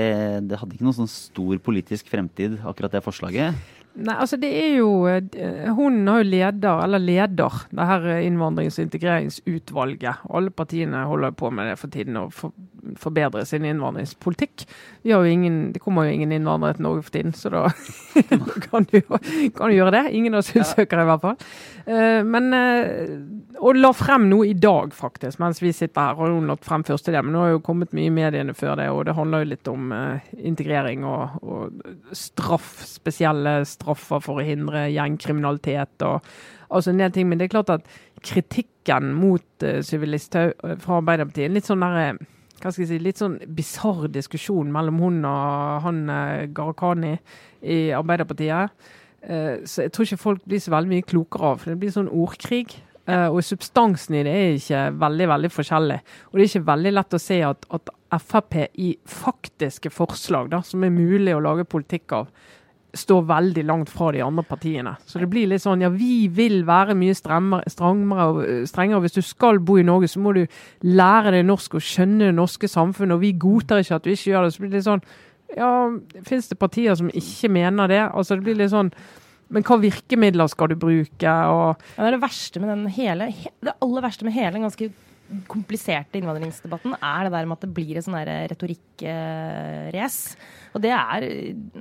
det 0.49 0.59
hadde 0.61 0.77
ikke 0.77 0.87
noen 0.87 0.99
sånn 1.03 1.11
stor 1.11 1.61
politisk 1.65 2.09
fremtid, 2.13 2.59
akkurat 2.67 2.97
det 2.97 3.05
forslaget. 3.05 3.57
Nei, 3.97 4.13
altså 4.21 4.37
det 4.37 4.51
er 4.53 4.75
jo 4.77 4.91
eh, 5.09 5.69
Hun 5.73 6.03
har 6.09 6.21
jo 6.21 6.29
leder, 6.29 6.83
eller 6.85 7.01
leder, 7.01 7.63
det 7.73 7.87
her 7.89 8.07
innvandrings- 8.21 8.77
og 8.77 8.87
integreringsutvalget. 8.87 10.27
Alle 10.29 10.53
partiene 10.53 11.07
holder 11.09 11.33
på 11.33 11.51
med 11.51 11.71
det 11.71 11.79
for 11.81 11.93
tiden, 11.93 12.19
å 12.21 12.27
for, 12.35 12.53
forbedre 13.01 13.45
sin 13.49 13.65
innvandringspolitikk. 13.65 14.67
Vi 15.03 15.15
har 15.15 15.25
jo 15.25 15.33
ingen, 15.33 15.73
det 15.73 15.81
kommer 15.83 16.07
jo 16.07 16.17
ingen 16.17 16.35
innvandrere 16.37 16.77
til 16.77 16.87
Norge 16.87 17.07
for 17.07 17.17
tiden, 17.17 17.33
så 17.37 17.53
da 17.53 17.65
kan 18.69 18.87
du 18.91 19.01
kan 19.57 19.71
du 19.71 19.77
gjøre 19.77 19.95
det. 19.97 20.05
Ingen 20.19 20.37
asylsøkere, 20.39 21.07
i 21.07 21.11
hvert 21.11 21.25
fall. 21.25 21.41
Eh, 21.87 22.21
men 22.27 22.53
eh, 22.57 23.17
Og 23.63 23.79
la 23.79 23.93
frem 23.97 24.27
noe 24.29 24.51
i 24.51 24.57
dag, 24.59 24.93
faktisk, 24.95 25.41
mens 25.41 25.63
vi 25.63 25.73
sitter 25.73 26.11
her. 26.11 26.21
Og 26.21 26.37
hun 26.37 26.51
lagt 26.51 26.67
frem 26.69 26.85
første 26.87 27.15
del, 27.15 27.25
men 27.25 27.37
nå 27.37 27.45
har 27.45 27.55
jo 27.55 27.65
kommet 27.65 27.95
mye 27.97 28.11
i 28.11 28.15
mediene 28.15 28.55
før 28.57 28.77
det, 28.81 28.91
og 28.93 29.07
det 29.09 29.17
handler 29.17 29.45
jo 29.45 29.51
litt 29.55 29.71
om 29.73 29.93
eh, 29.97 30.33
integrering 30.53 31.07
og, 31.09 31.39
og 31.43 32.15
straff, 32.17 32.85
spesielle 32.87 33.59
straffer 33.87 34.23
for 34.25 34.41
å 34.41 34.47
hindre 34.47 34.87
gjengkriminalitet 34.91 36.03
og 36.07 36.27
altså 36.69 36.93
en 36.93 37.03
del 37.03 37.13
ting. 37.15 37.29
Men 37.29 37.39
det 37.39 37.49
er 37.49 37.55
klart 37.55 37.75
at 37.75 37.87
kritikken 38.27 39.13
mot 39.17 39.67
uh, 39.67 39.81
fra 39.83 40.99
Arbeiderpartiet 41.01 41.55
litt 41.55 41.69
sånn 41.69 41.85
der, 41.85 41.99
eh, 42.03 42.25
hva 42.63 42.73
skal 42.73 42.85
jeg 42.85 42.91
si, 42.91 43.01
litt 43.05 43.21
sånn 43.23 43.39
bisarr 43.57 44.09
diskusjon 44.13 44.73
mellom 44.73 45.03
hun 45.05 45.19
og 45.29 45.85
han 45.85 46.07
Gharahkhani 46.57 47.19
i 47.63 47.81
Arbeiderpartiet. 47.93 48.73
Så 49.67 49.83
jeg 49.83 49.93
tror 49.93 50.07
ikke 50.07 50.23
folk 50.23 50.45
blir 50.47 50.61
så 50.63 50.71
veldig 50.73 50.89
mye 50.89 51.05
klokere 51.05 51.51
av, 51.51 51.59
for 51.61 51.73
det 51.73 51.81
blir 51.83 51.93
sånn 51.93 52.09
ordkrig. 52.09 52.79
Og 53.11 53.41
substansen 53.45 54.17
i 54.17 54.23
det 54.25 54.33
er 54.33 54.57
ikke 54.57 54.83
veldig 55.03 55.27
veldig 55.35 55.51
forskjellig. 55.53 55.99
Og 56.31 56.39
det 56.39 56.45
er 56.45 56.49
ikke 56.49 56.71
veldig 56.71 56.93
lett 56.95 57.19
å 57.19 57.21
se 57.21 57.39
at, 57.45 57.69
at 57.77 57.93
Frp 58.15 58.55
i 58.79 58.93
faktiske 59.05 59.91
forslag, 59.91 60.51
da, 60.53 60.63
som 60.63 60.85
er 60.87 60.95
mulig 60.95 61.35
å 61.35 61.43
lage 61.43 61.67
politikk 61.69 62.15
av, 62.15 62.31
står 62.99 63.27
veldig 63.29 63.65
langt 63.69 63.91
fra 63.93 64.11
de 64.13 64.23
andre 64.25 64.45
partiene. 64.47 64.97
Så 65.07 65.21
det 65.21 65.29
blir 65.31 65.49
litt 65.51 65.63
sånn 65.65 65.83
ja, 65.85 65.91
vi 65.93 66.27
vil 66.33 66.63
være 66.69 66.97
mye 66.99 67.15
strengere, 67.17 67.63
og- 68.27 68.43
strengere. 68.69 69.01
Hvis 69.05 69.19
du 69.19 69.23
skal 69.23 69.59
bo 69.59 69.77
i 69.79 69.85
Norge, 69.87 70.09
så 70.09 70.21
må 70.21 70.35
du 70.35 70.47
lære 70.83 71.31
deg 71.37 71.47
norsk 71.47 71.75
og 71.75 71.81
skjønne 71.85 72.31
det 72.31 72.35
norske 72.35 72.69
samfunnet, 72.69 73.15
og 73.15 73.21
vi 73.21 73.33
godtar 73.33 73.83
ikke 73.85 73.95
at 74.01 74.03
du 74.03 74.11
ikke 74.11 74.33
gjør 74.33 74.45
det. 74.45 74.55
Så 74.55 74.61
blir 74.61 74.71
det 74.71 74.81
litt 74.81 74.89
sånn 74.89 75.03
ja, 75.57 75.71
fins 76.27 76.49
det 76.49 76.59
partier 76.59 76.97
som 76.99 77.09
ikke 77.09 77.49
mener 77.51 77.89
det? 77.89 78.03
Altså 78.13 78.37
det 78.37 78.45
blir 78.45 78.57
litt 78.59 78.75
sånn 78.75 78.91
men 79.49 79.63
hva 79.63 79.77
virkemidler 79.79 80.49
skal 80.51 80.73
du 80.73 80.75
bruke? 80.75 81.23
Og 81.23 81.77
Ja, 81.95 82.03
det 82.03 82.07
er 82.09 82.17
det 82.17 82.23
verste 82.25 82.59
med 82.59 82.69
den 82.73 82.87
hele 82.91 83.29
Det 83.63 83.77
aller 83.81 84.03
verste 84.03 84.25
med 84.27 84.35
hele 84.35 84.57
den 84.59 84.67
ganske 84.67 84.91
kompliserte 85.51 86.21
innvandringsdebatten 86.21 86.95
er 87.03 87.25
det 87.27 87.33
der 87.35 87.47
med 87.47 87.57
at 87.57 87.65
det 87.67 87.75
blir 87.75 87.97
et 87.99 88.05
sånn 88.07 88.15
retorikkrace. 88.51 90.37
Og 90.77 90.83
det 90.85 90.93
er 90.93 91.27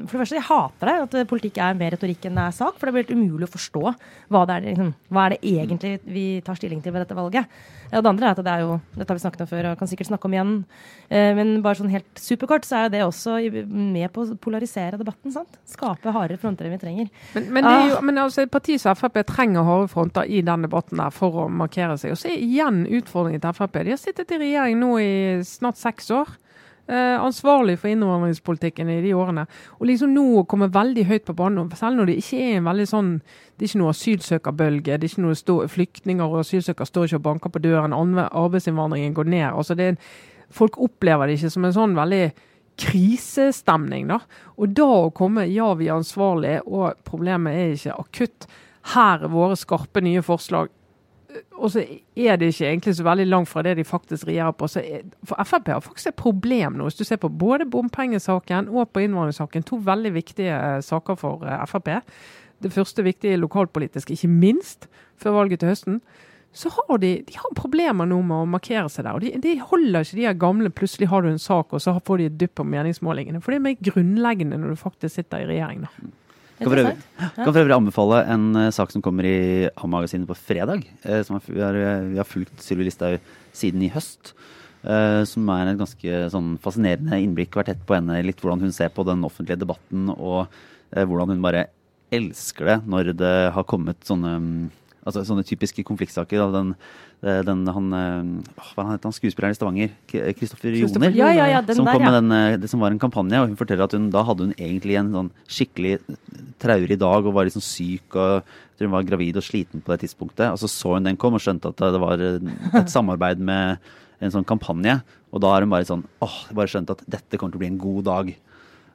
For 0.06 0.16
det 0.16 0.22
første, 0.22 0.38
jeg 0.38 0.48
hater 0.48 0.90
det. 0.90 0.96
At 1.06 1.30
politikk 1.30 1.60
er 1.62 1.78
mer 1.78 1.96
retorikk 1.96 2.28
enn 2.30 2.38
det 2.40 2.46
er 2.48 2.56
sak. 2.56 2.78
For 2.80 2.88
det 2.88 2.96
blir 2.96 3.06
helt 3.06 3.16
umulig 3.18 3.50
å 3.50 3.54
forstå 3.56 3.84
hva 4.32 4.44
det 4.48 4.56
er, 4.56 4.68
liksom, 4.70 4.92
hva 5.12 5.26
er 5.26 5.36
det 5.36 5.40
egentlig 5.52 5.94
vi 6.06 6.26
tar 6.46 6.60
stilling 6.60 6.82
til 6.84 6.96
ved 6.96 7.04
dette 7.04 7.18
valget. 7.18 7.58
Og 7.92 8.04
det 8.04 8.12
andre 8.12 8.28
er 8.30 8.34
at 8.34 8.44
det 8.44 8.54
er 8.54 8.64
jo 8.64 8.78
Dette 8.96 9.12
har 9.12 9.18
vi 9.18 9.24
snakket 9.24 9.44
om 9.46 9.50
før 9.50 9.68
og 9.72 9.80
kan 9.80 9.90
sikkert 9.92 10.10
snakke 10.10 10.30
om 10.30 10.36
igjen. 10.36 10.54
Eh, 11.10 11.32
men 11.38 11.52
bare 11.66 11.80
sånn 11.80 11.92
helt 11.92 12.22
superkort 12.22 12.68
så 12.68 12.86
er 12.86 12.94
det 12.94 13.04
også 13.06 13.38
med 13.66 14.08
på 14.16 14.24
å 14.24 14.38
polarisere 14.42 15.00
debatten. 15.02 15.34
sant? 15.36 15.60
Skape 15.70 16.14
hardere 16.16 16.40
fronter 16.42 16.68
enn 16.68 16.76
vi 16.78 16.82
trenger. 16.82 17.12
Men, 17.36 17.52
men, 17.58 17.70
jo, 17.90 18.00
men 18.06 18.24
altså, 18.24 18.48
partiet 18.52 18.84
som 18.84 18.96
Frp 18.98 19.22
trenger 19.28 19.68
harde 19.68 19.92
fronter 19.92 20.30
i 20.30 20.42
den 20.46 20.66
debatten 20.66 21.02
der 21.02 21.14
for 21.14 21.46
å 21.46 21.50
markere 21.52 21.98
seg. 22.00 22.16
Og 22.16 22.22
så 22.22 22.32
er 22.32 22.42
igjen 22.42 22.86
utfordringen 22.88 23.44
til 23.44 23.60
Frp. 23.60 23.82
De 23.84 23.96
har 23.96 24.02
sittet 24.02 24.32
i 24.32 24.42
regjering 24.42 24.80
nå 24.82 24.96
i 25.02 25.14
snart 25.48 25.82
seks 25.82 26.12
år. 26.16 26.36
Eh, 26.88 27.21
ansvarlig 27.21 27.80
for 27.82 27.89
innvandringspolitikken 27.89 28.89
i 28.93 29.00
de 29.02 29.13
årene. 29.17 29.48
Og 29.80 29.88
liksom 29.89 30.12
nå 30.13 30.26
å 30.38 30.45
komme 30.45 30.67
veldig 30.69 31.08
høyt 31.10 31.24
på 31.26 31.34
banen, 31.34 31.71
selv 31.74 31.98
når 31.98 32.12
det 32.12 32.17
ikke 32.21 32.41
er 32.43 32.58
en 32.60 32.67
veldig 32.69 32.86
sånn 32.91 33.10
Det 33.56 33.63
er 33.63 33.69
ikke 33.71 33.80
noe 33.80 33.93
asylsøkerbølge. 33.95 34.98
det 35.00 35.04
er 35.04 35.10
ikke 35.10 35.24
noe 35.24 35.36
stå, 35.39 35.56
Flyktninger 35.71 36.26
og 36.26 36.41
asylsøkere 36.43 36.86
står 36.86 37.06
ikke 37.06 37.15
og 37.15 37.24
banker 37.24 37.50
på 37.50 37.62
døren. 37.63 37.93
Arbeidsinnvandringen 37.93 39.13
går 39.13 39.24
ned. 39.26 39.54
altså 39.54 39.76
det 39.76 39.86
er 39.86 39.98
Folk 40.52 40.78
opplever 40.78 41.26
det 41.26 41.39
ikke 41.39 41.50
som 41.50 41.65
en 41.65 41.74
sånn 41.74 41.95
veldig 41.95 42.34
krisestemning. 42.78 44.08
da. 44.08 44.19
Og 44.58 44.76
da 44.76 44.84
å 44.84 45.13
komme 45.13 45.48
Ja, 45.52 45.74
vi 45.74 45.88
er 45.88 45.95
ansvarlige, 45.95 46.62
og 46.67 46.93
problemet 47.04 47.54
er 47.54 47.74
ikke 47.74 48.00
akutt. 48.00 48.48
Her 48.93 49.24
er 49.24 49.28
våre 49.28 49.56
skarpe 49.56 50.02
nye 50.02 50.21
forslag. 50.21 50.69
Og 51.56 51.71
så 51.71 51.84
er 52.15 52.38
det 52.39 52.52
ikke 52.52 52.67
egentlig 52.67 52.95
så 52.95 53.04
veldig 53.04 53.26
langt 53.28 53.50
fra 53.50 53.63
det 53.65 53.76
de 53.78 53.84
faktisk 53.84 54.28
regjerer 54.28 54.52
på. 54.52 54.67
Er, 54.80 55.06
for 55.24 55.43
Frp 55.43 55.71
har 55.74 55.84
faktisk 55.84 56.12
et 56.12 56.19
problem 56.19 56.78
nå, 56.78 56.88
hvis 56.88 57.00
du 57.00 57.04
ser 57.04 57.19
på 57.21 57.30
både 57.30 57.67
bompengesaken 57.71 58.69
og 58.69 58.89
på 58.89 59.06
innvandringssaken. 59.06 59.65
To 59.69 59.80
veldig 59.86 60.13
viktige 60.15 60.56
eh, 60.56 60.82
saker 60.86 61.15
for 61.19 61.45
eh, 61.48 61.65
Frp. 61.69 61.91
Det 62.63 62.71
første 62.74 63.04
viktige 63.04 63.38
lokalpolitisk, 63.38 64.12
ikke 64.12 64.28
minst, 64.32 64.89
før 65.17 65.39
valget 65.41 65.60
til 65.60 65.69
høsten. 65.69 66.02
Så 66.56 66.69
har 66.71 66.98
de, 66.98 67.17
de 67.28 67.36
har 67.36 67.56
problemer 67.56 68.08
nå 68.08 68.21
med 68.24 68.45
å 68.45 68.48
markere 68.48 68.88
seg 68.89 69.04
der. 69.04 69.17
og 69.17 69.24
De, 69.26 69.34
de 69.43 69.58
holder 69.60 70.06
ikke 70.06 70.19
de 70.19 70.28
her 70.28 70.38
gamle 70.39 70.69
'plutselig 70.69 71.10
har 71.12 71.21
du 71.21 71.30
en 71.30 71.39
sak', 71.39 71.74
og 71.74 71.82
så 71.82 72.00
får 72.00 72.17
de 72.17 72.26
et 72.26 72.38
dypp 72.39 72.56
på 72.56 72.63
meningsmålingene. 72.63 73.41
For 73.41 73.52
det 73.52 73.60
er 73.60 73.65
mer 73.67 73.82
grunnleggende 73.89 74.58
når 74.58 74.69
du 74.69 74.76
faktisk 74.80 75.15
sitter 75.15 75.43
i 75.43 75.50
regjering. 75.52 75.84
da. 75.84 76.12
Kan 76.56 76.70
for, 76.70 76.80
øvrig, 76.80 76.96
kan 77.20 77.50
for 77.50 77.62
øvrig 77.62 77.76
anbefale 77.76 78.20
en 78.32 78.46
uh, 78.56 78.72
sak 78.72 78.94
som 78.94 79.04
kommer 79.04 79.28
i 79.28 79.38
A-magasinet 79.76 80.30
på 80.30 80.38
fredag. 80.39 80.86
Uh, 81.04 81.20
som 81.28 81.36
er, 81.36 81.50
vi, 81.50 81.63
har, 81.63 81.80
vi 82.13 82.20
har 82.22 82.28
fulgt 82.28 82.63
Sylvi 82.63 82.88
Listhaug 82.88 83.20
siden 83.56 83.84
i 83.84 83.91
høst. 83.91 84.32
Uh, 84.86 85.26
som 85.26 85.48
er 85.50 85.72
et 85.72 85.80
ganske 85.80 86.22
sånn 86.32 86.56
fascinerende 86.62 87.18
innblikk. 87.24 87.58
Tett 87.65 87.82
på 87.88 87.98
henne 87.98 88.22
litt 88.24 88.39
hvordan 88.44 88.63
hun 88.68 88.76
ser 88.76 88.94
på 88.94 89.04
den 89.08 89.26
offentlige 89.26 89.63
debatten, 89.63 90.12
og 90.13 90.46
eh, 90.94 91.02
hvordan 91.02 91.34
hun 91.34 91.41
bare 91.41 91.68
elsker 92.13 92.70
det 92.70 92.76
når 92.86 93.10
det 93.18 93.36
har 93.56 93.65
kommet 93.68 94.06
sånne 94.06 94.36
mm, 94.44 94.60
Altså 95.06 95.22
sånne 95.28 95.46
typiske 95.46 95.84
konfliktsaker. 95.86 96.41
Da, 96.41 96.48
den, 96.56 96.72
eh, 97.22 97.41
den, 97.46 97.62
han, 97.70 97.91
eh, 97.94 98.56
hva 98.74 98.88
heter 98.89 99.06
han 99.06 99.13
skuespilleren 99.13 99.54
i 99.54 99.58
Stavanger? 99.60 99.91
Kristoffer 100.10 100.74
Kristoffer 100.74 100.80
Joner? 100.82 101.13
Ja, 101.13 101.30
ja, 101.30 101.46
ja, 101.54 101.62
som 101.78 101.86
kom 101.86 102.02
med 102.02 102.15
den, 102.18 102.32
eh, 102.34 102.58
det 102.58 102.72
som 102.72 102.82
var 102.82 102.89
en 102.89 103.02
kampanje, 103.02 103.38
og 103.38 103.52
hun 103.52 103.60
forteller 103.60 103.86
at 103.86 103.94
hun, 103.94 104.10
da 104.10 104.24
hadde 104.26 104.48
hun 104.50 104.56
egentlig 104.58 104.98
en 104.98 105.12
sånn 105.13 105.32
skikkelig 105.46 106.00
traurig 106.62 106.98
dag 106.98 107.26
og 107.26 107.36
var 107.36 107.46
liksom 107.46 107.62
syk 107.62 108.18
og 108.18 108.56
hun 108.80 108.91
var 108.91 109.06
gravid 109.08 109.38
og 109.39 109.46
sliten 109.46 109.84
på 109.84 109.94
det 109.94 110.04
tidspunktet. 110.04 110.50
Og 110.52 110.60
så 110.60 110.68
så 110.72 110.96
hun 110.96 111.06
den 111.08 111.20
kom 111.20 111.38
og 111.38 111.44
skjønte 111.44 111.72
at 111.72 111.86
det 111.94 112.02
var 112.02 112.20
eh, 112.20 112.56
et 112.82 112.91
samarbeid 112.91 113.39
med 113.39 113.78
en 114.24 114.34
sånn 114.34 114.48
kampanje. 114.48 115.00
Og 115.36 115.44
da 115.44 115.54
har 115.54 115.63
hun 115.63 115.72
bare 115.72 115.88
sånn 115.88 116.04
åh, 116.24 116.39
bare 116.56 116.72
skjønt 116.72 116.91
at 116.94 117.04
dette 117.08 117.38
kommer 117.38 117.54
til 117.54 117.62
å 117.62 117.63
bli 117.63 117.72
en 117.74 117.82
god 117.82 118.08
dag. 118.10 118.34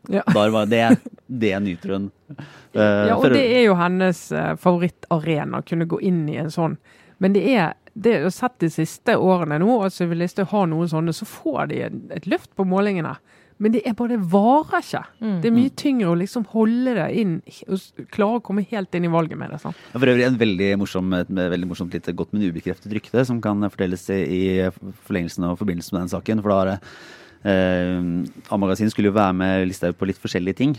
Ja. 0.08 0.22
Var 0.32 0.66
det, 0.66 0.84
det 1.26 1.52
nyter 1.62 1.92
hun. 1.96 2.10
Eh, 2.30 3.06
Ja, 3.10 3.16
og 3.16 3.22
for- 3.24 3.34
det 3.34 3.44
er 3.58 3.64
jo 3.66 3.74
hennes 3.74 4.28
favorittarena, 4.28 4.56
favorittarena. 4.56 5.62
Kunne 5.66 5.86
gå 5.86 6.00
inn 6.00 6.28
i 6.28 6.36
en 6.36 6.50
sånn 6.50 6.78
Men 7.18 7.34
det 7.34 7.42
er 7.52 7.74
det 8.00 8.14
er 8.14 8.22
jo 8.22 8.30
sett 8.30 8.58
de 8.62 8.68
siste 8.70 9.16
årene 9.18 9.58
nå, 9.58 9.84
at 9.84 9.92
Sylvi 9.92 10.14
Listhaug 10.16 10.48
har 10.52 10.66
noen 10.70 10.88
sånne, 10.88 11.12
så 11.12 11.26
får 11.26 11.68
de 11.72 11.80
et 12.14 12.28
løft 12.30 12.52
på 12.56 12.64
målingene. 12.64 13.16
Men 13.60 13.74
det 13.74 13.82
er 13.84 13.92
bare, 13.92 14.14
det 14.14 14.30
varer 14.32 14.80
ikke. 14.80 15.02
Mm. 15.20 15.34
Det 15.42 15.48
er 15.50 15.52
mye 15.52 15.72
tyngre 15.76 16.08
å 16.08 16.16
liksom 16.16 16.46
holde 16.54 16.94
det 16.96 17.08
inn 17.20 17.34
og 17.68 18.06
klare 18.14 18.38
å 18.38 18.42
komme 18.46 18.64
helt 18.70 18.96
inn 18.96 19.04
i 19.04 19.12
valget 19.12 19.36
med 19.36 19.52
det. 19.52 19.58
Sånn. 19.60 19.76
For 19.92 20.08
øvrig 20.14 20.24
en 20.24 20.38
veldig 20.40 20.70
morsom, 20.80 21.12
et 21.18 21.28
veldig 21.28 21.68
morsomt 21.68 21.92
litt 21.92 22.08
godt, 22.16 22.32
men 22.32 22.46
ubekreftet 22.48 22.94
rykte 22.96 23.26
som 23.28 23.42
kan 23.44 23.60
fortelles 23.68 24.06
i, 24.16 24.70
forlengelsen 25.04 25.44
og 25.50 25.58
forbindelsen 25.60 25.98
med 25.98 26.06
den 26.06 26.14
saken. 26.14 26.40
For 26.40 26.54
da 26.54 26.60
har 26.62 26.70
det 26.70 26.78
eh, 26.78 26.94
A-magasin 27.44 28.90
skulle 28.92 29.08
jo 29.08 29.16
være 29.16 29.36
med 29.36 29.68
Listhaug 29.70 29.96
på 29.96 30.08
litt 30.10 30.20
forskjellige 30.20 30.58
ting. 30.58 30.74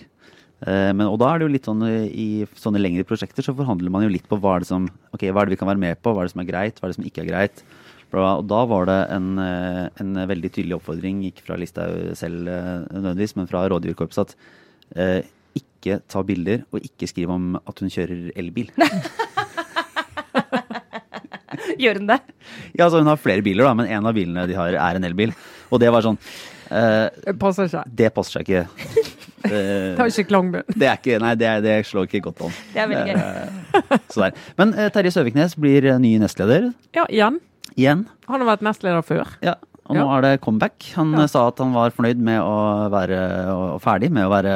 Eh, 0.62 0.92
men, 0.94 1.08
og 1.08 1.18
da 1.22 1.32
er 1.32 1.42
det 1.42 1.48
jo 1.48 1.54
litt 1.56 1.68
sånn 1.68 1.82
eh, 1.88 2.04
i 2.06 2.28
sånne 2.60 2.82
lengre 2.82 3.06
prosjekter 3.10 3.46
så 3.46 3.56
forhandler 3.58 3.90
man 3.94 4.06
jo 4.06 4.12
litt 4.14 4.28
på 4.30 4.38
hva 4.38 4.56
er 4.56 4.64
det 4.64 4.70
som 4.70 4.86
ok, 5.10 5.24
hva 5.34 5.42
er 5.42 5.50
det 5.50 5.56
vi 5.56 5.62
kan 5.64 5.72
være 5.72 5.82
med 5.82 6.02
på, 6.06 6.14
hva 6.14 6.22
er 6.22 6.30
det 6.30 6.36
som 6.36 6.44
er 6.44 6.52
greit, 6.52 6.78
hva 6.78 6.86
er 6.86 6.94
det 6.94 7.00
som 7.00 7.08
ikke 7.08 7.24
er 7.24 7.32
greit. 7.32 7.64
Og 8.12 8.44
da 8.46 8.60
var 8.68 8.90
det 8.90 9.00
en, 9.16 9.28
eh, 9.40 9.86
en 10.04 10.22
veldig 10.30 10.52
tydelig 10.52 10.78
oppfordring, 10.78 11.24
ikke 11.30 11.46
fra 11.48 11.58
Listhaug 11.58 12.12
selv 12.20 12.50
eh, 12.52 12.84
nødvendigvis, 12.92 13.38
men 13.40 13.50
fra 13.50 13.64
rådgiverkorpset, 13.72 14.36
at 14.36 15.00
eh, 15.00 15.32
ikke 15.58 16.02
ta 16.12 16.22
bilder 16.22 16.66
og 16.70 16.84
ikke 16.86 17.10
skriv 17.10 17.32
om 17.34 17.56
at 17.58 17.80
hun 17.82 17.90
kjører 17.90 18.30
elbil. 18.38 18.70
Gjør 21.82 21.98
hun 22.02 22.08
det? 22.12 22.20
Ja, 22.78 22.86
altså 22.86 23.00
Hun 23.02 23.08
har 23.10 23.18
flere 23.22 23.42
biler, 23.46 23.66
da, 23.66 23.74
men 23.74 23.88
en 23.90 24.06
av 24.06 24.14
bilene 24.18 24.48
de 24.50 24.54
har, 24.58 24.76
er 24.78 25.00
en 25.00 25.08
elbil. 25.08 25.34
Og 25.72 25.80
det 25.82 25.90
var 25.94 26.06
sånn 26.06 26.18
uh, 26.72 27.08
Det 27.26 27.38
passer 27.42 27.68
ikke. 27.72 27.84
Det 28.04 28.12
passer 28.16 28.40
seg 28.40 28.50
ikke. 28.52 28.68
Eh, 29.42 29.96
Det 29.96 29.98
har 29.98 30.06
ikke 30.12 30.28
klangbunn. 30.30 30.68
det 30.78 30.86
er 30.86 31.00
ikke, 31.00 31.16
nei, 31.20 31.32
det, 31.34 31.48
det 31.66 31.72
slår 31.90 32.06
ikke 32.06 32.20
godt 32.28 32.44
an. 32.46 32.52
Det 32.76 32.82
er 32.84 32.90
veldig 32.92 33.16
gøy. 33.16 34.02
Så 34.14 34.22
der. 34.22 34.36
Men 34.60 34.74
Terje 34.94 35.12
Søviknes 35.16 35.56
blir 35.58 35.88
ny 35.98 36.12
nestleder 36.22 36.68
Ja, 36.94 37.08
igjen. 37.10 37.40
igjen. 37.74 38.04
Han 38.30 38.44
har 38.44 38.52
vært 38.52 38.62
nestleder 38.68 39.02
før. 39.02 39.32
Ja, 39.42 39.56
og 39.90 39.98
nå 39.98 40.04
Ja. 40.06 40.12
er 40.20 40.22
det 40.28 40.42
comeback. 40.46 40.78
Han 40.94 41.16
Ja. 41.18 41.26
sa 41.26 41.48
at 41.50 41.58
han 41.58 41.74
var 41.74 41.90
fornøyd 41.90 42.22
med 42.22 42.38
å 42.40 42.86
være 42.94 43.18
og 43.50 43.82
ferdig 43.82 44.12
med 44.14 44.28
å 44.28 44.30
være, 44.30 44.54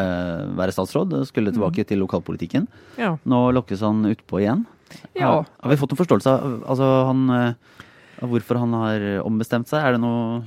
være 0.56 0.72
statsråd. 0.78 1.18
Skulle 1.34 1.52
tilbake 1.52 1.82
Mm. 1.82 1.88
til 1.90 2.00
lokalpolitikken. 2.06 2.68
Ja. 3.02 3.16
Nå 3.26 3.42
lokkes 3.58 3.82
han 3.82 4.06
utpå 4.06 4.38
igjen. 4.46 4.68
Ja. 5.14 5.30
Har, 5.30 5.48
har 5.64 5.74
vi 5.74 5.80
fått 5.80 5.96
en 5.96 6.00
forståelse 6.02 6.34
av 6.34 6.54
altså, 6.74 6.90
han, 7.10 7.24
eh, 7.36 7.82
av 8.24 8.32
hvorfor 8.32 8.60
han 8.62 8.76
har 8.80 9.06
ombestemt 9.26 9.72
seg? 9.72 9.84
Er 9.84 9.96
det 9.96 10.02
noe 10.04 10.42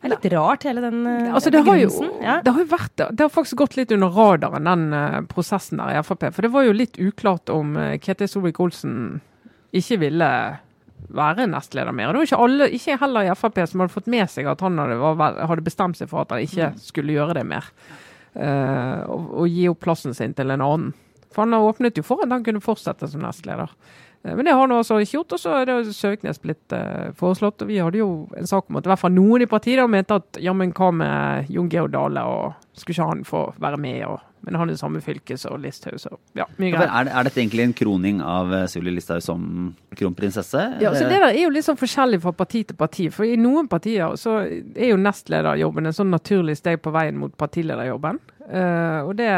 Det 0.00 0.08
er 0.08 0.14
litt 0.14 0.28
rart, 0.34 0.64
hele 0.68 0.84
den 0.84 1.02
uh, 1.06 1.34
Altså, 1.34 1.52
det 1.54 1.64
har 1.66 1.80
jo. 1.80 1.90
Ja. 2.22 2.38
det 2.44 2.54
har 2.56 2.64
jo 2.64 2.70
vært, 2.70 2.96
det 2.98 3.26
har 3.26 3.32
faktisk 3.32 3.60
gått 3.62 3.76
litt 3.80 3.92
under 3.96 4.14
radaren, 4.14 4.68
den 4.70 4.96
uh, 4.96 5.20
prosessen 5.30 5.82
der 5.82 5.98
i 5.98 6.04
Frp. 6.06 6.30
For 6.34 6.46
det 6.46 6.54
var 6.54 6.66
jo 6.66 6.76
litt 6.76 6.98
uklart 7.00 7.52
om 7.52 7.76
uh, 7.78 7.94
Ketil 8.00 8.30
Solvik-Olsen 8.30 9.20
ikke 9.76 10.00
ville 10.02 10.30
være 11.10 11.46
nestleder 11.50 11.94
mer. 11.96 12.12
Det 12.12 12.20
var 12.20 12.28
ikke 12.28 12.44
alle, 12.44 12.68
ikke 12.76 12.98
heller 13.00 13.26
i 13.26 13.34
Frp, 13.38 13.60
som 13.68 13.82
hadde 13.82 13.94
fått 13.94 14.10
med 14.10 14.30
seg 14.30 14.48
at 14.50 14.62
han 14.64 14.78
hadde, 14.80 14.98
var, 15.00 15.38
hadde 15.50 15.66
bestemt 15.66 15.98
seg 15.98 16.10
for 16.10 16.24
at 16.24 16.34
han 16.34 16.44
ikke 16.44 16.72
skulle 16.82 17.14
gjøre 17.16 17.38
det 17.40 17.46
mer. 17.48 17.70
Uh, 18.30 19.06
og, 19.10 19.30
og 19.42 19.50
gi 19.50 19.66
opp 19.70 19.80
plassen 19.82 20.14
sin 20.14 20.34
til 20.38 20.52
en 20.54 20.62
annen. 20.62 20.92
For 21.34 21.44
han 21.46 21.54
åpnet 21.54 21.96
jo 21.98 22.02
for 22.06 22.22
at 22.24 22.30
han 22.34 22.42
kunne 22.46 22.60
fortsette 22.64 23.06
som 23.10 23.22
nestleder. 23.22 23.70
Eh, 24.24 24.34
Men 24.36 24.44
det 24.44 24.52
har 24.52 24.60
han 24.66 24.72
altså 24.76 24.98
ikke 25.00 25.18
gjort, 25.20 25.32
og 25.32 25.38
så 25.40 25.52
er 25.60 25.68
det 25.70 25.94
Søviknes 25.96 26.40
blitt 26.42 26.72
eh, 26.76 27.12
foreslått. 27.16 27.62
Og 27.62 27.68
vi 27.70 27.78
hadde 27.80 27.98
jo 28.02 28.10
en 28.36 28.46
sak 28.50 28.66
om 28.68 28.76
at 28.80 28.86
i 28.88 28.90
hvert 28.92 28.98
fall 29.04 29.14
noen 29.14 29.42
i 29.42 29.50
partiet 29.50 29.86
mente 29.90 30.18
at 30.18 30.40
ja, 30.42 30.52
men 30.52 30.72
hva 30.76 30.90
med 30.92 31.48
Jon 31.54 31.70
Georg 31.70 31.92
Dale, 31.94 32.24
og 32.26 32.52
skulle 32.76 32.98
ikke 32.98 33.08
han 33.14 33.24
få 33.24 33.44
være 33.62 33.78
med? 33.80 34.02
Og, 34.08 34.18
men 34.42 34.56
han 34.56 34.70
er 34.70 34.72
i 34.74 34.80
samme 34.80 35.00
fylke 35.04 35.36
som 35.38 35.60
Listhaug, 35.60 35.98
så 36.00 36.10
ja, 36.34 36.46
mye 36.56 36.70
Ja, 36.70 36.76
greier. 36.78 36.88
for 36.88 36.98
er, 37.00 37.10
er 37.20 37.26
dette 37.28 37.40
egentlig 37.42 37.64
en 37.68 37.74
kroning 37.76 38.20
av 38.24 38.52
eh, 38.56 38.66
Sylvi 38.72 38.94
Listhaug 38.96 39.22
som 39.22 39.46
kronprinsesse? 39.96 40.62
Ja, 40.80 40.94
så 40.96 41.04
Det 41.08 41.18
der 41.20 41.26
er 41.30 41.38
jo 41.42 41.50
litt 41.52 41.66
sånn 41.68 41.78
forskjellig 41.80 42.20
fra 42.24 42.32
parti 42.32 42.64
til 42.66 42.76
parti. 42.80 43.06
For 43.14 43.28
i 43.28 43.36
noen 43.40 43.68
partier 43.68 44.16
så 44.20 44.40
er 44.42 44.90
jo 44.90 44.98
nestlederjobben 45.00 45.86
en 45.86 45.96
sånn 45.96 46.10
naturlig 46.12 46.56
steg 46.60 46.80
på 46.82 46.92
veien 46.94 47.18
mot 47.20 47.36
partilederjobben. 47.38 48.18
Uh, 48.50 49.06
og 49.06 49.12
det 49.20 49.28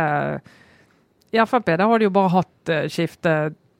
I 1.33 1.40
Frp 1.49 1.66
der 1.73 1.87
har 1.88 1.99
de 1.99 2.09
jo 2.11 2.12
bare 2.14 2.33
hatt 2.35 2.73
uh, 2.73 2.85
skifte 2.92 3.37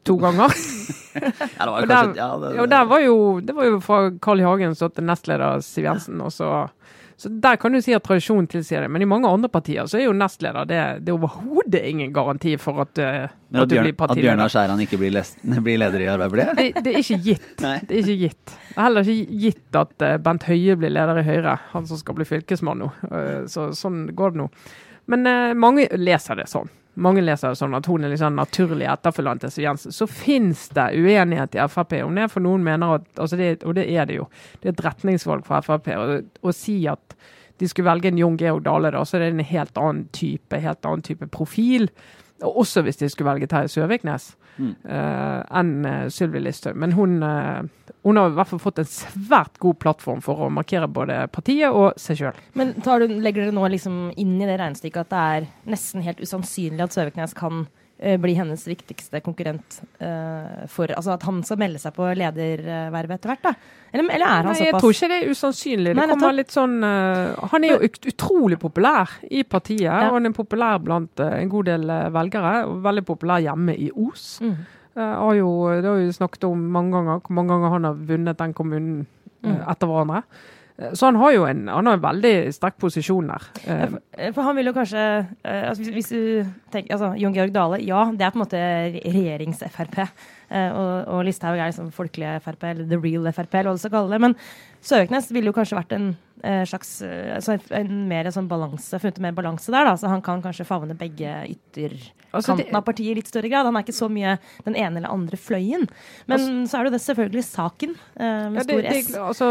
to 0.09 0.17
ganger. 0.19 0.51
ja, 1.15 1.65
det 1.65 1.71
var 1.71 1.87
kanskje, 1.87 1.89
der- 1.89 2.17
ja, 2.17 2.37
det, 2.37 2.67
der 2.71 2.85
var 2.91 3.01
jo, 3.05 3.41
det 3.41 3.55
var 3.55 3.65
jo 3.69 3.81
fra 3.81 3.99
Carl 4.23 4.41
I. 4.41 4.47
Hagen 4.49 4.75
så 4.75 4.89
til 4.91 5.05
nestleder 5.07 5.61
Siv 5.63 5.85
Jensen. 5.87 6.21
Og 6.25 6.33
så, 6.35 6.49
så 7.17 7.31
der 7.45 7.61
kan 7.63 7.73
du 7.77 7.79
si 7.85 7.95
at 7.95 8.03
tradisjonen 8.03 8.49
tilsier 8.51 8.83
det. 8.83 8.89
Men 8.91 9.05
i 9.05 9.09
mange 9.13 9.31
andre 9.31 9.51
partier 9.53 9.87
så 9.87 10.01
er 10.01 10.09
jo 10.09 10.17
nestleder 10.17 10.67
det, 10.67 10.81
det 11.07 11.13
er 11.13 11.21
overhodet 11.21 11.85
ingen 11.93 12.11
garanti 12.17 12.57
for 12.59 12.83
at, 12.83 12.99
uh, 12.99 13.29
at 13.29 13.63
at, 13.63 13.71
du 13.71 13.77
blir 13.79 13.95
at. 13.95 14.17
Bjørnar 14.19 14.51
Skjæran 14.57 14.83
ikke 14.89 14.99
blir, 15.05 15.15
les, 15.15 15.33
blir 15.69 15.79
leder 15.85 16.03
i 16.03 16.11
Arbeiderpartiet? 16.17 16.59
Det, 16.59 16.85
det 16.89 16.97
er 16.97 17.01
ikke 17.05 17.23
gitt. 17.29 17.55
Nei. 17.69 17.77
Det 17.87 17.99
er 18.01 18.03
ikke 18.07 18.21
gitt. 18.27 18.45
Det 18.57 18.75
er 18.75 18.87
heller 18.89 19.15
ikke 19.15 19.41
gitt 19.47 19.83
at 19.85 20.09
uh, 20.09 20.17
Bent 20.27 20.51
Høie 20.51 20.81
blir 20.83 20.97
leder 20.99 21.23
i 21.23 21.29
Høyre, 21.31 21.59
han 21.77 21.87
som 21.87 22.01
skal 22.03 22.19
bli 22.19 22.27
fylkesmann 22.27 22.83
nå. 22.83 22.91
Uh, 23.07 23.43
så 23.53 23.71
sånn 23.77 24.09
går 24.19 24.35
det 24.35 24.47
nå. 24.47 24.51
Men 25.13 25.27
mange 25.59 25.89
leser 25.99 26.39
det 26.39 26.45
sånn. 26.47 26.69
Mange 26.95 27.23
leser 27.25 27.53
det 27.53 27.59
sånn 27.61 27.75
at 27.77 27.87
hun 27.89 28.05
er 28.05 28.13
liksom 28.13 28.37
naturlig 28.37 28.85
etterfølgeren 28.93 29.41
til 29.41 29.53
Siv 29.55 29.65
Jensen. 29.65 29.95
Så 29.97 30.09
finnes 30.11 30.67
det 30.77 30.91
uenighet 30.99 31.57
i 31.57 31.63
Frp 31.73 31.95
om 32.05 32.19
det, 32.19 32.27
for 32.33 32.45
noen 32.45 32.65
mener 32.67 32.99
at 32.99 33.07
altså 33.17 33.39
det, 33.41 33.63
Og 33.65 33.77
det 33.79 33.87
er 33.89 34.09
det 34.11 34.19
jo. 34.19 34.27
Det 34.61 34.69
er 34.69 34.75
et 34.75 34.85
retningsvalg 34.85 35.47
for 35.49 35.65
Frp 35.65 35.89
å 35.93 36.53
si 36.57 36.83
at 36.91 37.17
de 37.61 37.69
skulle 37.69 37.89
velge 37.89 38.11
en 38.11 38.19
Jon 38.19 38.37
Georg 38.37 38.65
Dale, 38.67 38.91
da, 38.91 39.05
så 39.07 39.21
det 39.21 39.31
er 39.31 39.37
en 39.37 39.47
helt 39.47 39.79
annen 39.79 40.07
type, 40.13 40.59
helt 40.59 40.85
annen 40.89 41.05
type 41.07 41.29
profil. 41.31 41.89
Også 42.43 42.83
hvis 42.83 42.99
de 42.99 43.09
skulle 43.13 43.31
velge 43.31 43.49
Terje 43.49 43.71
Søviknes 43.71 44.33
Mm. 44.59 44.75
eh, 44.85 45.59
enn 45.59 45.87
uh, 45.87 46.09
Sylvi 46.13 46.43
Listhaug. 46.43 46.77
Men 46.77 46.93
hun, 46.93 47.23
eh, 47.23 47.93
hun 48.05 48.21
har 48.21 48.31
i 48.31 48.37
hvert 48.37 48.51
fall 48.51 48.63
fått 48.63 48.83
en 48.83 48.89
svært 48.89 49.59
god 49.63 49.79
plattform 49.81 50.21
for 50.25 50.45
å 50.45 50.51
markere 50.53 50.89
både 50.91 51.23
partiet 51.33 51.73
og 51.73 51.99
seg 52.01 52.21
sjøl. 52.21 52.41
Men 52.59 52.75
du, 52.77 53.07
legger 53.09 53.47
dere 53.47 53.57
nå 53.57 53.69
liksom 53.73 54.01
inn 54.21 54.37
i 54.41 54.49
det 54.49 54.59
regnestykket 54.61 55.07
at 55.07 55.13
det 55.13 55.23
er 55.37 55.49
nesten 55.77 56.05
helt 56.05 56.21
usannsynlig 56.23 56.85
at 56.85 56.97
Søviknes 56.97 57.37
kan 57.39 57.65
eh, 57.65 57.82
bli 58.19 58.33
hennes 58.35 58.65
viktigste 58.67 59.21
konkurrent 59.23 59.77
uh, 60.03 60.67
for 60.69 60.91
Altså 60.97 61.13
at 61.15 61.23
han 61.29 61.39
skal 61.47 61.61
melde 61.61 61.79
seg 61.79 61.95
på 61.95 62.09
ledervervet 62.19 63.15
etter 63.19 63.31
hvert, 63.33 63.43
da? 63.47 63.53
Eller, 63.93 64.09
eller 64.17 64.27
er 64.27 64.49
han 64.49 64.51
Nei, 64.51 64.67
jeg 64.67 64.75
tror 64.81 64.95
ikke 64.97 65.09
det 65.13 65.19
er 65.23 65.31
usannsynlig. 65.31 65.95
Nei, 65.95 66.07
kommer 66.11 66.35
litt 66.35 66.51
sånn 66.55 66.79
uh, 66.83 67.49
Han 67.53 67.65
er 67.69 67.75
jo 67.77 67.89
ut- 67.89 68.09
utrolig 68.13 68.59
populær 68.63 69.15
i 69.31 69.43
partiet, 69.45 69.91
og 70.09 70.17
han 70.19 70.27
er 70.31 70.35
populær 70.37 70.79
blant 70.83 71.23
uh, 71.23 71.31
en 71.39 71.51
god 71.53 71.69
del 71.71 71.91
eh, 71.93 72.09
velgere. 72.15 72.55
Og 72.69 72.81
veldig 72.85 73.05
populær 73.09 73.43
hjemme 73.45 73.75
i 73.79 73.91
Os. 73.95 74.27
Mm. 74.43 74.55
Eh, 74.93 75.15
har 75.23 75.35
jo, 75.39 75.51
det 75.79 75.89
har 75.89 76.01
vi 76.03 76.11
snakket 76.13 76.49
om 76.51 76.65
mange 76.75 76.93
ganger, 76.97 77.21
hvor 77.25 77.37
mange 77.39 77.55
ganger 77.55 77.77
han 77.79 77.87
har 77.91 78.01
vunnet 78.11 78.41
den 78.43 78.53
kommunen 78.59 79.05
eh, 79.07 79.19
Mm. 79.43 79.57
etter 79.73 79.89
hverandre. 79.91 80.21
Eh, 80.79 80.93
Så 80.93 81.07
han 81.07 81.17
har 81.21 81.33
jo 81.35 81.45
en, 81.47 81.67
han 81.69 81.87
har 81.87 81.99
en 81.99 82.05
veldig 82.05 82.53
sterk 82.55 82.79
posisjon 82.81 83.29
der. 83.33 83.49
For, 83.63 83.99
eh, 84.17 84.33
for 84.33 84.43
han 84.47 84.57
vil 84.57 84.71
jo 84.71 84.75
kanskje 84.77 85.03
eh, 85.03 85.69
altså 85.69 85.83
hvis, 85.83 85.93
hvis 85.97 86.13
du 86.13 86.53
tenker, 86.73 86.95
altså 86.97 87.13
Jon 87.21 87.35
Georg 87.37 87.53
Dale, 87.55 87.81
ja, 87.85 88.05
det 88.13 88.27
er 88.27 88.35
på 88.35 88.41
en 88.41 88.45
måte 88.45 88.63
regjerings-Frp. 89.07 89.99
Og, 90.53 91.09
og 91.09 91.23
Listhaug 91.25 91.57
er 91.57 91.71
liksom 91.71 91.89
folkelige 91.97 92.41
Frp, 92.45 92.67
eller 92.69 92.89
the 92.91 92.99
real 93.01 93.25
Frp, 93.33 93.55
eller 93.55 93.71
hva 93.71 93.79
du 93.79 93.81
skal 93.81 93.95
kalle 93.95 94.13
det. 94.13 94.21
Men 94.21 94.35
Søviknes 94.85 95.31
ville 95.33 95.49
jo 95.49 95.57
kanskje 95.57 95.79
vært 95.79 95.95
en 95.97 96.11
slags 96.67 96.91
eh, 97.07 97.35
altså 97.37 97.57
en 97.79 98.09
mer 98.11 98.27
sånn 98.35 98.49
balanse, 98.51 98.99
funnet 98.99 99.21
mer 99.23 99.35
balanse 99.37 99.71
der, 99.71 99.87
da. 99.87 99.95
Så 99.99 100.11
han 100.11 100.25
kan 100.25 100.43
kanskje 100.43 100.67
favne 100.69 100.97
begge 100.99 101.37
ytterkantene 101.53 102.19
Altså, 102.33 102.57
av 102.57 102.81
partiet 102.87 103.13
i 103.13 103.19
litt 103.19 103.29
større 103.29 103.51
grad. 103.53 103.67
Han 103.69 103.77
er 103.77 103.85
ikke 103.85 103.93
så 103.93 104.09
mye 104.09 104.39
den 104.65 104.73
ene 104.73 105.03
eller 105.03 105.13
andre 105.13 105.37
fløyen. 105.37 105.83
Men 106.31 106.65
så 106.65 106.79
er 106.79 106.87
det 106.87 106.93
jo 106.93 106.95
det 106.95 107.03
selvfølgelig 107.05 107.45
saken, 107.45 107.93
eh, 108.17 108.47
med 108.49 108.63
Ja, 108.63 108.65
stor 108.65 108.83
det, 108.87 108.95
S. 109.03 109.11
altså, 109.21 109.49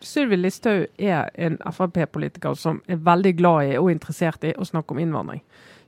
Sylvi 0.00 0.38
Listhaug 0.40 0.86
er 0.98 1.28
en 1.36 1.58
Frp-politiker 1.58 2.56
som 2.56 2.80
er 2.88 2.96
veldig 2.96 3.34
glad 3.36 3.74
i 3.74 3.76
og 3.76 3.90
interessert 3.92 4.46
i 4.48 4.54
å 4.56 4.64
snakke 4.64 4.96
om 4.96 5.02
innvandring. 5.02 5.42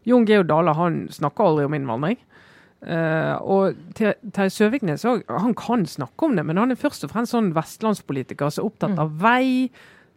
Jon 0.04 0.26
Geo 0.28 0.42
Dale 0.42 0.74
han 0.76 1.06
snakker 1.08 1.46
aldri 1.46 1.64
om 1.64 1.74
innvandring. 1.78 2.20
Uh, 2.80 3.36
og 3.44 3.80
Ter- 3.94 4.16
Terje 4.32 4.54
Søviknes 4.54 5.02
han 5.04 5.54
kan 5.54 5.82
snakke 5.84 6.24
om 6.24 6.36
det, 6.38 6.46
men 6.48 6.56
han 6.56 6.72
er 6.72 6.80
først 6.80 7.04
og 7.04 7.12
fremst 7.12 7.34
sånn 7.34 7.50
vestlandspolitiker 7.52 8.48
som 8.48 8.64
er 8.64 8.70
opptatt 8.70 9.02
av 9.02 9.10
vei, 9.20 9.68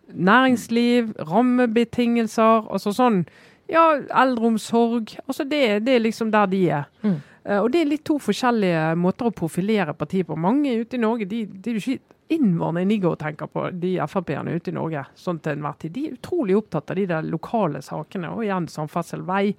næringsliv, 0.08 1.14
rammebetingelser. 1.30 2.68
altså 2.72 2.94
sånn, 2.94 3.24
ja, 3.72 4.00
Eldreomsorg. 4.22 5.16
altså 5.28 5.44
Det, 5.44 5.86
det 5.86 5.96
er 5.96 6.04
liksom 6.04 6.32
der 6.32 6.46
de 6.52 6.64
er. 6.70 6.90
Mm. 7.04 7.22
Uh, 7.44 7.60
og 7.60 7.72
det 7.74 7.82
er 7.82 7.90
litt 7.90 8.06
to 8.08 8.18
forskjellige 8.24 8.96
måter 8.96 9.28
å 9.28 9.36
profilere 9.36 9.94
partiet 9.94 10.28
på. 10.28 10.36
Mange 10.40 10.78
ute 10.80 10.96
i 10.96 11.00
Norge 11.00 11.28
de, 11.28 11.46
de 11.46 11.72
er 11.72 11.80
jo 11.80 11.84
ikke 11.84 12.14
innvandring 12.34 12.90
de 12.90 12.98
går 13.04 13.16
og 13.16 13.20
tenker 13.20 13.50
på, 13.52 13.66
de 13.78 13.98
Frp-erne 14.08 14.56
ute 14.56 14.72
i 14.72 14.76
Norge. 14.76 15.06
sånn 15.16 15.40
til 15.44 15.58
enhver 15.58 15.78
tid. 15.80 15.94
De 15.94 16.08
er 16.08 16.18
utrolig 16.18 16.56
opptatt 16.58 16.92
av 16.92 17.00
de 17.00 17.06
der 17.10 17.28
lokale 17.28 17.82
sakene. 17.84 18.32
Og 18.32 18.46
igjen 18.46 18.68
samferdsel, 18.72 19.26
vei, 19.28 19.56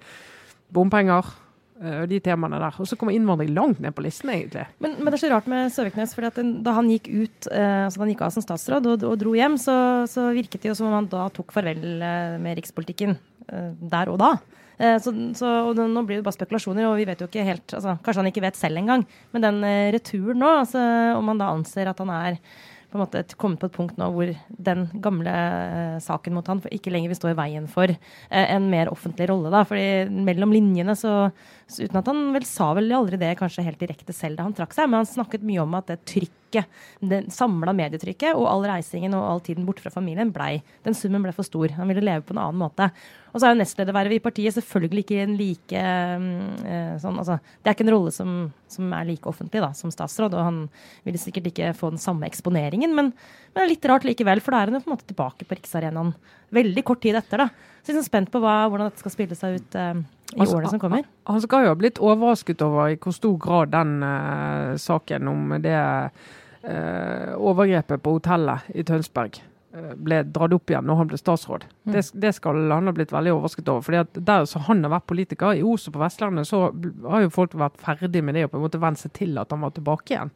bompenger. 0.73 1.29
Eh, 1.81 2.03
de 2.09 2.19
temaene 2.23 2.59
der. 2.61 2.79
Og 2.81 2.89
så 2.89 2.97
kommer 2.99 3.15
innvandring 3.15 3.53
langt 3.55 3.79
ned 3.83 3.95
på 3.95 4.05
listen, 4.05 4.31
egentlig. 4.33 4.65
Men, 4.83 4.97
men 4.99 5.11
det 5.11 5.19
er 5.19 5.23
så 5.25 5.31
rart 5.33 5.47
med 5.51 5.71
Søviknes, 5.73 6.15
fordi 6.17 6.45
da 6.65 6.75
han 6.77 6.91
gikk 6.91 7.09
ut, 7.11 7.49
eh, 7.51 7.85
altså 7.85 8.01
da 8.01 8.05
han 8.05 8.13
gikk 8.13 8.25
av 8.27 8.35
som 8.35 8.45
statsråd 8.45 8.91
og, 8.91 9.07
og 9.07 9.15
dro 9.21 9.35
hjem, 9.37 9.57
så, 9.61 9.77
så 10.11 10.27
virket 10.35 10.65
det 10.65 10.73
jo 10.73 10.77
som 10.79 10.91
om 10.91 10.99
han 10.99 11.09
da 11.11 11.29
tok 11.35 11.55
farvel 11.55 11.85
eh, 11.97 12.35
med 12.41 12.61
rikspolitikken 12.61 13.17
der 13.45 14.09
og 14.09 14.15
da. 14.17 14.31
Så, 14.75 15.11
så 15.37 15.49
og 15.69 15.77
nå 15.77 16.01
blir 16.03 16.17
det 16.17 16.25
bare 16.25 16.33
spekulasjoner, 16.33 16.87
og 16.89 16.97
vi 16.97 17.05
vet 17.05 17.19
jo 17.21 17.27
ikke 17.29 17.43
helt 17.45 17.75
altså, 17.77 17.93
Kanskje 18.03 18.23
han 18.23 18.29
ikke 18.31 18.41
vet 18.43 18.57
selv 18.57 18.81
engang. 18.81 19.05
Men 19.31 19.45
den 19.45 19.59
returen 19.93 20.41
nå, 20.41 20.49
altså, 20.63 20.81
om 21.15 21.29
han 21.29 21.39
da 21.39 21.51
anser 21.53 21.91
at 21.91 22.01
han 22.01 22.09
er 22.11 22.39
på 22.95 23.01
en 23.01 23.03
måte 23.03 23.37
kommet 23.39 23.59
på 23.59 23.67
et 23.67 23.75
punkt 23.75 23.97
nå 23.99 24.07
hvor 24.15 24.29
den 24.47 24.85
gamle 25.03 25.33
saken 26.03 26.35
mot 26.37 26.47
han 26.47 26.61
ikke 26.71 26.93
lenger 26.93 27.11
vil 27.11 27.19
stå 27.19 27.33
i 27.33 27.37
veien 27.37 27.67
for 27.71 27.91
en 28.31 28.69
mer 28.71 28.91
offentlig 28.93 29.27
rolle. 29.31 29.51
da, 29.51 29.65
fordi 29.67 30.23
mellom 30.25 30.53
linjene 30.55 30.95
så, 30.95 31.15
Uten 31.65 31.97
at 31.97 32.09
han 32.11 32.27
vel 32.29 32.43
sa 32.45 32.67
vel 32.77 32.93
aldri 32.93 33.17
det 33.17 33.31
kanskje 33.39 33.63
helt 33.65 33.79
direkte 33.81 34.13
selv 34.13 34.37
da 34.37 34.45
han 34.45 34.53
trakk 34.53 34.75
seg, 34.75 34.85
men 34.85 35.01
han 35.01 35.07
snakket 35.09 35.45
mye 35.45 35.63
om 35.63 35.73
at 35.79 35.87
det 35.89 35.97
trykket, 36.05 36.69
det 37.01 37.23
samla 37.33 37.73
medietrykket 37.75 38.37
og 38.37 38.45
all 38.47 38.67
reisingen 38.69 39.15
og 39.17 39.25
all 39.25 39.41
tiden 39.43 39.65
borte 39.67 39.81
fra 39.83 39.91
familien 39.91 40.29
blei 40.31 40.61
Den 40.85 40.95
summen 40.95 41.25
ble 41.25 41.33
for 41.35 41.43
stor. 41.43 41.73
Han 41.75 41.89
ville 41.89 42.05
leve 42.05 42.23
på 42.23 42.35
en 42.35 42.39
annen 42.43 42.61
måte. 42.61 42.87
Og 43.33 43.41
så 43.41 43.49
er 43.49 43.55
jo 43.55 43.59
nestledervervet 43.59 44.19
i 44.19 44.23
partiet 44.23 44.55
selvfølgelig 44.55 45.03
ikke 45.03 45.19
en 45.23 45.35
like 45.39 45.81
øh, 45.81 46.93
sånn, 47.01 47.17
altså, 47.19 47.39
Det 47.59 47.67
er 47.71 47.75
ikke 47.75 47.87
en 47.89 47.93
rolle 47.97 48.13
som, 48.15 48.37
som, 48.71 48.93
er 48.95 49.09
like 49.09 49.27
offentlig 49.27 49.65
da, 49.65 49.73
som 49.75 49.91
statsråd, 49.91 50.37
og 50.37 50.47
han 50.47 50.61
ville 51.03 51.19
sikkert 51.19 51.49
ikke 51.51 51.73
få 51.75 51.91
den 51.91 51.99
samme 51.99 52.29
eksponeringen, 52.29 52.93
men, 52.95 53.11
men 53.57 53.71
litt 53.71 53.89
rart 53.89 54.05
likevel, 54.07 54.39
for 54.39 54.55
da 54.55 54.61
er 54.61 54.71
han 54.71 54.79
jo 54.79 54.85
på 54.85 54.93
en 54.93 54.95
måte 54.95 55.09
tilbake 55.09 55.49
på 55.49 55.57
Riksarenaen 55.57 56.13
veldig 56.55 56.85
kort 56.87 57.01
tid 57.03 57.17
etter. 57.19 57.43
da. 57.43 57.73
Så 57.81 57.91
jeg 57.91 57.99
er 57.99 58.07
spent 58.07 58.31
på 58.31 58.39
hva, 58.39 58.61
hvordan 58.69 58.87
dette 58.93 59.03
skal 59.03 59.17
spille 59.17 59.35
seg 59.35 59.59
ut 59.59 59.79
øh, 59.81 60.05
i 60.35 60.43
altså, 60.43 60.59
årene 60.59 60.71
som 60.73 60.81
kommer. 60.81 61.09
Han 61.31 61.43
skal 61.43 61.65
jo 61.65 61.73
ha 61.73 61.79
blitt 61.79 62.01
overrasket 62.03 62.63
over 62.65 62.93
i 62.93 62.99
hvor 63.01 63.15
stor 63.15 63.35
grad 63.41 63.73
den 63.75 63.97
uh, 64.03 64.75
saken 64.81 65.31
om 65.31 65.59
det 65.63 65.77
overgrepet 66.65 68.01
på 68.01 68.15
hotellet 68.15 68.71
i 68.73 68.81
Tønsberg 68.81 69.37
ble 69.75 70.21
dratt 70.33 70.53
opp 70.55 70.71
igjen 70.71 70.87
når 70.87 70.99
han 71.01 71.09
ble 71.11 71.19
statsråd. 71.19 71.65
Mm. 71.85 71.91
Det, 71.93 72.03
det, 72.23 72.31
skal 72.37 72.57
han 72.71 72.89
ha 72.89 72.93
blitt 72.95 73.13
veldig 73.13 73.33
overrasket 73.35 73.71
over. 73.71 73.83
fordi 73.85 73.99
at 74.01 74.19
Der 74.31 74.47
så 74.49 74.61
han 74.65 74.83
har 74.85 74.93
vært 74.95 75.07
politiker, 75.11 75.53
i 75.53 75.63
Os 75.65 75.87
og 75.89 75.93
på 75.93 76.01
Vestlandet, 76.01 76.47
så 76.49 76.69
har 77.05 77.25
jo 77.25 77.33
folk 77.33 77.53
vært 77.59 77.77
ferdig 77.83 78.23
med 78.25 78.37
det 78.37 78.47
og 78.47 78.53
på 78.53 78.61
en 78.61 78.65
måte 78.65 78.81
vent 78.81 79.01
seg 79.01 79.13
til 79.17 79.37
at 79.41 79.51
han 79.53 79.65
var 79.65 79.75
tilbake 79.75 80.15
igjen. 80.15 80.31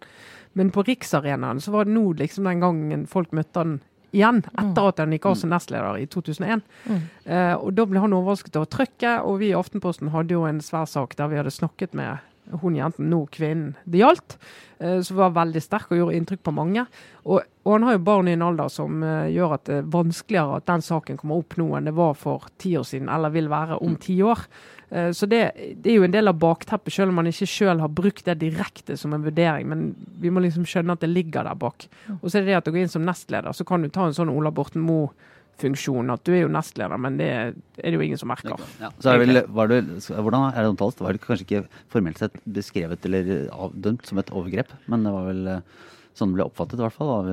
Men 0.60 0.74
på 0.76 0.84
Riksarenaen 0.86 1.62
så 1.64 1.74
var 1.74 1.88
det 1.88 1.96
nå 1.96 2.06
liksom 2.20 2.50
den 2.50 2.64
gangen 2.64 3.06
folk 3.10 3.34
møtte 3.38 3.64
han 3.64 3.80
igjen, 4.16 4.42
etter 4.58 4.90
at 4.90 5.02
han 5.04 5.14
gikk 5.16 5.28
av 5.30 5.38
som 5.40 5.52
nestleder 5.54 6.00
i 6.02 6.08
2001. 6.10 6.64
Mm. 6.90 7.04
Uh, 7.28 7.56
og 7.58 7.70
Da 7.78 7.86
ble 7.90 8.02
han 8.04 8.16
overrasket 8.18 8.58
over 8.60 8.72
trykket, 8.72 9.22
og 9.22 9.40
vi 9.44 9.52
i 9.52 9.58
Aftenposten 9.58 10.14
hadde 10.16 10.36
jo 10.38 10.48
en 10.50 10.64
svær 10.66 10.90
sak 10.90 11.16
der 11.20 11.32
vi 11.32 11.40
hadde 11.42 11.54
snakket 11.54 11.98
med 11.98 12.26
hun 12.62 12.76
jenten, 12.78 13.10
nå 13.12 13.24
kvinnen 13.34 13.76
det 13.86 14.02
gjaldt, 14.02 14.38
eh, 14.80 15.00
som 15.06 15.20
var 15.20 15.36
veldig 15.38 15.62
sterk 15.62 15.92
og 15.92 16.00
gjorde 16.00 16.18
inntrykk 16.18 16.42
på 16.48 16.54
mange. 16.56 16.86
Og, 17.26 17.44
og 17.66 17.76
han 17.76 17.86
har 17.86 17.98
jo 17.98 18.04
barn 18.08 18.30
i 18.32 18.34
en 18.34 18.46
alder 18.48 18.72
som 18.74 19.04
uh, 19.06 19.30
gjør 19.30 19.56
at 19.60 19.68
det 19.70 19.78
er 19.82 19.92
vanskeligere 19.94 20.58
at 20.58 20.68
den 20.70 20.86
saken 20.86 21.20
kommer 21.20 21.44
opp 21.44 21.58
nå 21.60 21.68
enn 21.78 21.90
det 21.92 21.96
var 21.98 22.16
for 22.18 22.50
ti 22.62 22.74
år 22.80 22.88
siden, 22.90 23.12
eller 23.14 23.34
vil 23.36 23.52
være 23.52 23.78
om 23.86 23.98
ti 24.02 24.18
år. 24.26 24.48
Uh, 24.90 25.10
så 25.16 25.30
det, 25.30 25.42
det, 25.78 25.94
er 25.94 26.00
jo 26.00 26.08
en 26.08 26.16
del 26.16 26.32
av 26.32 26.40
bakteppet, 26.42 26.94
selv 26.94 27.14
om 27.14 27.20
man 27.22 27.30
ikke 27.32 27.50
selv 27.50 27.86
har 27.86 27.94
brukt 27.94 28.26
det 28.28 28.40
direkte 28.42 28.98
som 29.00 29.16
en 29.16 29.26
vurdering. 29.26 29.70
Men 29.70 29.90
vi 30.22 30.34
må 30.34 30.44
liksom 30.44 30.68
skjønne 30.70 30.98
at 30.98 31.06
det 31.06 31.12
ligger 31.12 31.48
der 31.48 31.60
bak. 31.60 31.88
Og 32.20 32.30
så 32.30 32.40
er 32.40 32.46
det 32.46 32.54
det 32.54 32.62
at 32.62 32.72
å 32.72 32.76
gå 32.76 32.84
inn 32.84 32.92
som 32.92 33.06
nestleder, 33.08 33.54
så 33.56 33.68
kan 33.68 33.84
du 33.86 33.92
ta 33.94 34.08
en 34.08 34.18
sånn 34.18 34.34
Ola 34.34 34.54
Borten 34.54 34.84
Moe 34.86 35.12
funksjon 35.60 36.14
at 36.14 36.24
du 36.24 36.34
er 36.34 36.44
jo 36.46 36.52
nestleder, 36.52 37.00
men 37.02 37.18
det 37.20 37.30
er 37.30 37.54
det 37.84 37.96
jo 37.98 38.06
ingen 38.06 38.20
som 38.20 38.32
merker. 38.32 38.62
Ja. 38.82 38.92
Så 39.02 39.12
er 39.12 39.20
det 39.20 39.26
vel, 39.28 39.42
var 39.56 39.72
det, 39.72 39.82
hvordan 40.08 40.48
er 40.50 40.62
det 40.62 40.72
omtalt? 40.72 41.02
Var 41.04 41.16
det 41.16 41.24
kanskje 41.26 41.48
ikke 41.48 41.64
formelt 41.92 42.22
sett 42.22 42.38
beskrevet 42.48 43.06
eller 43.10 43.50
avdømt 43.52 44.08
som 44.08 44.22
et 44.22 44.32
overgrep, 44.32 44.72
men 44.92 45.06
det 45.06 45.16
var 45.16 45.30
vel 45.30 45.54
eh, 45.56 45.80
sånn 46.20 46.34
det 46.34 46.40
ble 46.40 46.48
oppfattet 46.50 46.80
i 46.80 46.84
hvert 46.84 46.96
fall? 46.96 47.12
Av, 47.14 47.30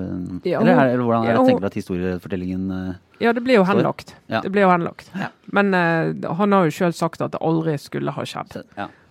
ja, 0.46 0.60
eller, 0.60 0.72
er, 0.72 0.92
eller 0.94 1.04
hvordan 1.04 1.26
er 1.26 1.36
det, 1.36 1.44
tenker 1.48 1.64
du 1.64 1.68
at 1.68 1.78
historiefortellingen 1.78 2.68
uh, 2.72 2.92
Ja, 3.22 3.32
det 3.36 3.42
blir 3.46 3.60
jo 3.60 3.66
henlagt. 3.68 4.14
Ja. 4.32 4.42
Det 4.44 4.52
blir 4.54 4.66
jo 4.66 4.72
henlagt. 4.72 5.10
Ja. 5.18 5.30
Men 5.56 5.74
uh, 5.74 6.34
han 6.40 6.56
har 6.56 6.68
jo 6.68 6.76
sjøl 6.78 6.96
sagt 6.96 7.24
at 7.24 7.34
det 7.34 7.42
aldri 7.44 7.76
skulle 7.82 8.14
ha 8.14 8.26
skjedd. 8.26 8.60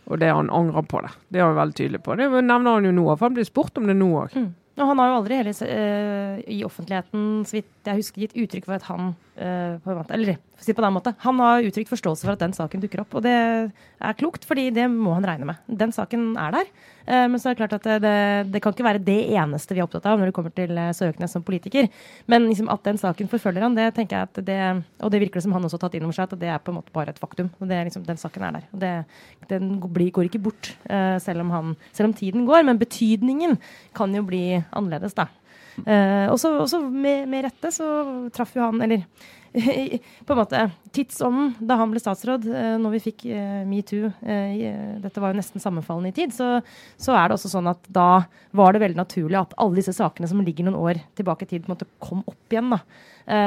Og 0.06 0.22
det 0.22 0.30
han 0.30 0.52
angrer 0.54 0.86
på 0.86 1.02
det. 1.02 1.12
Det 1.34 1.42
er 1.42 1.48
han 1.50 1.58
veldig 1.58 1.78
tydelig 1.80 2.04
på. 2.06 2.16
Det 2.20 2.30
nevner 2.30 2.78
han 2.78 2.86
jo 2.86 2.94
nå, 2.94 3.08
for 3.16 3.28
han 3.28 3.38
blir 3.38 3.48
spurt 3.48 3.78
om 3.82 3.90
det 3.90 3.98
nå 3.98 4.12
òg. 4.22 4.36
Mm. 4.38 4.52
Og 4.76 4.90
han 4.92 5.00
har 5.00 5.12
jo 5.12 5.20
aldri 5.22 5.38
heller 5.40 5.60
uh, 5.70 6.42
i 6.52 6.60
offentligheten, 6.68 7.30
så 7.48 7.60
vidt 7.60 7.90
jeg 7.90 8.02
husker, 8.02 8.26
gitt 8.26 8.36
uttrykk 8.44 8.68
for 8.68 8.78
at 8.78 8.90
han 8.90 9.14
måte, 9.36 10.13
Eller 10.13 10.38
si 10.60 10.74
på 10.74 10.82
den 10.82 10.93
måte, 10.95 11.13
han 11.19 11.39
har 11.43 11.65
uttrykt 11.67 11.91
forståelse 11.91 12.26
for 12.26 12.36
at 12.36 12.41
den 12.41 12.54
saken 12.56 12.82
dukker 12.84 13.02
opp. 13.04 13.15
Og 13.17 13.24
det 13.26 13.34
er 13.36 14.17
klokt, 14.17 14.45
fordi 14.48 14.69
det 14.74 14.88
må 14.91 15.13
han 15.17 15.28
regne 15.28 15.50
med. 15.50 15.60
Den 15.67 15.91
saken 15.95 16.34
er 16.39 16.56
der. 16.56 16.69
Uh, 17.06 17.26
men 17.30 17.38
så 17.38 17.50
er 17.50 17.56
det 17.56 17.60
klart 17.60 17.76
at 17.78 17.86
det, 17.86 17.98
det, 18.02 18.15
det, 18.54 18.62
kan 18.63 18.74
ikke 18.74 18.88
være 18.88 19.04
det 19.04 19.19
eneste 19.36 19.76
vi 19.76 19.84
er 19.84 19.86
opptatt 19.86 20.08
av 20.10 20.17
når 20.17 20.32
det 20.32 20.36
kommer 20.38 20.56
til 20.56 20.80
Søknes 20.98 21.36
som 21.36 21.43
politiker. 21.45 21.89
Men 22.32 22.48
liksom 22.48 22.71
at 22.74 22.88
den 22.88 23.00
saken 23.02 23.30
forfølger 23.32 23.67
han, 23.67 23.78
det 23.78 23.91
tenker 23.98 24.17
jeg 24.17 24.32
at 24.32 24.41
det 24.48 24.60
Og 25.04 25.12
det 25.12 25.21
virker 25.21 25.39
det 25.39 25.45
som 25.45 25.54
han 25.54 25.67
også 25.67 25.78
har 25.78 25.86
tatt 25.86 26.00
inn 26.00 26.08
over 26.08 26.17
seg, 26.17 26.32
at 26.32 26.41
det 26.41 26.50
er 26.50 26.63
på 26.63 26.74
en 26.74 26.80
måte 26.80 26.95
bare 26.95 27.13
et 27.13 27.21
faktum. 27.21 27.52
Liksom, 27.60 28.06
Den 28.08 28.21
saken 28.21 28.48
er 28.48 28.58
der. 28.58 28.67
Det, 28.71 28.93
den 29.52 29.80
går 29.84 30.26
ikke 30.26 30.41
bort, 30.41 30.74
selv 31.21 31.43
om, 31.43 31.52
han, 31.52 31.76
selv 31.93 32.10
om 32.10 32.13
tiden 32.17 32.45
går. 32.48 32.63
Men 32.63 32.80
betydningen 32.82 33.58
kan 33.93 34.15
jo 34.15 34.24
bli 34.26 34.63
annerledes, 34.71 35.13
da. 35.13 35.28
Uh, 35.84 36.32
og 36.32 36.38
så 36.40 36.80
med, 36.88 37.26
med, 37.28 37.44
rette 37.50 37.72
så 37.74 37.88
traff 38.34 38.54
jo 38.56 38.64
han, 38.64 38.80
eller 38.86 39.04
på 40.26 40.34
en 40.34 40.40
måte 40.40 40.62
tidsånden 40.96 41.54
da 41.64 41.78
han 41.80 41.92
ble 41.92 42.00
statsråd, 42.04 42.48
eh, 42.52 42.74
når 42.82 42.92
vi 42.98 43.00
fikk 43.06 43.22
eh, 43.32 43.62
metoo 43.64 44.10
uh, 44.10 44.98
Dette 45.00 45.22
var 45.24 45.32
jo 45.32 45.38
nesten 45.40 45.64
sammenfallende 45.64 46.12
i 46.12 46.16
tid. 46.18 46.34
Så, 46.36 46.58
så, 47.00 47.14
er 47.16 47.30
det 47.30 47.38
også 47.38 47.54
sånn 47.54 47.70
at 47.72 47.88
da 47.88 48.26
var 48.56 48.76
det 48.76 48.82
veldig 48.84 49.00
naturlig 49.00 49.40
at 49.40 49.56
alle 49.56 49.80
disse 49.80 49.96
sakene 49.96 50.28
som 50.28 50.44
ligger 50.44 50.68
noen 50.68 50.80
år 50.82 51.00
tilbake 51.16 51.48
i 51.48 51.54
tid, 51.54 51.64
på 51.64 51.72
en 51.72 51.78
måte 51.78 51.88
kom 52.04 52.26
opp 52.28 52.52
igjen. 52.52 52.74
da. 52.76 52.82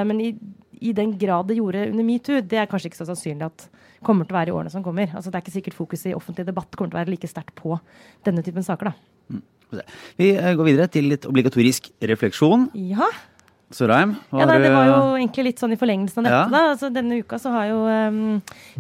men 0.09 0.23
i, 0.25 0.31
i, 0.81 0.95
den 0.97 1.13
grad 1.21 1.51
det 1.51 1.59
gjorde 1.59 1.91
under 1.91 2.09
metoo, 2.09 2.41
det 2.41 2.63
er 2.63 2.71
kanskje 2.71 2.89
ikke 2.89 3.03
så 3.03 3.11
sannsynlig 3.11 3.51
at 3.51 3.69
kommer 4.05 4.25
til 4.25 4.33
å 4.33 4.39
være 4.39 4.55
i 4.55 4.57
årene 4.57 4.73
som 4.73 4.85
kommer. 4.87 5.13
Altså 5.13 5.29
Det 5.29 5.37
er 5.37 5.45
ikke 5.45 5.59
sikkert 5.59 5.77
fokuset 5.77 6.13
i 6.13 6.17
offentlig 6.17 6.49
debatt 6.49 6.73
kommer 6.73 6.95
til 6.95 7.01
å 7.01 7.03
være 7.03 7.13
like 7.13 7.29
sterkt 7.29 7.53
på 7.59 7.77
denne 8.25 8.45
typen 8.47 8.65
saker. 8.65 8.95
da. 8.95 9.43
Vi 10.19 10.31
eh, 10.35 10.53
går 10.57 10.65
videre 10.71 10.89
til 10.93 11.11
litt 11.13 11.27
obligatorisk 11.29 11.91
refleksjon. 12.11 12.69
Ja. 12.89 13.09
Sørheim? 13.69 14.15
Ja, 14.33 14.47
det 14.49 14.71
var 14.73 14.87
jo 14.89 15.01
egentlig 15.19 15.51
litt 15.51 15.61
sånn 15.61 15.75
i 15.75 15.77
forlengelsen 15.77 16.23
av 16.23 16.25
dette. 16.25 16.57
Ja. 16.57 16.69
Altså, 16.73 16.89
denne 16.93 17.19
uka 17.21 17.37
så 17.41 17.51
har 17.53 17.67
jo 17.69 17.83
um, 17.85 18.39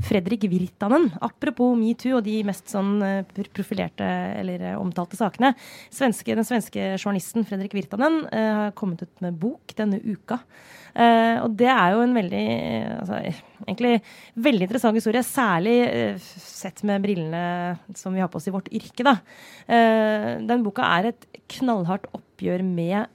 Fredrik 0.08 0.46
Virtanen, 0.48 1.10
apropos 1.20 1.74
metoo 1.76 2.16
og 2.16 2.24
de 2.24 2.38
mest 2.48 2.72
sånn 2.72 2.94
uh, 3.04 3.42
profilerte 3.52 4.06
eller 4.40 4.64
uh, 4.70 4.78
omtalte 4.80 5.18
sakene 5.18 5.52
svenske, 5.92 6.32
Den 6.38 6.48
svenske 6.48 6.86
journalisten 6.94 7.44
Fredrik 7.48 7.76
Virtanen 7.76 8.22
uh, 8.32 8.54
har 8.62 8.72
kommet 8.78 9.04
ut 9.04 9.24
med 9.24 9.36
bok 9.36 9.76
denne 9.76 10.00
uka. 10.00 10.40
og 10.98 11.52
det 11.54 11.68
er 11.70 11.92
jo 11.94 12.00
en 12.02 12.14
veldig 12.16 12.46
altså, 13.02 13.18
egentlig 13.66 13.92
veldig 14.34 14.66
interessant 14.66 14.96
historie, 14.96 15.22
særlig 15.22 15.76
sett 16.32 16.80
med 16.88 17.04
brillene 17.04 17.76
som 17.94 18.16
vi 18.16 18.24
har 18.24 18.30
på 18.32 18.40
oss 18.40 18.48
i 18.48 18.54
vårt 18.56 18.72
yrke. 18.72 19.04
da. 19.06 19.14
den 20.48 20.64
boka 20.64 20.88
er 20.96 21.12
et 21.12 21.28
knallhardt 21.54 22.08
oppgjør 22.16 22.64
med 22.66 23.06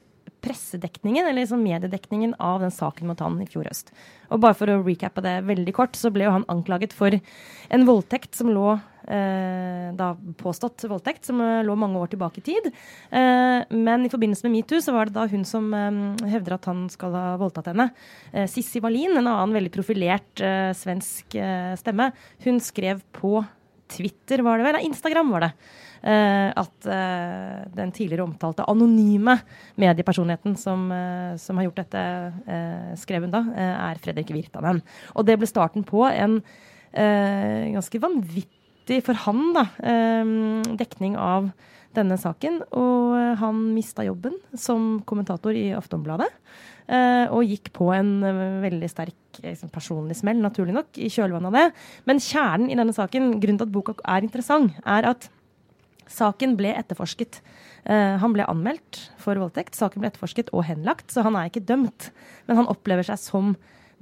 pressedekningen, 0.43 1.25
eller 1.25 1.43
liksom 1.43 1.63
mediedekningen 1.63 2.35
av 2.39 2.63
den 2.63 2.73
saken 2.73 3.09
mot 3.09 3.21
han 3.23 3.39
i 3.41 3.47
fjor 3.49 3.69
høst. 3.69 3.93
Og 4.33 4.41
bare 4.43 4.57
for 4.57 4.71
å 4.71 4.81
recappe 4.83 5.23
det 5.23 5.37
veldig 5.47 5.73
kort, 5.75 5.95
så 5.95 6.11
ble 6.13 6.27
jo 6.27 6.33
han 6.35 6.47
anklaget 6.51 6.95
for 6.95 7.15
en 7.15 7.85
voldtekt 7.87 8.35
som 8.35 8.51
lå 8.51 8.73
eh, 9.07 9.93
da 9.97 10.09
påstått 10.39 10.85
voldtekt, 10.89 11.25
som 11.29 11.41
eh, 11.43 11.61
lå 11.65 11.75
mange 11.79 12.01
år 12.01 12.11
tilbake 12.13 12.41
i 12.41 12.45
tid. 12.49 12.69
Eh, 13.13 13.59
men 13.71 14.05
i 14.05 14.11
forbindelse 14.11 14.47
med 14.47 14.57
metoo 14.57 14.81
så 14.83 14.95
var 14.95 15.09
det 15.09 15.17
da 15.17 15.27
hun 15.31 15.47
som 15.47 15.69
eh, 15.77 16.27
hevder 16.33 16.57
at 16.57 16.69
han 16.71 16.85
skal 16.93 17.15
ha 17.17 17.25
voldtatt 17.41 17.71
henne. 17.71 17.89
Eh, 18.33 18.49
Sissi 18.51 18.83
Wallin, 18.83 19.17
en 19.19 19.29
annen 19.29 19.55
veldig 19.55 19.73
profilert 19.73 20.43
eh, 20.43 20.71
svensk 20.77 21.37
stemme, 21.79 22.11
hun 22.43 22.59
skrev 22.63 23.01
på 23.15 23.39
Twitter, 23.93 24.41
var 24.45 24.59
det 24.59 24.67
vel? 24.67 24.83
Instagram 24.87 25.33
var 25.33 25.47
det. 25.47 25.51
Uh, 26.03 26.51
at 26.59 26.87
uh, 26.91 27.61
den 27.71 27.93
tidligere 27.95 28.25
omtalte 28.25 28.65
anonyme 28.67 29.37
mediepersonligheten 29.79 30.57
som, 30.59 30.89
uh, 30.91 31.37
som 31.39 31.55
har 31.55 31.69
gjort 31.69 31.79
dette, 31.79 32.01
skrev 32.99 33.23
hun 33.23 33.31
da, 33.31 33.39
er 33.55 34.01
Fredrik 34.03 34.33
Virtanen. 34.35 34.81
Og 35.15 35.23
det 35.27 35.37
ble 35.39 35.47
starten 35.47 35.85
på 35.87 36.03
en 36.09 36.41
ganske 36.93 37.97
vanvittig 38.03 38.99
for 39.01 39.17
han 39.23 39.47
da, 39.55 39.63
dekning 40.77 41.15
av 41.17 41.47
denne 41.95 42.19
saken. 42.21 42.59
Og 42.77 43.39
han 43.39 43.63
mista 43.73 44.05
jobben 44.05 44.35
som 44.53 44.99
kommentator 45.09 45.55
i 45.57 45.71
Aftonbladet. 45.73 46.29
og 47.33 47.47
gikk 47.47 47.71
på 47.73 47.89
en 47.95 48.11
veldig 48.61 48.89
sterk 48.91 49.41
liksom, 49.41 49.71
personlig 49.73 50.19
smell, 50.19 50.37
naturlig 50.43 50.75
nok, 50.75 50.91
i 50.99 51.09
kjølvannet 51.09 51.49
av 51.49 51.57
det. 51.57 51.65
Men 52.05 52.21
kjernen 52.21 52.69
i 52.69 52.77
denne 52.77 52.93
saken, 52.93 53.39
grunnen 53.39 53.63
til 53.63 53.71
at 53.71 53.73
boka 53.73 53.95
er 54.03 54.27
interessant, 54.27 54.77
er 54.85 55.09
at 55.15 55.31
Saken 56.13 56.57
ble 56.59 56.73
etterforsket. 56.77 57.39
Uh, 57.87 58.15
han 58.21 58.33
ble 58.35 58.45
anmeldt 58.49 58.93
for 59.21 59.39
voldtekt. 59.41 59.77
Saken 59.77 60.03
ble 60.03 60.09
etterforsket 60.11 60.51
og 60.53 60.65
henlagt, 60.67 61.07
så 61.13 61.19
han 61.25 61.35
er 61.39 61.49
ikke 61.49 61.67
dømt. 61.67 62.01
Men 62.47 62.59
han 62.61 62.71
opplever 62.71 63.05
seg 63.07 63.17
som 63.21 63.45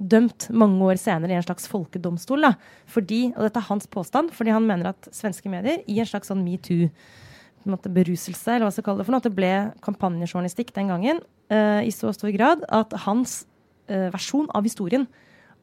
dømt 0.02 0.48
mange 0.50 0.82
år 0.84 0.96
senere 1.00 1.32
i 1.32 1.36
en 1.38 1.46
slags 1.46 1.68
folkedomstol. 1.70 2.40
Da. 2.44 2.52
Fordi, 2.90 3.20
og 3.36 3.42
dette 3.46 3.58
er 3.60 3.70
hans 3.70 3.86
påstand, 3.90 4.26
fordi 4.34 4.50
han 4.54 4.68
mener 4.68 4.86
at 4.92 5.08
svenske 5.14 5.48
medier 5.52 5.76
i 5.86 6.00
en 6.02 6.08
slags 6.08 6.28
sånn 6.32 6.44
metoo-beruselse, 6.44 8.50
eller 8.50 8.66
hva 8.66 8.72
skal 8.74 8.86
kalle 8.88 9.00
det 9.02 9.08
for 9.08 9.14
noe, 9.14 9.22
at 9.22 9.28
det 9.28 9.38
ble 9.38 9.52
kampanjejournalistikk 9.86 10.68
den 10.76 10.90
gangen 10.92 11.18
uh, 11.52 11.80
i 11.84 11.92
så 11.94 12.06
stor 12.16 12.32
grad 12.34 12.58
at 12.72 12.90
hans 13.06 13.30
uh, 13.90 14.08
versjon 14.14 14.48
av 14.56 14.62
historien 14.66 15.04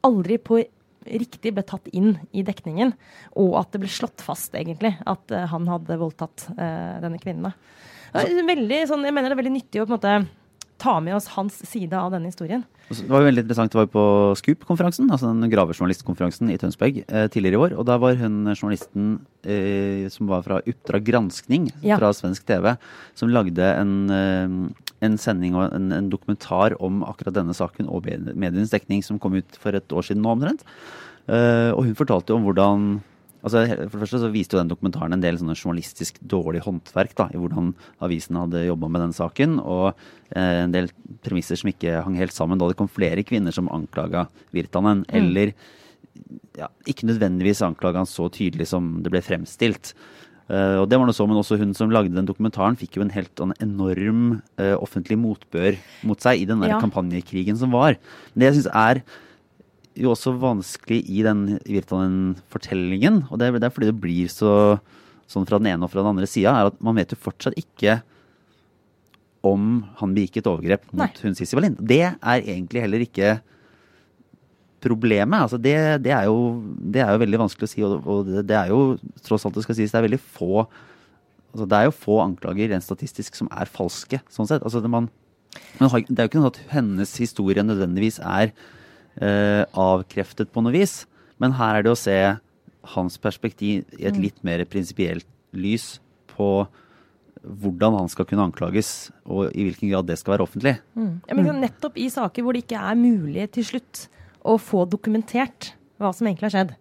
aldri 0.06 0.36
på 0.40 0.64
riktig 1.10 1.54
ble 1.56 1.65
tatt 1.67 1.90
inn 1.96 2.15
i 2.31 2.44
dekningen, 2.46 2.94
og 3.42 3.56
at 3.62 3.73
det 3.73 3.84
ble 3.84 3.92
slått 3.92 4.23
fast, 4.25 4.54
egentlig, 4.58 4.94
at 5.10 5.36
uh, 5.36 5.46
han 5.52 5.69
hadde 5.69 6.00
voldtatt 6.02 6.50
uh, 6.54 7.00
denne 7.04 7.21
kvinnen. 7.21 7.56
Veldig, 8.13 8.79
sånn, 8.90 9.06
jeg 9.06 9.13
mener 9.13 9.29
det 9.29 9.36
er 9.38 9.42
veldig 9.44 9.58
nyttig 9.58 9.81
å 9.81 9.86
på 9.86 9.92
en 9.92 9.98
måte 10.00 10.13
ta 10.80 10.98
med 11.04 11.17
oss 11.17 11.30
hans 11.36 11.58
side 11.67 11.96
av 11.96 12.13
denne 12.13 12.32
historien. 12.32 12.63
Det 12.90 13.06
var 13.06 13.21
jo 13.21 13.27
veldig 13.27 13.44
interessant, 13.44 13.73
det 13.73 13.77
var 13.77 13.90
på 13.94 14.04
Scoop-konferansen, 14.40 15.12
altså 15.13 15.30
den 15.30 15.52
gravejournalistkonferansen 15.52 16.50
i 16.50 16.58
Tønsberg 16.58 17.04
eh, 17.04 17.27
tidligere 17.30 17.60
i 17.60 17.62
år. 17.67 17.75
Og 17.77 17.86
da 17.86 18.00
var 18.02 18.17
hun 18.17 18.50
journalisten 18.56 19.12
eh, 19.44 20.08
som 20.10 20.32
var 20.32 20.42
fra 20.48 20.58
Oppdrag 20.63 21.06
granskning 21.06 21.67
ja. 21.86 22.00
fra 22.02 22.10
svensk 22.17 22.48
TV, 22.50 22.71
som 23.19 23.30
lagde 23.30 23.67
en, 23.75 23.94
eh, 24.15 24.88
en 25.06 25.19
sending 25.21 25.60
og 25.60 25.67
en, 25.67 25.92
en, 25.94 26.10
dokumentar 26.10 26.80
om 26.82 27.04
akkurat 27.06 27.38
denne 27.38 27.54
saken 27.54 27.92
og 27.94 28.10
medienes 28.10 28.73
dekning 28.73 29.06
som 29.06 29.21
kom 29.21 29.38
ut 29.38 29.62
for 29.62 29.77
et 29.77 29.94
år 29.94 30.10
siden 30.10 30.25
nå 30.25 30.34
omtrent. 30.34 30.65
Eh, 31.30 31.69
og 31.75 31.86
hun 31.86 31.98
fortalte 32.00 32.34
jo 32.34 32.40
om 32.40 32.50
hvordan 32.50 32.90
Altså, 33.40 33.63
for 33.87 33.96
det 33.96 34.04
første 34.04 34.19
så 34.19 34.29
viste 34.33 34.58
jo 34.58 34.60
den 34.60 34.71
dokumentaren 34.71 35.15
en 35.15 35.23
del 35.23 35.37
sånne 35.40 35.56
journalistisk 35.56 36.17
dårlig 36.19 36.60
håndverk 36.65 37.13
da, 37.15 37.29
i 37.31 37.40
hvordan 37.40 37.71
avisen 38.04 38.40
hadde 38.40 38.65
jobba 38.65 38.90
med 38.92 39.06
den 39.06 39.15
saken, 39.15 39.58
og 39.63 39.94
eh, 40.33 40.65
en 40.65 40.75
del 40.75 40.90
premisser 41.23 41.60
som 41.60 41.71
ikke 41.71 42.02
hang 42.04 42.17
helt 42.19 42.35
sammen 42.35 42.60
da 42.60 42.67
det 42.67 42.75
kom 42.79 42.92
flere 42.92 43.23
kvinner 43.23 43.56
som 43.56 43.71
anklaga 43.71 44.27
Virtanen, 44.56 45.06
mm. 45.08 45.13
eller 45.21 45.54
ja, 46.60 46.67
ikke 46.90 47.08
nødvendigvis 47.08 47.63
anklaga 47.63 48.04
han 48.04 48.10
så 48.10 48.27
tydelig 48.33 48.67
som 48.73 48.98
det 49.06 49.13
ble 49.13 49.23
fremstilt. 49.23 49.94
Uh, 50.50 50.81
og 50.81 50.87
det 50.90 50.98
var 50.98 51.06
noe 51.06 51.13
så, 51.13 51.27
Men 51.29 51.37
også 51.37 51.60
hun 51.62 51.75
som 51.77 51.92
lagde 51.94 52.15
den 52.15 52.25
dokumentaren, 52.25 52.77
fikk 52.79 52.98
jo 52.98 53.04
en 53.06 53.13
helt 53.13 53.42
en 53.44 53.54
enorm 53.62 54.40
uh, 54.58 54.75
offentlig 54.81 55.19
motbør 55.21 55.77
mot 56.10 56.17
seg 56.25 56.42
i 56.42 56.48
den 56.50 56.63
der 56.63 56.73
ja. 56.73 56.79
kampanjekrigen 56.81 57.60
som 57.60 57.75
var. 57.75 58.00
Det 58.33 58.50
jeg 58.50 58.58
synes 58.58 58.71
er 58.73 59.04
jo 59.98 60.13
også 60.13 60.35
vanskelig 60.40 61.02
i 61.10 61.23
den 61.25 61.60
Virtanen-fortellingen. 61.65 63.23
Og 63.29 63.40
det, 63.42 63.52
det, 63.58 63.67
er 63.67 63.73
fordi 63.73 63.90
det 63.90 64.02
blir 64.02 64.31
så 64.31 64.54
sånn 65.29 65.46
fra 65.46 65.60
den 65.62 65.71
ene 65.73 65.85
og 65.85 65.92
fra 65.94 66.02
den 66.02 66.15
andre 66.15 66.29
sida, 66.29 66.56
er 66.56 66.71
at 66.71 66.79
man 66.83 66.98
vet 66.98 67.13
jo 67.13 67.19
fortsatt 67.21 67.58
ikke 67.60 68.00
om 69.46 69.85
han 70.02 70.15
begikk 70.15 70.42
et 70.42 70.50
overgrep 70.50 70.90
mot 70.92 71.06
Nei. 71.06 71.21
hun 71.23 71.37
Sissy 71.37 71.56
Wallin. 71.56 71.77
Det 71.79 72.02
er 72.10 72.42
egentlig 72.42 72.83
heller 72.83 73.06
ikke 73.06 73.37
problemet. 74.83 75.46
Altså 75.46 75.60
det, 75.62 75.75
det, 76.06 76.13
er 76.15 76.27
jo, 76.27 76.60
det, 76.79 77.04
er 77.04 77.13
jo, 77.13 77.21
veldig 77.23 77.42
vanskelig 77.44 77.67
å 77.67 77.71
si, 77.71 77.83
og, 77.85 77.96
og 78.04 78.27
det, 78.27 78.46
det, 78.50 78.58
er 78.58 78.73
jo 78.73 78.98
tross 79.25 79.46
alt 79.48 79.58
det 79.60 79.65
skal 79.65 79.77
sies, 79.77 79.94
det 79.94 80.00
er 80.00 80.08
veldig 80.08 80.21
få 80.23 80.65
altså 81.50 81.65
Det 81.65 81.77
er 81.79 81.87
jo 81.87 81.94
få 81.98 82.19
anklager 82.21 82.69
rent 82.69 82.85
statistisk 82.85 83.33
som 83.33 83.48
er 83.50 83.69
falske, 83.73 84.19
sånn 84.29 84.46
sett. 84.46 84.62
Altså 84.62 84.83
det, 84.83 84.92
man, 84.94 85.08
man 85.79 85.90
har, 85.90 86.04
det 86.06 86.13
er 86.13 86.27
jo 86.27 86.29
ikke 86.29 86.44
noe 86.44 86.52
at 86.52 86.60
hennes 86.75 87.13
historie 87.17 87.63
nødvendigvis 87.65 88.19
er 88.21 88.52
eh, 89.22 89.63
avkreftet 89.78 90.52
på 90.54 90.63
noe 90.65 90.76
vis. 90.76 91.04
Men 91.40 91.56
her 91.60 91.80
er 91.80 91.86
det 91.86 91.94
å 91.94 92.00
se 92.00 92.17
hans 92.96 93.17
perspektiv 93.22 93.84
i 94.00 94.06
et 94.08 94.15
mm. 94.15 94.22
litt 94.24 94.40
mer 94.48 94.63
prinsipielt 94.70 95.28
lys 95.56 95.98
på 96.34 96.67
hvordan 97.40 97.96
han 97.96 98.10
skal 98.12 98.28
kunne 98.28 98.50
anklages, 98.50 99.10
og 99.24 99.54
i 99.56 99.63
hvilken 99.67 99.92
grad 99.94 100.08
det 100.10 100.17
skal 100.20 100.36
være 100.36 100.46
offentlig. 100.46 100.76
Mm. 100.94 101.13
Ja, 101.24 101.36
men 101.36 101.48
mm. 101.48 101.62
nettopp 101.63 102.00
i 102.00 102.10
saker 102.12 102.44
hvor 102.44 102.56
det 102.56 102.65
ikke 102.65 102.82
er 102.92 103.00
mulig 103.00 103.48
til 103.56 103.67
slutt 103.67 104.08
å 104.44 104.58
få 104.60 104.86
dokumentert 104.90 105.74
hva 106.00 106.12
som 106.15 106.28
egentlig 106.28 106.50
har 106.50 106.56
skjedd. 106.56 106.76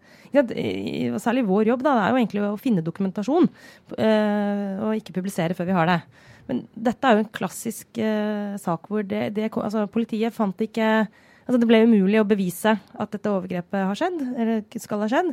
Særlig 1.23 1.47
vår 1.49 1.73
jobb 1.73 1.85
da, 1.87 1.95
det 1.97 2.03
er 2.05 2.13
jo 2.13 2.21
egentlig 2.21 2.43
å 2.47 2.59
finne 2.61 2.85
dokumentasjon, 2.85 3.49
øh, 3.97 4.75
og 4.87 4.99
ikke 4.99 5.15
publisere 5.17 5.57
før 5.59 5.71
vi 5.71 5.79
har 5.79 5.91
det. 5.91 6.01
Men 6.49 6.63
dette 6.75 7.07
er 7.07 7.17
jo 7.17 7.25
en 7.25 7.33
klassisk 7.39 8.01
øh, 8.01 8.59
sak 8.61 8.87
hvor 8.89 9.07
det, 9.07 9.29
det, 9.37 9.51
altså, 9.53 9.87
politiet 9.93 10.37
fant 10.37 10.61
ikke 10.65 11.09
Altså, 11.49 11.63
det 11.63 11.69
ble 11.71 11.81
umulig 11.89 12.21
å 12.21 12.29
bevise 12.29 12.77
at 12.77 13.15
dette 13.15 13.33
overgrepet 13.33 13.89
har 13.89 13.97
skjedd, 13.97 14.21
eller 14.37 14.81
skal 14.85 15.01
ha 15.01 15.09
skjedd. 15.09 15.33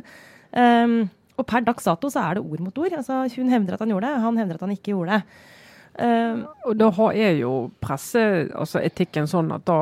Um, 0.56 0.96
og 1.36 1.44
per 1.44 1.66
dags 1.66 1.84
dato 1.84 2.08
så 2.08 2.22
er 2.24 2.38
det 2.38 2.46
ord 2.46 2.62
mot 2.64 2.80
ord. 2.80 2.96
Altså, 2.96 3.20
hun 3.36 3.52
hevder 3.52 3.76
at 3.76 3.84
han 3.84 3.92
gjorde 3.92 4.08
det, 4.08 4.24
han 4.24 4.40
hevder 4.40 4.56
at 4.56 4.64
han 4.64 4.72
ikke 4.72 4.94
gjorde 4.94 5.18
det. 5.18 5.40
Um, 5.96 6.42
og 6.64 6.76
da 6.80 6.90
er 7.12 7.38
jo 7.40 7.52
presseetikken 7.84 9.24
altså 9.24 9.38
sånn 9.38 9.54
at 9.56 9.64
da 9.68 9.80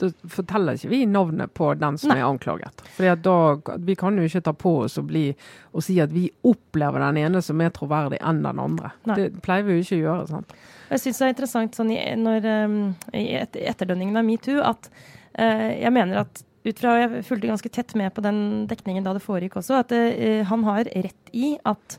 da 0.00 0.08
forteller 0.32 0.78
ikke 0.78 0.88
vi 0.88 1.00
navnet 1.08 1.52
på 1.56 1.74
den 1.76 1.98
som 2.00 2.12
Nei. 2.12 2.18
er 2.20 2.28
anklaget. 2.28 2.82
Da, 3.22 3.36
Vi 3.76 3.96
kan 4.00 4.16
jo 4.16 4.24
ikke 4.24 4.42
ta 4.46 4.54
på 4.56 4.72
oss 4.86 4.98
å 5.00 5.04
bli 5.06 5.26
og 5.74 5.84
si 5.84 5.98
at 6.00 6.12
vi 6.14 6.26
opplever 6.46 7.02
den 7.04 7.20
ene 7.20 7.42
som 7.44 7.58
mer 7.60 7.72
troverdig 7.76 8.20
enn 8.24 8.42
den 8.44 8.62
andre. 8.62 8.94
Nei. 9.08 9.18
Det 9.20 9.42
pleier 9.44 9.66
vi 9.66 9.76
jo 9.78 9.84
ikke 9.84 9.98
å 9.98 10.02
gjøre. 10.04 10.26
sant? 10.30 10.54
Jeg 10.90 11.04
syns 11.04 11.20
det 11.20 11.26
er 11.26 11.34
interessant 11.34 11.78
sånn 11.78 11.92
i, 11.94 12.00
når, 12.18 12.48
um, 12.64 12.78
i 13.12 13.26
etterdønningen 13.42 14.20
av 14.20 14.26
metoo 14.26 14.64
at 14.64 14.90
jeg 15.38 15.92
mener 15.94 16.24
at 16.24 16.42
ut 16.60 16.80
fra 16.80 16.96
Jeg 17.00 17.24
fulgte 17.24 17.48
ganske 17.48 17.72
tett 17.72 17.94
med 17.96 18.12
på 18.14 18.24
den 18.24 18.66
dekningen 18.68 19.04
da 19.06 19.14
det 19.16 19.24
foregikk 19.24 19.58
også, 19.60 19.80
at 19.80 19.94
uh, 19.94 20.42
han 20.50 20.66
har 20.66 20.90
rett 20.90 21.32
i 21.32 21.54
at 21.64 21.96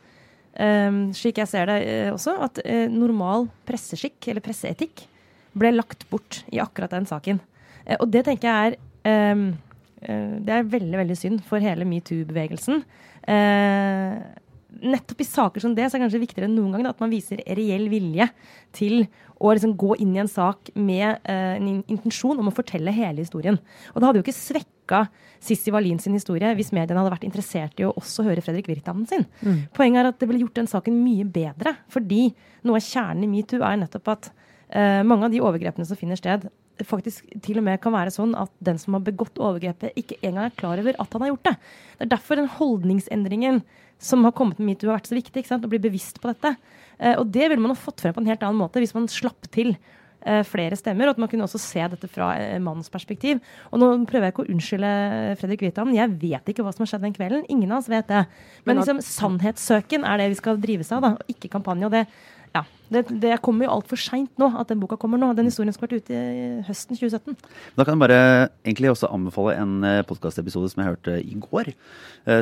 um, 0.60 1.08
slik 1.18 1.42
jeg 1.42 1.50
ser 1.50 1.72
det 1.72 1.80
også, 2.14 2.36
at 2.46 2.62
normal 2.94 3.50
presseskikk, 3.68 4.20
eller 4.30 4.46
presseetikk, 4.46 5.08
ble 5.58 5.74
lagt 5.74 6.06
bort 6.12 6.44
i 6.54 6.62
akkurat 6.64 6.94
den 6.94 7.10
saken. 7.10 7.42
og 8.00 8.08
det 8.12 8.24
tenker 8.28 8.48
jeg 8.48 8.78
er 9.04 9.50
Det 10.46 10.54
er 10.54 10.70
veldig, 10.70 10.98
veldig 10.98 11.18
synd 11.18 11.42
for 11.46 11.60
hele 11.60 11.86
metoo-bevegelsen. 11.86 12.84
nettopp 14.82 15.22
i 15.22 15.28
saker 15.28 15.62
som 15.62 15.76
det 15.76 15.90
så 15.90 15.98
er 15.98 16.00
det 16.00 16.06
kanskje 16.06 16.22
viktigere 16.24 16.48
enn 16.48 16.56
noen 16.56 16.72
gang 16.72 16.86
da, 16.86 16.94
at 16.96 17.04
man 17.04 17.12
viser 17.12 17.44
reell 17.46 17.90
vilje 17.92 18.30
til 18.72 19.04
og 19.42 19.56
liksom 19.58 19.74
gå 19.80 19.96
inn 20.04 20.14
i 20.16 20.22
en 20.22 20.30
sak 20.30 20.70
med 20.78 21.18
uh, 21.26 21.56
en 21.58 21.82
intensjon 21.82 22.39
om 22.39 22.52
å 22.52 22.54
fortelle 22.54 22.94
hele 22.94 23.24
historien. 23.24 23.58
Og 23.92 23.98
det 23.98 24.08
hadde 24.08 24.22
jo 24.22 24.26
ikke 24.26 24.38
svekka 24.38 25.02
Sissy 25.42 25.74
Wallin 25.74 26.00
sin 26.02 26.14
historie 26.14 26.52
hvis 26.58 26.70
mediene 26.76 27.02
hadde 27.02 27.14
vært 27.16 27.26
interessert 27.26 27.82
i 27.82 27.88
å 27.88 27.94
også 27.98 28.28
høre 28.28 28.44
Fredrik 28.46 28.70
Virtanen 28.70 29.08
sin. 29.10 29.26
Mm. 29.42 29.64
Poenget 29.74 30.04
er 30.04 30.12
at 30.12 30.22
det 30.22 30.30
ville 30.30 30.46
gjort 30.46 30.62
den 30.62 30.70
saken 30.70 31.02
mye 31.02 31.26
bedre. 31.26 31.74
Fordi 31.92 32.28
noe 32.68 32.78
av 32.78 32.86
kjernen 32.86 33.26
i 33.26 33.32
metoo 33.32 33.66
er 33.66 33.82
nettopp 33.82 34.14
at 34.14 34.32
uh, 34.32 35.02
mange 35.08 35.26
av 35.26 35.34
de 35.34 35.42
overgrepene 35.42 35.89
som 35.89 35.98
finner 35.98 36.22
sted, 36.22 36.46
faktisk 36.88 37.28
til 37.46 37.60
og 37.62 37.66
med 37.66 37.82
kan 37.82 37.94
være 37.94 38.14
sånn 38.14 38.34
at 38.38 38.52
den 38.64 38.80
som 38.82 38.96
har 38.98 39.04
begått 39.06 39.42
overgrepet, 39.42 39.98
ikke 39.98 40.18
engang 40.22 40.48
er 40.48 40.58
klar 40.58 40.82
over 40.82 40.98
at 41.02 41.16
han 41.16 41.26
har 41.26 41.34
gjort 41.34 41.50
det. 41.50 41.56
Det 41.98 42.06
er 42.06 42.14
derfor 42.16 42.39
den 42.39 42.52
holdningsendringen 42.60 43.62
som 44.02 44.26
har 44.26 44.34
kommet 44.36 44.60
med 44.60 44.74
metoo, 44.74 44.89
har 44.89 44.99
vært 44.99 45.12
så 45.12 45.18
viktig. 45.18 45.43
Ikke 45.43 45.54
sant? 45.54 45.66
Å 45.66 45.72
bli 45.72 45.82
bevisst 45.82 46.22
på 46.22 46.32
dette. 46.32 46.56
Eh, 46.97 47.16
og 47.18 47.28
det 47.34 47.47
ville 47.47 47.62
man 47.62 47.76
ha 47.76 47.80
fått 47.80 48.04
frem 48.04 48.16
på 48.16 48.24
en 48.24 48.30
helt 48.30 48.43
annen 48.45 48.62
måte 48.62 48.82
hvis 48.82 48.95
man 48.97 49.08
slapp 49.12 49.47
til 49.54 49.76
eh, 49.76 50.41
flere 50.47 50.78
stemmer, 50.78 51.10
og 51.10 51.16
at 51.16 51.22
man 51.22 51.32
kunne 51.32 51.45
også 51.47 51.62
se 51.62 51.86
dette 51.93 52.10
fra 52.12 52.32
eh, 52.39 52.58
mannens 52.62 52.91
perspektiv. 52.93 53.41
Og 53.70 53.82
nå 53.82 53.91
prøver 54.10 54.28
jeg 54.28 54.36
ikke 54.36 54.45
å 54.45 54.52
unnskylde 54.56 54.91
Fredrik 55.41 55.66
Wittam, 55.68 55.93
jeg 55.97 56.18
vet 56.22 56.52
ikke 56.54 56.66
hva 56.66 56.74
som 56.76 56.86
har 56.86 56.93
skjedd 56.93 57.08
den 57.08 57.18
kvelden. 57.18 57.47
Ingen 57.54 57.72
av 57.72 57.82
oss 57.84 57.89
vet 57.93 58.10
det. 58.10 58.26
Men 58.66 58.82
liksom, 58.82 59.02
sannhetssøken 59.06 60.06
er 60.10 60.22
det 60.22 60.32
vi 60.34 60.41
skal 60.41 60.62
drives 60.62 60.93
av, 60.93 61.06
da, 61.06 61.16
og 61.18 61.36
ikke 61.36 61.54
kampanje. 61.54 61.89
og 61.89 61.97
det 61.97 62.06
ja, 62.56 62.64
det, 62.91 63.06
det 63.24 63.38
kommer 63.45 63.68
jo 63.68 63.76
altfor 63.78 63.99
seint 64.02 64.32
nå 64.41 64.49
at 64.60 64.72
den 64.72 64.82
boka 64.82 64.97
kommer 64.99 65.20
nå. 65.22 65.32
Den 65.38 65.47
historien 65.47 65.72
skal 65.76 65.88
vært 65.88 66.04
ute 66.04 66.16
i 66.16 66.47
høsten 66.68 66.97
2017. 66.99 67.38
Da 67.78 67.86
kan 67.86 67.95
jeg 67.95 68.04
bare 68.04 68.22
egentlig 68.66 68.91
også 68.91 69.12
anbefale 69.14 69.56
en 69.62 69.78
podkastepisode 70.10 70.74
som 70.74 70.84
jeg 70.84 70.91
hørte 70.91 71.16
i 71.24 71.38
går. 71.39 71.72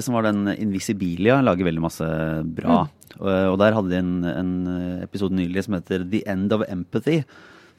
Som 0.02 0.18
var 0.18 0.26
den 0.26 0.50
Invisibilia. 0.56 1.38
Lager 1.46 1.70
veldig 1.70 1.86
masse 1.86 2.10
bra. 2.58 2.82
Mm. 2.88 3.22
Og 3.22 3.60
der 3.62 3.78
hadde 3.78 3.94
de 3.94 4.02
en, 4.02 4.12
en, 4.32 4.52
episode 5.06 5.38
nylig 5.38 5.68
som 5.68 5.78
heter 5.78 6.08
The 6.10 6.24
End 6.30 6.54
of 6.58 6.66
Empathy. 6.66 7.22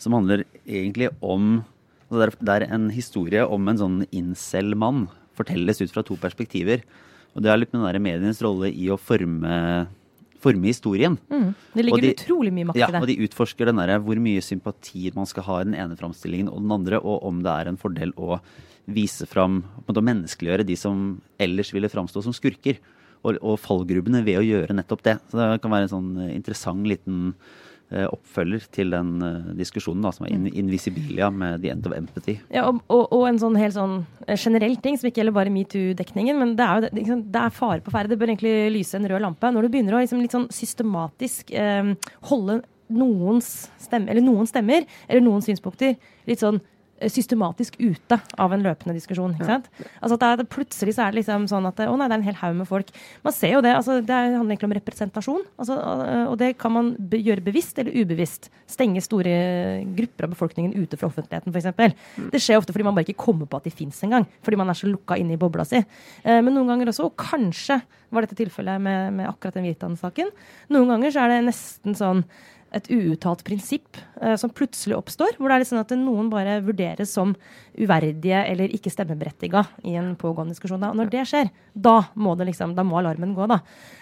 Som 0.00 0.14
handler 0.16 0.46
egentlig 0.64 1.10
om 1.20 1.64
altså 2.10 2.30
Det 2.40 2.54
er 2.56 2.66
en 2.74 2.88
historie 2.90 3.42
om 3.46 3.68
en 3.70 3.78
sånn 3.78 4.00
incel-mann. 4.10 5.08
Fortelles 5.38 5.78
ut 5.82 5.92
fra 5.94 6.02
to 6.06 6.16
perspektiver. 6.18 6.82
Og 7.34 7.44
det 7.44 7.50
er 7.52 7.60
litt 7.60 7.74
med 7.74 7.86
den 7.86 8.02
medienes 8.02 8.42
rolle 8.42 8.72
i 8.74 8.88
å 8.90 8.98
forme, 8.98 9.86
forme 10.40 10.70
historien. 10.70 11.18
Mm. 11.30 11.50
Det 11.74 11.84
ligger 11.86 12.04
de, 12.04 12.12
utrolig 12.16 12.52
mye 12.56 12.70
makt 12.70 12.80
i 12.80 12.82
ja, 12.82 12.90
det. 12.92 13.02
Og 13.02 13.10
de 13.10 13.18
utforsker 13.26 13.70
den 13.70 13.80
der, 13.80 13.96
hvor 14.04 14.20
mye 14.22 14.44
sympati 14.44 15.10
man 15.16 15.28
skal 15.28 15.46
ha 15.48 15.60
i 15.60 15.68
den 15.68 15.76
ene 15.78 15.98
framstillingen 15.98 16.50
og 16.52 16.62
den 16.64 16.76
andre, 16.78 17.00
og 17.00 17.26
om 17.28 17.42
det 17.44 17.52
er 17.54 17.70
en 17.70 17.80
fordel 17.80 18.14
å 18.16 18.38
vise 18.90 19.26
fram, 19.28 19.60
å 19.86 19.94
menneskeliggjøre 20.00 20.66
de 20.66 20.76
som 20.78 21.20
ellers 21.40 21.72
ville 21.74 21.90
framstå 21.92 22.24
som 22.24 22.34
skurker 22.34 22.80
og, 23.20 23.36
og 23.38 23.58
fallgrubbene 23.60 24.22
ved 24.26 24.40
å 24.40 24.46
gjøre 24.46 24.76
nettopp 24.76 25.04
det. 25.06 25.16
Så 25.30 25.40
det 25.40 25.60
kan 25.62 25.74
være 25.74 25.88
en 25.88 25.94
sånn 25.94 26.12
eh, 26.24 26.32
interessant 26.36 26.88
liten 26.88 27.34
oppfølger 27.90 28.66
til 28.70 28.92
den 28.94 29.16
uh, 29.22 29.50
diskusjonen 29.58 30.04
da, 30.06 30.12
som 30.14 30.26
er 30.26 30.34
in 30.36 30.46
Invisibilia 30.46 31.30
med 31.34 31.64
The 31.64 31.72
End 31.74 31.88
of 31.88 31.94
Empathy. 31.96 32.36
Ja, 32.54 32.68
og, 32.68 32.82
og, 32.86 33.08
og, 33.08 33.24
en 33.28 33.40
sånn 33.42 33.58
helt 33.58 33.74
sånn 33.74 33.96
generell 34.30 34.76
ting 34.82 34.98
som 34.98 35.10
ikke 35.10 35.22
gjelder 35.22 35.36
bare 35.36 35.54
metoo-dekningen, 35.54 36.38
men 36.38 36.56
det 36.58 36.66
er 36.66 36.78
jo 36.78 36.92
liksom, 37.00 37.24
det 37.34 37.44
er 37.44 37.56
fare 37.56 37.82
på 37.84 37.94
ferde. 37.94 38.12
Det 38.12 38.20
bør 38.20 38.32
egentlig 38.34 38.54
lyse 38.76 38.98
en 38.98 39.08
rød 39.10 39.24
lampe. 39.26 39.50
Når 39.54 39.66
du 39.66 39.72
begynner 39.74 39.98
å 39.98 40.02
liksom, 40.04 40.22
litt 40.22 40.36
sånn 40.36 40.50
systematisk 40.54 41.50
eh, 41.50 41.94
holde 42.30 42.60
noens 42.90 43.70
stemme, 43.80 44.10
eller 44.10 44.24
noen 44.24 44.48
stemmer 44.50 44.86
eller 45.06 45.22
noen 45.24 45.44
synspunkter 45.44 45.96
litt 46.28 46.42
sånn 46.42 46.58
eh, 46.58 46.68
systematisk 47.08 47.78
ute 47.80 48.18
av 48.40 48.52
en 48.52 48.64
løpende 48.64 48.94
diskusjon. 48.96 49.32
ikke 49.34 49.48
sant? 49.48 49.68
Altså 50.00 50.18
at 50.18 50.20
det 50.20 50.30
er, 50.44 50.48
Plutselig 50.50 50.94
så 50.96 51.04
er 51.06 51.12
det 51.14 51.20
liksom 51.20 51.46
sånn 51.48 51.68
at 51.68 51.80
å 51.86 51.94
nei, 51.96 52.08
det 52.10 52.16
er 52.16 52.20
en 52.20 52.26
hel 52.26 52.38
haug 52.42 52.56
med 52.58 52.68
folk. 52.68 52.90
Man 53.24 53.34
ser 53.36 53.54
jo 53.54 53.62
det. 53.64 53.72
altså 53.76 54.00
Det 54.04 54.16
handler 54.16 54.56
egentlig 54.56 54.68
om 54.70 54.76
representasjon. 54.80 55.44
altså 55.56 55.78
Og 56.32 56.36
det 56.40 56.50
kan 56.58 56.74
man 56.74 56.90
gjøre 57.10 57.44
bevisst 57.46 57.78
eller 57.78 57.94
ubevisst. 57.96 58.50
Stenge 58.68 59.00
store 59.04 59.84
grupper 59.96 60.26
av 60.26 60.34
befolkningen 60.34 60.74
ute 60.76 60.98
fra 61.00 61.08
offentligheten, 61.08 61.54
f.eks. 61.54 62.28
Det 62.34 62.42
skjer 62.42 62.60
ofte 62.60 62.74
fordi 62.74 62.86
man 62.86 62.98
bare 62.98 63.08
ikke 63.08 63.24
kommer 63.24 63.48
på 63.48 63.60
at 63.60 63.68
de 63.68 63.74
fins 63.74 64.02
engang. 64.06 64.26
Fordi 64.44 64.60
man 64.60 64.70
er 64.70 64.78
så 64.78 64.90
lukka 64.90 65.18
inne 65.20 65.36
i 65.36 65.40
bobla 65.40 65.64
si. 65.68 65.80
Eh, 65.80 66.40
men 66.40 66.52
noen 66.54 66.68
ganger 66.74 66.92
også, 66.92 67.08
og 67.08 67.16
kanskje 67.20 67.80
var 68.10 68.26
dette 68.26 68.38
tilfellet 68.38 68.80
med, 68.82 69.12
med 69.14 69.28
akkurat 69.30 69.56
den 69.56 69.68
Virtanen-saken, 69.68 70.32
noen 70.74 70.90
ganger 70.90 71.14
så 71.14 71.24
er 71.24 71.36
det 71.36 71.44
nesten 71.46 71.94
sånn 71.98 72.24
et 72.74 72.90
uuttalt 72.94 73.44
prinsipp 73.46 73.98
eh, 74.22 74.36
som 74.40 74.52
plutselig 74.54 74.96
oppstår, 74.98 75.36
hvor 75.38 75.50
det 75.50 75.56
er 75.56 75.64
litt 75.64 75.70
sånn 75.70 75.82
at 75.82 75.94
noen 75.98 76.30
bare 76.32 76.58
vurderes 76.64 77.14
som 77.14 77.34
uverdige 77.80 78.42
eller 78.50 78.72
ikke 78.74 78.92
stemmeberettiga 78.92 79.64
i 79.86 79.96
en 79.98 80.12
pågående 80.18 80.54
diskusjon. 80.56 80.84
Og 80.90 80.98
når 80.98 81.10
det 81.12 81.24
skjer, 81.30 81.50
da 81.72 81.96
må, 82.14 82.34
det 82.38 82.50
liksom, 82.50 82.74
da 82.78 82.84
må 82.86 83.00
alarmen 83.00 83.34
gå, 83.36 83.48
da. 83.50 83.60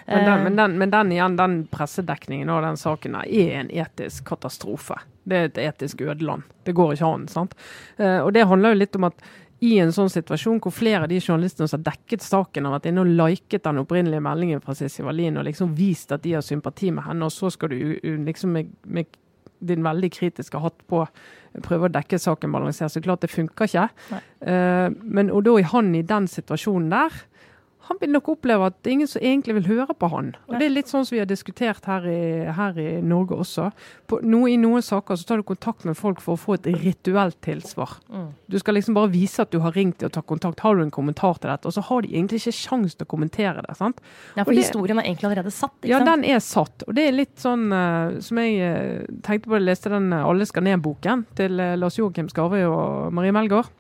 Men 0.09 0.25
den, 0.25 0.39
Eh, 0.39 0.45
men, 0.45 0.57
den, 0.57 0.79
men 0.79 0.91
den 0.91 1.13
igjen, 1.13 1.37
den 1.37 1.67
pressedekningen 1.67 2.49
av 2.49 2.63
den 2.63 2.77
saken 2.77 3.19
der 3.19 3.29
er 3.29 3.61
en 3.61 3.71
etisk 3.71 4.25
katastrofe. 4.29 5.01
Det 5.29 5.37
er 5.37 5.51
et 5.51 5.61
etisk 5.69 6.01
ødeland. 6.01 6.47
Det 6.65 6.73
går 6.77 6.95
ikke 6.95 7.13
an. 7.13 7.29
sant? 7.29 7.55
Eh, 7.97 8.21
og 8.23 8.33
det 8.33 8.47
handler 8.49 8.73
jo 8.73 8.83
litt 8.83 8.97
om 8.97 9.09
at 9.11 9.21
i 9.65 9.73
en 9.83 9.91
sånn 9.95 10.11
situasjon 10.13 10.61
hvor 10.63 10.75
flere 10.75 11.03
av 11.05 11.11
de 11.11 11.19
journalistene 11.19 11.67
som 11.67 11.81
har 11.81 11.93
dekket 11.93 12.23
saken, 12.23 12.67
har 12.69 12.77
vært 12.77 12.91
inne 12.91 13.03
og 13.03 13.15
liket 13.19 13.65
den 13.67 13.81
opprinnelige 13.83 14.23
meldingen 14.23 14.63
fra 14.63 14.77
Sissi 14.79 15.03
Wallin 15.03 15.41
og 15.41 15.49
liksom 15.49 15.73
vist 15.79 16.15
at 16.15 16.23
de 16.23 16.37
har 16.37 16.45
sympati 16.47 16.93
med 16.95 17.09
henne, 17.09 17.27
og 17.27 17.35
så 17.35 17.51
skal 17.51 17.73
du 17.75 17.99
liksom 18.27 18.55
med, 18.55 18.71
med 18.87 19.19
din 19.59 19.83
veldig 19.83 20.11
kritiske 20.15 20.61
hatt 20.63 20.85
på 20.91 21.03
prøve 21.65 21.89
å 21.89 21.93
dekke 21.93 22.21
saken 22.23 22.53
balansert. 22.55 22.93
Så 22.95 23.03
klart 23.03 23.25
det 23.25 23.33
funker 23.33 23.67
ikke. 23.67 23.89
Eh, 24.13 24.87
men 25.03 25.33
og 25.35 25.43
da 25.49 25.57
er 25.59 25.71
han 25.73 25.91
i 25.97 26.05
den 26.07 26.29
situasjonen 26.31 26.93
der 26.93 27.19
han 27.89 27.97
vil 28.01 28.13
nok 28.13 28.29
oppleve 28.35 28.69
at 28.69 28.77
det 28.83 28.91
er 28.91 28.97
ingen 28.99 29.09
som 29.09 29.23
egentlig 29.25 29.55
vil 29.59 29.69
høre 29.71 29.95
på 29.97 30.11
han. 30.13 30.35
Og 30.49 30.59
Det 30.61 30.67
er 30.67 30.75
litt 30.75 30.91
sånn 30.91 31.07
som 31.09 31.15
vi 31.15 31.21
har 31.23 31.29
diskutert 31.31 31.87
her 31.89 32.05
i, 32.09 32.21
her 32.53 32.77
i 32.81 32.89
Norge 33.05 33.39
også. 33.41 33.71
På, 34.09 34.19
no, 34.23 34.43
I 34.49 34.59
noen 34.61 34.85
saker 34.85 35.17
så 35.17 35.25
tar 35.29 35.41
du 35.41 35.47
kontakt 35.49 35.87
med 35.89 35.97
folk 35.97 36.21
for 36.25 36.37
å 36.37 36.41
få 36.41 36.59
et 36.59 36.69
rituelt 36.83 37.39
tilsvar. 37.45 37.97
Mm. 38.13 38.27
Du 38.49 38.59
skal 38.61 38.77
liksom 38.77 38.97
bare 38.99 39.13
vise 39.13 39.41
at 39.45 39.53
du 39.55 39.61
har 39.65 39.73
ringt 39.77 40.05
og 40.05 40.13
tatt 40.13 40.29
kontakt. 40.29 40.61
Har 40.65 40.77
du 40.77 40.85
en 40.85 40.93
kommentar 40.95 41.41
til 41.41 41.49
dette? 41.53 41.69
Og 41.69 41.77
så 41.77 41.85
har 41.89 42.05
de 42.05 42.13
egentlig 42.13 42.43
ikke 42.43 42.57
sjans 42.59 42.99
til 42.99 43.09
å 43.09 43.13
kommentere 43.15 43.65
det. 43.65 43.77
sant? 43.79 44.01
Ja, 44.37 44.45
for 44.45 44.53
det- 44.53 44.67
historien 44.67 44.99
er 44.99 45.09
egentlig 45.09 45.31
allerede 45.31 45.51
satt. 45.55 45.75
ikke 45.81 45.89
Ja, 45.95 45.99
sant? 46.05 46.11
den 46.13 46.25
er 46.29 46.45
satt. 46.45 46.85
Og 46.89 46.95
det 46.95 47.09
er 47.09 47.17
litt 47.17 47.37
sånn 47.41 47.73
uh, 47.73 48.21
som 48.21 48.37
jeg 48.37 48.61
uh, 48.61 49.07
tenkte 49.23 49.49
på 49.49 49.57
da 49.57 49.63
jeg 49.63 49.69
leste 49.71 49.91
den 49.91 50.13
uh, 50.13 50.29
Alle 50.29 50.45
skal 50.47 50.63
ned-boken 50.63 51.25
til 51.35 51.57
Lars 51.57 51.97
Joakim 51.97 52.29
Skarve 52.29 52.65
og 52.69 53.13
Marie 53.13 53.33
Melgaard. 53.33 53.73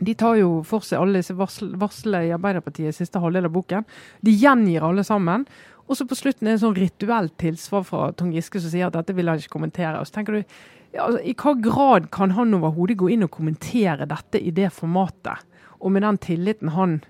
De 0.00 0.14
tar 0.18 0.38
jo 0.40 0.60
for 0.66 0.84
seg 0.86 1.00
alle 1.00 1.20
disse 1.20 1.36
varslene 1.36 2.24
i 2.28 2.32
Arbeiderpartiet 2.34 2.96
siste 2.96 3.20
halvdel 3.20 3.48
av 3.50 3.54
boken. 3.54 3.86
De 4.24 4.32
gjengir 4.32 4.86
alle 4.86 5.04
sammen. 5.06 5.46
Og 5.90 5.98
så 5.98 6.06
på 6.06 6.16
slutten 6.18 6.46
er 6.46 6.54
det 6.54 6.58
en 6.60 6.64
sånn 6.68 6.76
rituelt 6.78 7.34
tilsvar 7.40 7.82
fra 7.86 8.10
Trond 8.14 8.36
Giske 8.36 8.62
som 8.62 8.70
sier 8.72 8.86
at 8.86 8.94
dette 8.94 9.14
vil 9.16 9.28
han 9.30 9.40
ikke 9.40 9.56
kommentere. 9.56 9.98
Og 9.98 10.06
så 10.06 10.20
tenker 10.20 10.38
du, 10.38 10.54
ja, 10.94 11.06
altså, 11.06 11.22
I 11.26 11.34
hva 11.38 11.54
grad 11.62 12.10
kan 12.14 12.36
han 12.36 12.54
overhodet 12.56 12.98
gå 13.00 13.10
inn 13.10 13.26
og 13.26 13.32
kommentere 13.34 14.06
dette 14.10 14.38
i 14.38 14.52
det 14.54 14.70
formatet? 14.74 15.42
Og 15.80 15.90
med 15.90 16.04
den 16.06 16.20
tilliten 16.22 16.72
han 16.76 17.00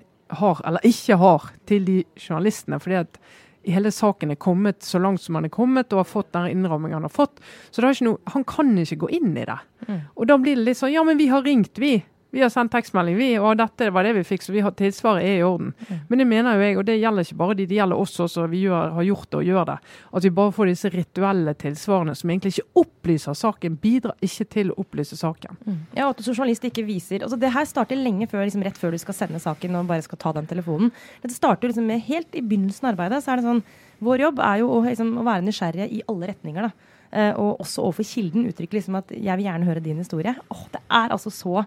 har, 0.40 0.62
eller 0.64 0.86
ikke 0.86 1.18
har, 1.20 1.50
til 1.68 1.84
de 1.84 1.98
journalistene. 2.16 2.80
fordi 2.80 3.00
at 3.02 3.20
hele 3.68 3.90
saken 3.92 4.30
er 4.32 4.40
kommet 4.40 4.82
så 4.82 4.98
langt 4.98 5.20
som 5.20 5.36
han 5.36 5.44
er 5.44 5.52
kommet, 5.52 5.92
og 5.92 6.04
har 6.04 6.08
fått 6.08 6.32
den 6.32 6.48
innrammingen 6.54 7.00
han 7.00 7.08
har 7.08 7.12
fått. 7.12 7.40
Så 7.70 7.84
noe, 7.84 8.16
han 8.32 8.44
kan 8.44 8.72
ikke 8.78 9.02
gå 9.04 9.10
inn 9.20 9.36
i 9.36 9.44
det. 9.44 9.58
Mm. 9.88 10.00
Og 10.16 10.26
da 10.26 10.38
blir 10.38 10.56
det 10.56 10.70
litt 10.70 10.80
sånn 10.80 10.94
Ja, 10.94 11.04
men 11.04 11.18
vi 11.20 11.28
har 11.28 11.44
ringt, 11.44 11.78
vi. 11.78 11.98
Vi 12.30 12.42
har 12.42 12.50
sendt 12.52 12.70
tekstmelding, 12.72 13.16
vi, 13.18 13.28
og 13.42 13.56
dette 13.58 13.88
var 13.90 14.06
det 14.06 14.12
vi 14.14 14.22
fikk, 14.26 14.44
så 14.46 14.52
vi 14.54 14.62
har 14.62 14.74
tilsvaret 14.78 15.26
er 15.26 15.40
i 15.40 15.46
orden. 15.46 15.72
Men 16.08 16.22
det 16.22 16.26
mener 16.30 16.54
jo 16.54 16.62
jeg, 16.62 16.76
og 16.78 16.86
det 16.86 16.98
gjelder 17.00 17.26
ikke 17.26 17.38
bare 17.40 17.56
de, 17.58 17.66
det 17.66 17.78
gjelder 17.80 18.02
oss 18.04 18.20
også, 18.22 18.46
vi 18.52 18.62
gjør, 18.66 18.92
har 18.96 19.06
gjort 19.08 19.28
det 19.30 19.40
og 19.40 19.48
gjør 19.48 19.66
det. 19.72 19.76
At 20.14 20.26
vi 20.26 20.32
bare 20.36 20.54
får 20.54 20.70
disse 20.70 20.92
rituelle 20.94 21.54
tilsvarene 21.58 22.14
som 22.18 22.30
egentlig 22.30 22.54
ikke 22.54 22.84
opplyser 22.84 23.38
saken, 23.40 23.80
bidrar 23.82 24.14
ikke 24.22 24.46
til 24.54 24.70
å 24.70 24.78
opplyse 24.84 25.18
saken. 25.18 25.58
Ja, 25.98 26.08
at 26.10 26.20
du 26.20 26.24
som 26.26 26.36
journalist 26.36 26.64
ikke 26.66 26.86
viser 26.86 27.24
altså 27.24 27.36
Det 27.40 27.50
her 27.52 27.66
starter 27.68 27.98
lenge 27.98 28.28
før, 28.30 28.44
liksom, 28.46 28.62
rett 28.66 28.78
før 28.78 28.94
du 28.94 29.00
skal 29.02 29.16
sende 29.16 29.42
saken 29.42 29.76
og 29.80 29.90
bare 29.90 30.06
skal 30.06 30.20
ta 30.22 30.32
den 30.36 30.46
telefonen. 30.50 30.94
Dette 31.24 31.34
starter 31.34 31.70
liksom 31.70 31.88
med 31.90 32.04
Helt 32.10 32.34
i 32.34 32.42
begynnelsen 32.42 32.86
av 32.86 32.94
arbeidet 32.94 33.20
så 33.24 33.34
er 33.34 33.40
det 33.40 33.48
sånn 33.48 33.62
Vår 34.00 34.22
jobb 34.24 34.40
er 34.40 34.62
jo 34.62 34.70
å, 34.72 34.80
liksom, 34.86 35.12
å 35.20 35.26
være 35.26 35.44
nysgjerrige 35.44 35.90
i 35.92 36.00
alle 36.08 36.30
retninger. 36.30 36.70
da. 36.70 36.96
Eh, 37.10 37.32
og 37.34 37.58
også 37.64 37.82
overfor 37.82 38.06
kilden 38.06 38.44
uttrykker 38.46 38.78
liksom 38.78 38.94
at 38.94 39.10
'jeg 39.10 39.36
vil 39.36 39.46
gjerne 39.46 39.66
høre 39.66 39.80
din 39.82 39.98
historie'. 39.98 40.34
Åh, 40.50 40.64
Det 40.72 40.80
er 40.90 41.08
altså 41.10 41.30
så 41.30 41.64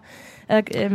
eh, 0.48 0.62
eh, 0.72 0.92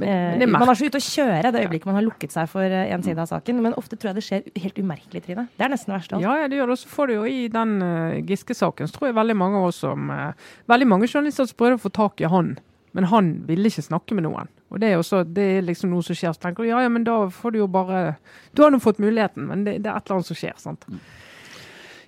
er 0.00 0.46
Man 0.46 0.68
er 0.68 0.74
så 0.74 0.86
ute 0.86 0.98
å 0.98 1.02
kjøre 1.02 1.52
det 1.52 1.66
øyeblikket 1.66 1.86
man 1.86 1.94
har 1.96 2.02
lukket 2.02 2.30
seg 2.30 2.48
for 2.48 2.62
en 2.62 3.02
side 3.02 3.18
av 3.18 3.26
saken. 3.26 3.60
Men 3.60 3.74
ofte 3.74 3.96
tror 3.96 4.14
jeg 4.14 4.14
det 4.14 4.24
skjer 4.24 4.62
helt 4.62 4.78
umerkelig, 4.78 5.22
Trine. 5.24 5.48
Det 5.58 5.64
er 5.64 5.68
nesten 5.68 5.92
det 5.92 6.00
verste 6.00 6.14
av 6.14 6.18
alt. 6.18 6.22
Ja, 6.22 6.42
ja, 6.42 6.48
det 6.48 6.56
gjør 6.56 6.66
det. 6.66 6.72
Og 6.72 6.78
så 6.78 6.88
får 6.88 7.06
du 7.06 7.14
jo 7.14 7.24
i 7.24 7.48
den 7.48 7.82
uh, 7.82 8.22
Giske-saken, 8.22 8.86
så 8.86 8.92
tror 8.92 9.08
jeg 9.08 9.14
veldig 9.14 9.36
mange 9.36 9.56
av 9.56 9.64
oss 9.64 9.76
som 9.76 10.08
Veldig 10.68 10.86
mange 10.86 11.08
journalister 11.08 11.46
som 11.46 11.56
prøvde 11.56 11.74
å 11.74 11.88
få 11.88 11.90
tak 11.90 12.20
i 12.20 12.24
han, 12.24 12.58
men 12.92 13.04
han 13.04 13.44
ville 13.46 13.66
ikke 13.66 13.82
snakke 13.82 14.14
med 14.14 14.24
noen. 14.24 14.48
Og 14.70 14.80
det 14.80 14.92
er, 14.92 14.98
også, 14.98 15.24
det 15.24 15.42
er 15.58 15.62
liksom 15.62 15.90
noe 15.90 16.02
som 16.02 16.14
skjer. 16.14 16.32
Så 16.32 16.40
tenker 16.40 16.62
du 16.62 16.68
ja, 16.68 16.80
ja, 16.84 16.88
men 16.88 17.04
da 17.04 17.28
får 17.28 17.50
du 17.50 17.58
jo 17.58 17.66
bare 17.66 18.16
Du 18.54 18.62
har 18.62 18.70
nå 18.70 18.78
fått 18.78 18.98
muligheten, 18.98 19.46
men 19.48 19.64
det, 19.64 19.82
det 19.82 19.90
er 19.90 19.96
et 19.96 20.06
eller 20.06 20.20
annet 20.20 20.26
som 20.26 20.36
skjer. 20.36 20.54
sant? 20.56 20.84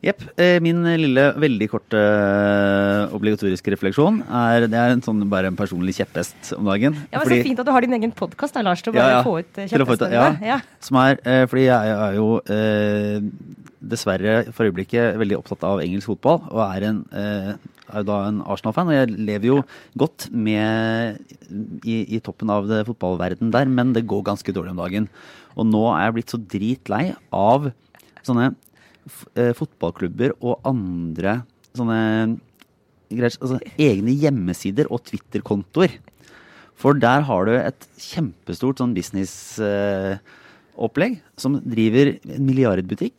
Jepp. 0.00 0.22
Eh, 0.40 0.56
min 0.64 0.78
lille, 0.96 1.26
veldig 1.36 1.66
korte 1.68 1.98
eh, 2.00 3.10
obligatoriske 3.12 3.72
refleksjon 3.74 4.22
er 4.24 4.64
Det 4.72 4.78
er 4.80 4.94
en 4.94 5.02
sånn 5.04 5.20
bare 5.28 5.50
en 5.52 5.58
personlig 5.58 5.92
kjepphest 5.98 6.54
om 6.56 6.70
dagen. 6.70 6.94
Ja, 7.12 7.18
men 7.18 7.26
Fordi- 7.26 7.40
Så 7.42 7.48
fint 7.50 7.60
at 7.60 7.66
du 7.68 7.72
har 7.72 7.84
din 7.84 7.92
egen 7.98 8.12
podkast, 8.16 8.56
Lars, 8.64 8.80
til 8.80 8.94
å 8.94 8.96
bare 8.96 9.18
ja. 9.18 9.22
få 9.22 9.34
ut 9.40 9.58
eh, 9.58 9.66
få 9.68 9.76
ut- 9.76 9.80
kjepphestene 9.84 10.12
ja. 10.16 10.30
Ja. 10.40 10.60
Som 10.80 10.96
er 11.02 11.20
fordi 11.50 11.66
jeg 11.66 11.92
er 11.96 12.14
jo 12.16 12.40
eh, 12.48 13.20
dessverre 13.80 14.52
for 14.54 14.68
øyeblikket 14.70 15.18
veldig 15.20 15.36
opptatt 15.36 15.64
av 15.68 15.80
engelsk 15.84 16.06
fotball, 16.14 16.40
og 16.50 16.62
er, 16.64 16.88
en, 16.88 17.04
eh, 17.12 17.52
er 17.92 18.00
jo 18.00 18.08
da 18.08 18.18
en 18.28 18.40
Arsenal-fan. 18.40 18.88
Og 18.88 18.96
jeg 18.96 19.18
lever 19.18 19.46
jo 19.50 19.58
godt 20.00 20.30
med 20.32 21.20
i, 21.84 22.16
i 22.16 22.20
toppen 22.24 22.48
av 22.52 22.68
det 22.68 22.86
fotballverden 22.88 23.52
der, 23.52 23.68
men 23.68 23.92
det 23.92 24.06
går 24.08 24.24
ganske 24.32 24.52
dårlig 24.56 24.72
om 24.72 24.80
dagen. 24.80 25.08
Og 25.58 25.66
nå 25.68 25.84
er 25.92 26.06
jeg 26.08 26.14
blitt 26.18 26.32
så 26.32 26.40
dritlei 26.40 27.04
av 27.32 27.70
sånne 28.24 28.54
fotballklubber 29.08 30.30
og 30.40 30.60
andre 30.68 31.42
sånne 31.76 32.00
greier, 33.10 33.34
altså, 33.40 33.58
egne 33.80 34.12
hjemmesider 34.18 34.86
og 34.92 35.04
Twitter-kontoer. 35.08 35.90
For 36.80 36.92
der 36.96 37.20
har 37.28 37.44
du 37.44 37.52
et 37.58 37.88
kjempestort 38.00 38.78
sånn 38.80 38.94
businessopplegg 38.96 41.14
som 41.40 41.60
driver 41.60 42.06
en 42.16 42.46
milliardbutikk. 42.46 43.16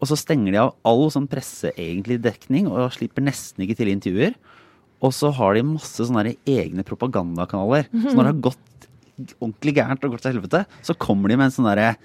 Og 0.00 0.08
så 0.10 0.16
stenger 0.18 0.50
de 0.54 0.58
av 0.62 0.74
all 0.88 1.04
sånn 1.12 1.28
presseegentlig 1.30 2.18
dekning 2.24 2.64
og 2.70 2.94
slipper 2.96 3.22
nesten 3.26 3.60
ikke 3.66 3.78
til 3.78 3.92
intervjuer. 3.92 4.32
Og 5.04 5.10
så 5.16 5.28
har 5.36 5.50
de 5.56 5.62
masse 5.64 6.02
sånne 6.04 6.36
egne 6.48 6.82
propagandakanaler. 6.88 7.84
Så 7.92 8.14
når 8.16 8.24
det 8.24 8.32
har 8.32 8.46
gått 8.48 8.68
ordentlig 9.36 9.74
gærent 9.76 10.04
og 10.04 10.10
gått 10.14 10.22
til 10.24 10.32
helvete, 10.34 10.60
så 10.84 10.92
kommer 10.96 11.26
de 11.28 11.36
med 11.36 11.46
en 11.48 11.54
sånn 11.54 11.68
derre 11.68 11.88
eh, 11.92 11.98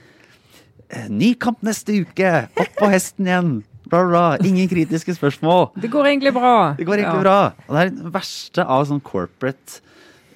Ny 1.09 1.33
kamp 1.41 1.61
neste 1.65 1.95
uke! 2.03 2.33
Opp 2.61 2.75
på 2.79 2.89
hesten 2.91 3.25
igjen! 3.29 3.53
Bla, 3.85 3.99
bla. 4.09 4.23
Ingen 4.41 4.67
kritiske 4.69 5.13
spørsmål. 5.13 5.67
Det 5.77 5.91
går 5.93 6.07
egentlig 6.09 6.31
bra. 6.33 6.73
Det 6.77 6.85
går 6.87 7.01
egentlig 7.03 7.19
Ja. 7.19 7.21
bra. 7.21 7.53
Og 7.67 7.75
det 7.75 7.81
er 7.83 7.89
det 7.93 8.13
verste 8.15 8.65
av 8.65 8.85
sånn 8.89 9.01
corporate 9.05 9.79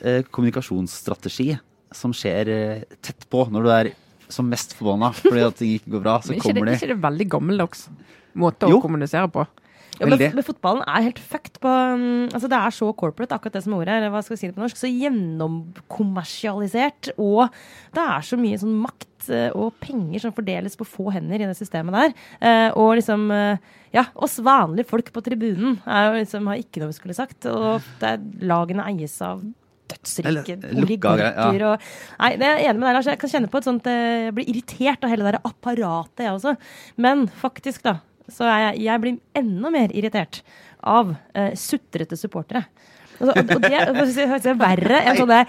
eh, 0.02 0.22
kommunikasjonsstrategi 0.30 1.58
som 1.91 2.14
skjer 2.14 2.47
eh, 2.54 2.84
tett 3.02 3.26
på 3.30 3.47
når 3.50 3.64
du 3.66 3.70
er 3.74 3.89
som 4.30 4.45
mest 4.50 4.76
forbanna 4.78 5.10
fordi 5.18 5.41
at 5.41 5.58
ting 5.58 5.72
ikke 5.80 5.95
går 5.95 6.04
bra. 6.06 6.20
Så 6.22 6.30
Men 6.30 6.38
ikke 6.38 6.52
kommer 6.54 6.70
de 6.70 6.76
ikke 6.78 6.91
det 6.93 7.00
veldig 7.02 7.28
gammeldags 7.34 7.88
måte 8.38 8.70
Jo. 8.70 8.78
å 8.78 8.84
kommunisere 8.86 9.26
på? 9.34 9.47
Ja, 10.00 10.08
men, 10.08 10.22
men 10.38 10.45
fotballen 10.47 10.86
er 10.88 11.04
helt 11.10 11.20
fucked 11.20 11.58
på 11.64 11.70
um, 11.70 12.28
altså 12.32 12.47
Det 12.52 12.60
er 12.60 12.70
så 12.76 12.88
corporate, 12.95 13.36
akkurat 13.36 13.56
det 13.58 13.64
som 13.66 13.74
ordet 13.76 13.93
er. 13.97 14.12
Hva 14.14 14.22
skal 14.24 14.36
vi 14.36 14.41
si 14.41 14.50
det 14.50 14.56
på 14.56 14.64
norsk? 14.64 14.78
Så 14.80 14.89
gjennomkommersialisert. 14.91 17.04
Og 17.20 17.41
det 17.95 18.04
er 18.06 18.22
så 18.26 18.36
mye 18.39 18.62
sånn 18.62 18.78
makt 18.80 19.30
eh, 19.36 19.52
og 19.58 19.68
penger 19.84 20.20
som 20.24 20.36
fordeles 20.36 20.78
på 20.80 20.86
få 20.88 21.06
hender 21.16 21.38
i 21.41 21.47
det 21.50 21.60
systemet 21.60 21.93
der. 21.97 22.10
Eh, 22.39 22.70
og 22.80 22.89
liksom 23.02 23.22
eh, 23.36 23.56
Ja, 23.95 24.04
oss 24.16 24.36
vanlige 24.45 24.89
folk 24.91 25.08
på 25.14 25.22
tribunen 25.26 25.72
er 25.89 26.20
liksom, 26.22 26.47
har 26.52 26.58
ikke 26.62 26.80
noe 26.82 26.91
vi 26.93 27.00
skulle 27.00 27.18
sagt. 27.18 27.39
Og 27.50 27.72
det 28.02 28.08
er, 28.14 28.18
lagene 28.47 28.88
eies 28.88 29.16
av 29.26 29.38
dødsrike 29.89 30.56
oligarker 30.78 31.58
ja. 31.58 31.70
og 31.72 31.76
Nei, 32.20 32.32
det 32.38 32.45
er 32.45 32.58
jeg 32.62 32.70
enig 32.70 32.80
med 32.80 32.88
deg, 32.88 32.95
Lars. 33.00 33.10
Jeg 33.10 33.20
kan 33.20 33.32
kjenne 33.32 33.50
på 33.50 33.58
et 33.58 33.66
sånt 33.66 33.86
Jeg 33.89 34.34
blir 34.38 34.50
irritert 34.52 35.02
av 35.02 35.10
hele 35.10 35.26
det 35.26 35.32
der 35.34 35.47
apparatet, 35.50 36.20
jeg 36.28 36.34
også. 36.36 36.52
Men 37.02 37.16
faktisk, 37.41 37.80
da, 37.88 37.93
så 38.34 38.47
jeg, 38.47 38.80
jeg 38.86 39.03
blir 39.03 39.19
enda 39.38 39.73
mer 39.73 39.93
irritert 39.95 40.41
av 40.80 41.11
uh, 41.13 41.51
sutrete 41.59 42.17
supportere. 42.19 42.65
Altså, 43.19 43.34
og, 43.36 43.65
det 43.65 44.47
er 44.47 44.59
verre 44.59 45.01
enn 45.03 45.17
sånne 45.19 45.41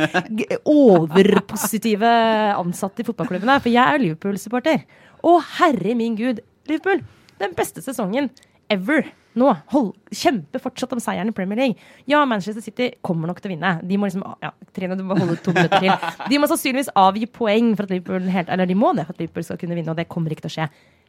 overpositive 0.67 2.11
ansatte 2.59 3.05
i 3.05 3.07
fotballklubbene. 3.07 3.61
For 3.63 3.71
jeg 3.71 3.85
er 3.85 4.03
Liverpool-supporter. 4.03 4.83
Å, 5.23 5.37
herre 5.61 5.95
min 5.99 6.19
gud! 6.19 6.43
Liverpool! 6.71 7.05
Den 7.41 7.55
beste 7.57 7.83
sesongen 7.85 8.29
ever 8.71 9.07
nå. 9.39 9.51
Hold, 9.73 9.93
kjempe 10.15 10.61
fortsatt 10.63 10.93
om 10.97 11.03
seieren 11.03 11.31
i 11.31 11.35
Premier 11.37 11.61
League. 11.61 11.91
Ja, 12.11 12.25
Manchester 12.29 12.65
City 12.65 12.91
kommer 13.07 13.31
nok 13.31 13.41
til 13.43 13.53
å 13.53 13.55
vinne. 13.55 13.77
De 13.87 13.99
må 13.99 14.09
liksom, 14.09 14.25
ja, 14.43 14.53
Trine, 14.75 14.99
du 14.99 15.05
må 15.07 15.19
holde 15.19 15.39
to 15.45 15.55
minutter 15.55 15.87
til. 15.87 15.93
De 16.31 16.41
må 16.41 16.51
sannsynligvis 16.51 16.93
avgi 16.99 17.31
poeng 17.31 17.73
for 17.77 17.87
at 17.87 17.95
Liverpool 17.95 18.31
helt, 18.35 18.51
eller 18.51 18.71
de 18.71 18.79
må 18.79 18.93
det 18.99 19.07
for 19.07 19.15
at 19.15 19.23
Liverpool 19.23 19.47
skal 19.47 19.61
kunne 19.63 19.79
vinne, 19.79 19.93
og 19.95 20.01
det 20.01 20.11
kommer 20.11 20.35
ikke 20.35 20.49
til 20.49 20.53
å 20.53 20.57
skje. 20.59 20.69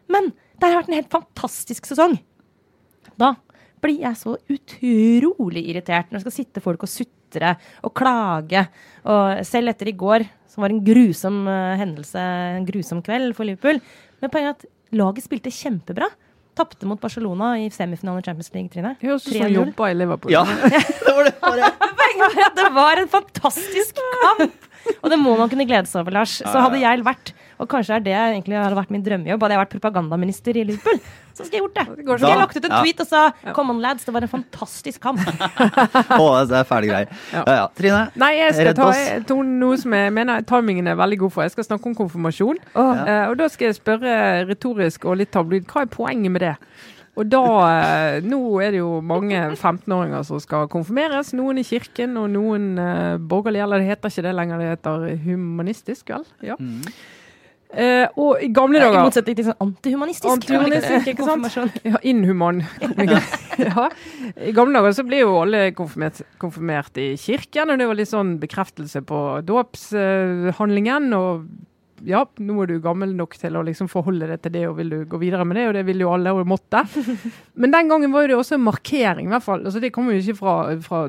Men 0.09 0.31
det 0.61 0.67
har 0.69 0.79
vært 0.81 0.89
en 0.91 0.97
helt 0.99 1.13
fantastisk 1.13 1.85
sesong. 1.89 2.17
Da 3.19 3.35
blir 3.81 4.03
jeg 4.03 4.17
så 4.19 4.35
utrolig 4.53 5.63
irritert 5.71 6.11
når 6.11 6.19
det 6.19 6.25
skal 6.27 6.35
sitte 6.35 6.61
folk 6.61 6.83
og 6.85 6.91
sutre 6.91 7.55
og 7.85 7.93
klage. 7.97 8.65
Og 9.09 9.41
selv 9.47 9.71
etter 9.73 9.89
i 9.89 9.95
går, 9.97 10.25
som 10.51 10.61
var 10.65 10.73
en 10.73 10.83
grusom 10.85 11.43
eh, 11.49 11.77
hendelse, 11.81 12.21
en 12.59 12.67
grusom 12.67 13.01
kveld 13.05 13.33
for 13.37 13.47
Liverpool. 13.49 13.79
Men 14.21 14.33
poenget 14.33 14.51
er 14.51 14.57
at 14.59 14.97
laget 15.01 15.25
spilte 15.25 15.53
kjempebra. 15.55 16.09
Tapte 16.59 16.85
mot 16.85 16.99
Barcelona 16.99 17.53
i 17.63 17.69
semifinalen 17.71 18.19
i 18.21 18.25
Champions 18.27 18.51
League, 18.53 18.69
Trine. 18.73 18.91
Høres 19.01 19.23
ut 19.25 19.31
som 19.31 19.47
3-0. 19.47 19.71
i 19.87 19.93
Liverpool. 19.95 20.33
Ja, 20.35 20.43
det 21.07 21.15
var 21.15 21.29
det. 21.29 21.35
Var 21.41 21.57
det. 21.63 21.69
Poenget 22.01 22.35
var 22.35 22.43
at 22.49 22.57
det 22.59 22.69
var 22.75 23.01
en 23.05 23.11
fantastisk 23.15 24.01
kamp! 24.21 24.67
Og 25.01 25.09
det 25.09 25.17
må 25.21 25.33
man 25.37 25.49
kunne 25.51 25.65
glede 25.69 25.89
seg 25.89 26.01
over, 26.03 26.15
Lars. 26.19 26.37
Så 26.41 26.53
hadde 26.53 26.79
jeg 26.81 27.03
vært, 27.05 27.33
og 27.61 27.69
kanskje 27.71 27.97
er 27.97 28.05
det 28.05 28.13
egentlig 28.17 28.57
hadde 28.57 28.77
vært 28.77 28.93
min 28.93 29.03
drømmejobb, 29.05 29.43
hadde 29.45 29.55
jeg 29.55 29.61
vært 29.63 29.75
propagandaminister 29.75 30.57
i 30.57 30.63
Liverpool, 30.69 30.99
så 31.31 31.45
skulle 31.45 31.59
jeg 31.59 31.63
gjort 31.65 31.77
det. 31.79 31.85
Så 31.87 31.95
Skulle 32.01 32.31
jeg 32.31 32.41
lagt 32.41 32.57
ut 32.57 32.67
en 32.67 32.75
tweet 32.81 33.03
og 33.03 33.07
sa 33.07 33.21
'Come 33.55 33.75
on, 33.75 33.81
lads', 33.81 34.05
det 34.05 34.13
var 34.13 34.21
en 34.21 34.31
fantastisk 34.31 35.01
kamp. 35.01 35.19
Å, 36.21 36.45
det 36.49 36.57
er 36.59 36.67
fæle 36.69 36.89
greier. 36.89 37.11
Ja. 37.33 37.43
Ja, 37.47 37.53
ja. 37.61 37.67
Trine, 37.77 38.01
Nei, 38.15 38.31
jeg 38.37 38.53
skal 38.57 38.73
ta 38.77 38.89
jeg, 38.93 39.25
noe 39.47 39.77
som 39.77 39.93
jeg 39.93 40.13
mener 40.13 40.41
timingen 40.47 40.87
er 40.87 40.95
veldig 40.99 41.19
god 41.25 41.31
for. 41.31 41.43
Jeg 41.47 41.55
skal 41.55 41.69
snakke 41.69 41.91
om 41.91 41.95
konfirmasjon. 41.95 42.57
Åh. 42.75 43.03
Eh, 43.07 43.25
og 43.29 43.37
da 43.37 43.47
skal 43.49 43.69
jeg 43.71 43.79
spørre 43.79 44.15
retorisk 44.49 45.05
og 45.05 45.17
litt 45.21 45.31
tabloid, 45.31 45.65
hva 45.71 45.85
er 45.85 45.93
poenget 45.93 46.31
med 46.31 46.41
det? 46.41 46.55
Og 47.19 47.27
da 47.27 47.45
eh, 47.67 48.19
Nå 48.23 48.41
er 48.63 48.75
det 48.75 48.81
jo 48.81 48.99
mange 49.03 49.39
15-åringer 49.57 50.23
som 50.27 50.39
skal 50.43 50.69
konfirmeres. 50.71 51.33
Noen 51.37 51.59
i 51.59 51.65
kirken, 51.67 52.15
og 52.19 52.29
noen 52.31 52.75
uh, 52.79 53.17
borgerlig. 53.19 53.63
Eller 53.65 53.81
det 53.81 53.89
heter 53.91 54.13
ikke 54.13 54.27
det 54.27 54.35
lenger, 54.37 54.61
det 54.61 54.69
heter 54.75 55.09
humanistisk, 55.25 56.13
vel? 56.13 56.23
Ja. 56.45 56.55
Mm. 56.59 56.85
Uh, 57.71 58.07
og 58.19 58.41
i 58.43 58.49
gamle 58.51 58.81
ja, 58.81 58.89
dager 58.89 59.05
motsetning 59.07 59.35
til 59.37 59.45
sånn 59.47 59.61
antihumanistisk. 59.63 60.31
Antihumanistisk, 60.33 61.11
ikke 61.13 61.27
sant? 61.27 61.77
Ja, 61.87 62.01
inhuman. 62.03 62.65
ja. 63.63 63.85
I 64.35 64.51
gamle 64.55 64.75
dager 64.75 64.95
så 64.97 65.05
ble 65.07 65.21
jo 65.21 65.37
alle 65.39 65.69
konfirmert, 65.75 66.19
konfirmert 66.41 66.99
i 66.99 67.13
kirken, 67.19 67.71
og 67.71 67.79
det 67.79 67.87
var 67.87 67.99
litt 67.99 68.11
sånn 68.11 68.35
bekreftelse 68.41 69.03
på 69.07 69.21
dåpshandlingen. 69.47 71.11
og 71.15 71.47
ja, 72.07 72.23
nå 72.41 72.55
er 72.63 72.71
du 72.71 72.79
gammel 72.83 73.13
nok 73.17 73.35
til 73.39 73.55
å 73.57 73.63
liksom 73.65 73.89
forholde 73.91 74.27
deg 74.29 74.41
til 74.43 74.53
det, 74.55 74.63
og 74.69 74.77
vil 74.79 74.89
du 74.93 74.97
gå 75.09 75.19
videre 75.21 75.45
med 75.47 75.57
det, 75.59 75.65
og 75.69 75.75
det 75.77 75.83
vil 75.87 76.03
jo 76.03 76.11
alle 76.13 76.33
og 76.35 76.47
måtte. 76.49 76.83
Men 77.61 77.73
den 77.73 77.91
gangen 77.91 78.13
var 78.13 78.27
det 78.29 78.37
også 78.37 78.57
en 78.57 78.65
markering, 78.65 79.27
i 79.27 79.33
hvert 79.33 79.45
fall. 79.45 79.65
Altså, 79.65 79.81
det 79.83 79.91
kommer 79.93 80.15
jo 80.15 80.21
ikke 80.23 80.37
fra, 80.39 80.55
fra 80.85 81.01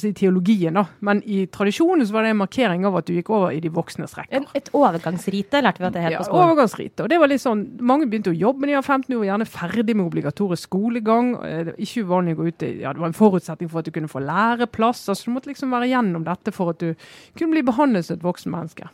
si, 0.00 0.12
teologien, 0.16 0.74
da, 0.78 0.86
men 1.04 1.20
i 1.28 1.44
tradisjonen 1.52 2.06
så 2.08 2.16
var 2.16 2.26
det 2.26 2.32
en 2.32 2.40
markering 2.40 2.86
av 2.88 2.96
at 3.00 3.08
du 3.08 3.12
gikk 3.14 3.30
over 3.34 3.52
i 3.54 3.60
de 3.62 3.70
voksnes 3.72 4.16
rekker. 4.18 4.40
Et, 4.40 4.54
et 4.62 4.70
overgangsrite 4.76 5.60
lærte 5.62 5.82
vi 5.82 5.88
at 5.88 5.96
det 5.96 6.04
het 6.06 6.16
på 6.18 6.26
skolen. 6.26 6.42
Ja, 6.42 6.48
overgangsrite. 6.48 7.04
Og 7.04 7.12
det 7.12 7.20
var 7.22 7.30
litt 7.32 7.44
sånn, 7.44 7.64
Mange 7.82 8.06
begynte 8.10 8.32
å 8.32 8.36
jobbe 8.36 8.64
når 8.64 8.72
de 8.72 8.78
var 8.78 8.88
15 8.88 9.16
år, 9.18 9.26
gjerne 9.28 9.48
ferdig 9.50 9.96
med 9.98 10.06
obligatorisk 10.06 10.70
skolegang. 10.70 11.34
Eh, 11.44 11.60
Det 11.62 11.74
var 11.74 11.84
ikke 11.86 12.06
uvanlig 12.08 12.34
å 12.36 12.40
gå 12.40 12.48
ut 12.48 12.66
i, 12.66 12.72
ja, 12.82 12.92
det 12.94 13.02
var 13.02 13.10
en 13.12 13.18
forutsetning 13.18 13.70
for 13.72 13.82
at 13.82 13.88
du 13.88 13.94
kunne 13.94 14.10
få 14.10 14.22
læreplass. 14.24 15.04
altså 15.12 15.28
Du 15.28 15.34
måtte 15.36 15.52
liksom 15.52 15.72
være 15.74 15.90
gjennom 15.92 16.24
dette 16.26 16.54
for 16.54 16.72
at 16.72 16.82
du 16.82 16.94
kunne 17.38 17.54
bli 17.56 17.62
behandlet 17.66 18.06
som 18.06 18.16
et 18.18 18.26
voksen 18.26 18.52
menneske. 18.52 18.88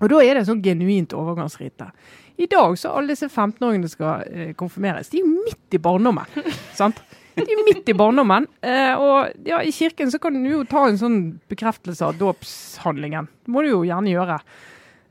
Og 0.00 0.10
da 0.12 0.22
er 0.22 0.38
det 0.38 0.46
sånn 0.48 0.62
genuint 0.64 1.14
overgangsrite. 1.16 1.90
I 2.36 2.48
dag 2.52 2.74
så 2.76 2.92
alle 2.92 3.14
disse 3.14 3.30
15-åringene 3.30 3.88
skal 3.88 4.26
eh, 4.28 4.50
konfirmeres. 4.58 5.08
De 5.08 5.22
er 5.22 5.24
jo 5.24 5.44
midt 5.46 5.76
i 5.76 5.80
barndommen. 5.80 6.28
sant? 6.80 7.00
De 7.36 7.44
er 7.44 7.64
midt 7.64 7.88
i 7.88 7.96
barndommen. 7.96 8.46
Eh, 8.64 8.92
og 9.00 9.48
ja, 9.48 9.62
i 9.64 9.72
kirken 9.72 10.12
så 10.12 10.20
kan 10.20 10.36
du 10.36 10.50
jo 10.50 10.62
ta 10.68 10.86
en 10.88 11.00
sånn 11.00 11.18
bekreftelse 11.48 12.04
av 12.04 12.20
dåpshandlingen. 12.20 13.28
Det 13.44 13.52
må 13.52 13.64
du 13.64 13.72
jo 13.72 13.82
gjerne 13.88 14.12
gjøre. 14.12 14.38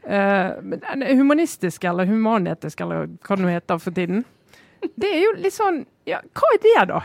Eh, 0.05 0.49
men 0.61 0.81
den 0.85 1.05
humanistiske 1.17 1.89
eller 1.89 2.09
humanetisk, 2.09 2.85
eller 2.85 3.09
hva 3.25 3.37
det 3.37 3.45
nå 3.45 3.53
heter 3.53 3.81
for 3.81 3.97
tiden, 3.97 4.25
det 5.01 5.09
er 5.09 5.23
jo 5.23 5.37
litt 5.41 5.55
sånn 5.55 5.79
Ja, 6.05 6.19
hva 6.37 6.49
er 6.53 6.59
det, 6.61 6.73
da? 6.91 6.99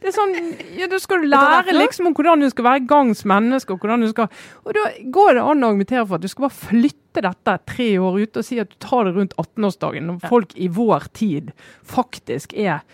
Det 0.00 0.10
er 0.10 0.14
sånn, 0.14 0.34
ja, 0.76 0.86
Da 0.92 0.98
skal 1.00 1.22
du 1.24 1.30
lære 1.30 1.72
liksom 1.74 2.10
om 2.10 2.14
hvordan 2.16 2.44
du 2.44 2.50
skal 2.52 2.66
være 2.68 2.84
gangs 2.90 3.24
menneske. 3.28 3.72
Og 3.72 3.80
hvordan 3.82 4.04
du 4.04 4.10
skal, 4.12 4.28
og 4.64 4.76
da 4.76 4.84
går 5.14 5.38
det 5.38 5.46
an 5.46 5.64
å 5.64 5.70
argumentere 5.72 6.04
for 6.04 6.18
at 6.18 6.26
du 6.26 6.30
skal 6.30 6.46
bare 6.46 6.58
flytte 6.60 7.24
dette 7.24 7.56
tre 7.72 7.88
år 8.02 8.20
ut 8.20 8.36
og 8.36 8.44
si 8.44 8.60
at 8.60 8.70
du 8.70 8.76
tar 8.82 9.08
det 9.08 9.14
rundt 9.16 9.34
18-årsdagen, 9.40 10.10
når 10.10 10.28
folk 10.28 10.52
i 10.60 10.68
vår 10.68 11.08
tid 11.16 11.54
faktisk 11.96 12.52
er 12.52 12.84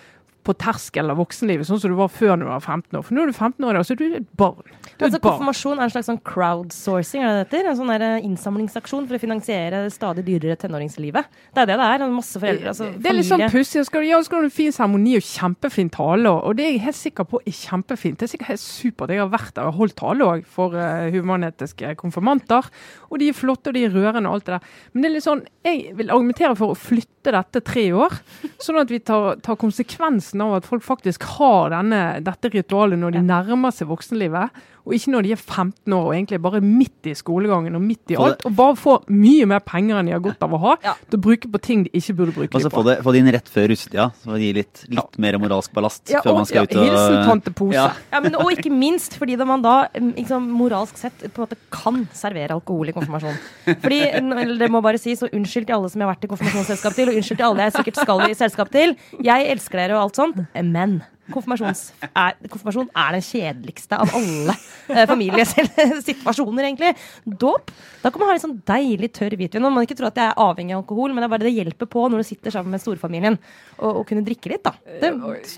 på 0.43 0.55
terskelen 0.59 1.11
av 1.15 1.19
voksenlivet, 1.23 1.67
sånn 1.69 1.79
som 1.81 1.93
du 1.93 1.97
var 1.99 2.09
før 2.11 2.35
når 2.37 2.49
du 2.49 2.51
var 2.53 2.65
15 2.65 2.99
år. 2.99 3.03
For 3.07 3.15
nå 3.17 3.23
er 3.23 3.31
du 3.31 3.37
15 3.37 3.67
år 3.69 3.79
altså 3.79 3.97
du 3.99 4.05
er 4.09 4.17
et 4.21 4.29
barn. 4.37 4.63
Er 4.67 5.05
Altså, 5.07 5.17
et 5.17 5.23
barn. 5.23 5.39
konfirmasjon 5.39 5.79
er 5.79 5.85
en 5.87 5.93
slags 5.95 6.09
sånn 6.11 6.21
crowdsourcing, 6.27 7.23
er 7.23 7.29
det 7.33 7.39
det 7.51 7.59
heter? 7.59 7.69
En 7.71 7.79
sånn 7.79 7.93
der 7.93 8.05
eh, 8.07 8.27
innsamlingsaksjon 8.27 9.07
for 9.09 9.19
å 9.19 9.23
finansiere 9.23 9.83
det 9.87 9.93
stadig 9.95 10.25
dyrere 10.27 10.57
tenåringslivet. 10.61 11.31
Det 11.55 11.63
er 11.63 11.71
det 11.73 11.79
det 11.81 11.89
er. 11.95 12.07
Masse 12.13 12.41
foreldre, 12.43 12.73
altså 12.73 12.89
det 12.99 13.09
er 13.11 13.17
litt 13.17 13.29
sånn 13.31 13.45
pussig. 13.53 13.85
Skal 13.89 14.05
Ja, 14.07 14.19
skal 14.27 14.43
du 14.43 14.47
ha 14.47 14.51
en 14.51 14.55
fin 14.55 14.73
seremoni 14.75 15.15
og 15.21 15.25
kjempefin 15.27 15.91
tale, 15.95 16.29
og 16.31 16.51
og 16.53 16.57
det 16.59 16.67
er 16.67 16.73
jeg 16.75 16.83
helt 16.89 16.99
sikker 16.99 17.25
på 17.31 17.41
er 17.47 17.55
kjempefint. 17.57 18.19
Det 18.19 18.27
er 18.27 18.33
sikkert 18.35 18.51
helt 18.53 18.61
supert. 18.65 19.11
Jeg 19.15 19.23
har 19.23 19.31
vært 19.33 19.55
der 19.57 19.71
og 19.71 19.79
holdt 19.79 19.97
tale 19.97 20.27
òg 20.27 20.43
for 20.45 20.75
uh, 20.75 21.07
humanetiske 21.15 21.95
konfirmanter. 22.01 22.67
Og 23.11 23.19
de 23.23 23.29
er 23.31 23.37
flotte, 23.37 23.71
og 23.71 23.75
de 23.75 23.85
er 23.87 23.95
rørende 23.95 24.29
og 24.29 24.35
alt 24.41 24.47
det 24.47 24.57
der. 24.59 24.67
Men 24.93 25.03
det 25.03 25.09
er 25.11 25.15
litt 25.15 25.25
sånn, 25.27 25.43
jeg 25.65 25.95
vil 25.97 26.11
argumentere 26.11 26.57
for 26.59 26.75
å 26.75 26.79
flytte 26.79 27.33
dette 27.33 27.61
tre 27.63 27.85
år, 27.95 28.17
sånn 28.59 28.81
at 28.83 28.91
vi 28.91 28.99
tar, 28.99 29.37
tar 29.45 29.57
konsekvensen 29.61 30.32
av 30.41 30.55
at 30.57 30.69
folk 30.69 30.85
faktisk 30.87 31.27
har 31.37 31.75
denne, 31.75 32.23
dette 32.25 32.49
ritualet 32.55 33.01
når 33.01 33.19
de 33.19 33.25
nærmer 33.27 33.75
seg 33.75 33.91
voksenlivet. 33.91 34.63
Og 34.83 34.95
ikke 34.97 35.13
når 35.15 35.23
de 35.27 35.33
er 35.37 35.39
15 35.39 35.95
år 35.95 36.07
og 36.09 36.13
egentlig 36.17 36.41
bare 36.43 36.61
midt 36.65 37.07
i 37.07 37.15
skolegangen 37.15 37.77
og 37.79 37.83
midt 37.85 38.11
i 38.11 38.17
alt, 38.19 38.41
og 38.49 38.55
bare 38.59 38.75
får 38.79 39.05
mye 39.15 39.47
mer 39.47 39.63
penger 39.63 40.01
enn 40.01 40.09
de 40.11 40.15
har 40.17 40.23
godt 40.25 40.43
av 40.43 40.57
å 40.57 40.59
ha, 40.65 40.73
Ja. 40.83 40.95
til 41.11 41.21
å 41.21 41.23
bruke 41.23 41.51
på 41.53 41.61
ting 41.63 41.85
de 41.87 41.93
ikke 41.95 42.17
burde 42.19 42.35
bruke 42.35 42.57
Og 42.57 42.65
så 42.65 42.69
dem 42.69 42.75
få, 42.75 42.83
det, 42.89 42.97
få 43.07 43.13
det 43.15 43.21
inn 43.23 43.31
rett 43.37 43.49
før 43.53 43.69
russetida, 43.71 44.09
så 44.25 44.39
gi 44.43 44.51
litt, 44.57 44.85
litt 44.91 45.19
mer 45.23 45.39
moralsk 45.39 45.73
ballast 45.77 46.11
Ja, 46.11 46.23
før 46.25 46.33
og, 46.35 46.41
man 46.43 46.49
skal 46.51 46.63
ja, 46.63 46.65
ut 46.67 46.75
og 46.77 46.89
hilsen 46.89 47.29
tante 47.29 47.55
Pose. 47.55 47.77
Ja. 47.79 47.87
Ja, 48.11 48.21
men, 48.25 48.35
og 48.35 48.51
ikke 48.51 48.73
minst 48.75 49.15
fordi 49.21 49.37
da 49.39 49.47
man 49.47 49.63
da 49.63 49.77
mm, 49.95 50.13
liksom, 50.19 50.51
moralsk 50.59 50.99
sett 50.99 51.23
på 51.29 51.31
en 51.31 51.47
måte 51.47 51.61
kan 51.71 52.03
servere 52.17 52.59
alkohol 52.59 52.91
i 52.91 52.97
konfirmasjon. 52.97 53.39
Fordi, 53.85 54.01
eller 54.19 54.59
Det 54.59 54.71
må 54.71 54.83
bare 54.83 54.99
sies, 54.99 55.23
så 55.23 55.31
unnskyld 55.31 55.67
til 55.71 55.79
alle 55.79 55.91
som 55.93 56.03
jeg 56.03 56.09
har 56.09 56.15
vært 56.17 56.27
i 56.27 56.33
konfirmasjonsselskap 56.35 56.99
til, 56.99 57.09
og 57.13 57.23
unnskyld 57.23 57.39
til 57.39 57.49
alle 57.49 57.69
jeg 57.69 57.77
sikkert 57.79 58.03
skal 58.03 58.27
i 58.27 58.35
selskap 58.35 58.71
til. 58.75 58.97
Jeg 59.23 59.51
elsker 59.55 59.79
dere 59.85 59.97
og 59.99 60.09
alt 60.09 60.19
sånt, 60.19 60.43
men 60.59 61.03
er, 61.33 62.37
konfirmasjon 62.51 62.89
er 62.89 63.17
den 63.17 63.25
kjedeligste 63.27 63.99
av 63.99 64.13
alle 64.17 64.55
eh, 64.89 65.05
familiesituasjoner, 65.09 66.65
egentlig. 66.69 66.93
Dåp, 67.25 67.73
da 68.03 68.11
kan 68.11 68.23
man 68.23 68.31
ha 68.31 68.37
litt 68.37 68.45
sånn 68.45 68.59
deilig 68.69 69.13
tørr 69.17 69.37
hvitvin. 69.39 69.65
Man 69.65 69.77
man 69.77 69.87
ikke 69.87 69.97
tro 69.99 70.09
at 70.09 70.21
jeg 70.21 70.31
er 70.31 70.43
avhengig 70.43 70.77
av 70.77 70.83
alkohol, 70.83 71.13
men 71.13 71.23
det 71.23 71.29
er 71.29 71.35
bare 71.35 71.47
det 71.49 71.55
hjelper 71.57 71.91
på 71.91 72.05
når 72.13 72.23
du 72.23 72.29
sitter 72.29 72.55
sammen 72.55 72.75
med 72.75 72.83
storfamilien 72.85 73.39
og, 73.79 73.89
og 73.91 74.05
kunne 74.09 74.25
drikke 74.27 74.53
litt, 74.53 74.67
da. 74.67 74.75
Det 75.03 75.13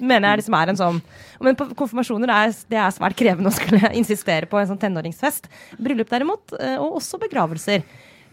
mener 0.05 0.31
jeg 0.31 0.43
liksom 0.43 0.59
er 0.59 0.73
en 0.73 0.81
sånn 0.81 1.01
Men 1.45 1.59
på 1.59 1.67
konfirmasjoner 1.77 2.31
er, 2.33 2.55
det 2.71 2.81
er 2.81 2.95
svært 2.95 3.19
krevende 3.19 3.51
å 3.51 3.57
skulle 3.57 3.93
insistere 3.99 4.49
på 4.51 4.61
en 4.61 4.71
sånn 4.71 4.81
tenåringsfest. 4.81 5.51
Bryllup 5.83 6.11
derimot, 6.13 6.57
eh, 6.61 6.79
og 6.79 7.01
også 7.01 7.21
begravelser. 7.23 7.85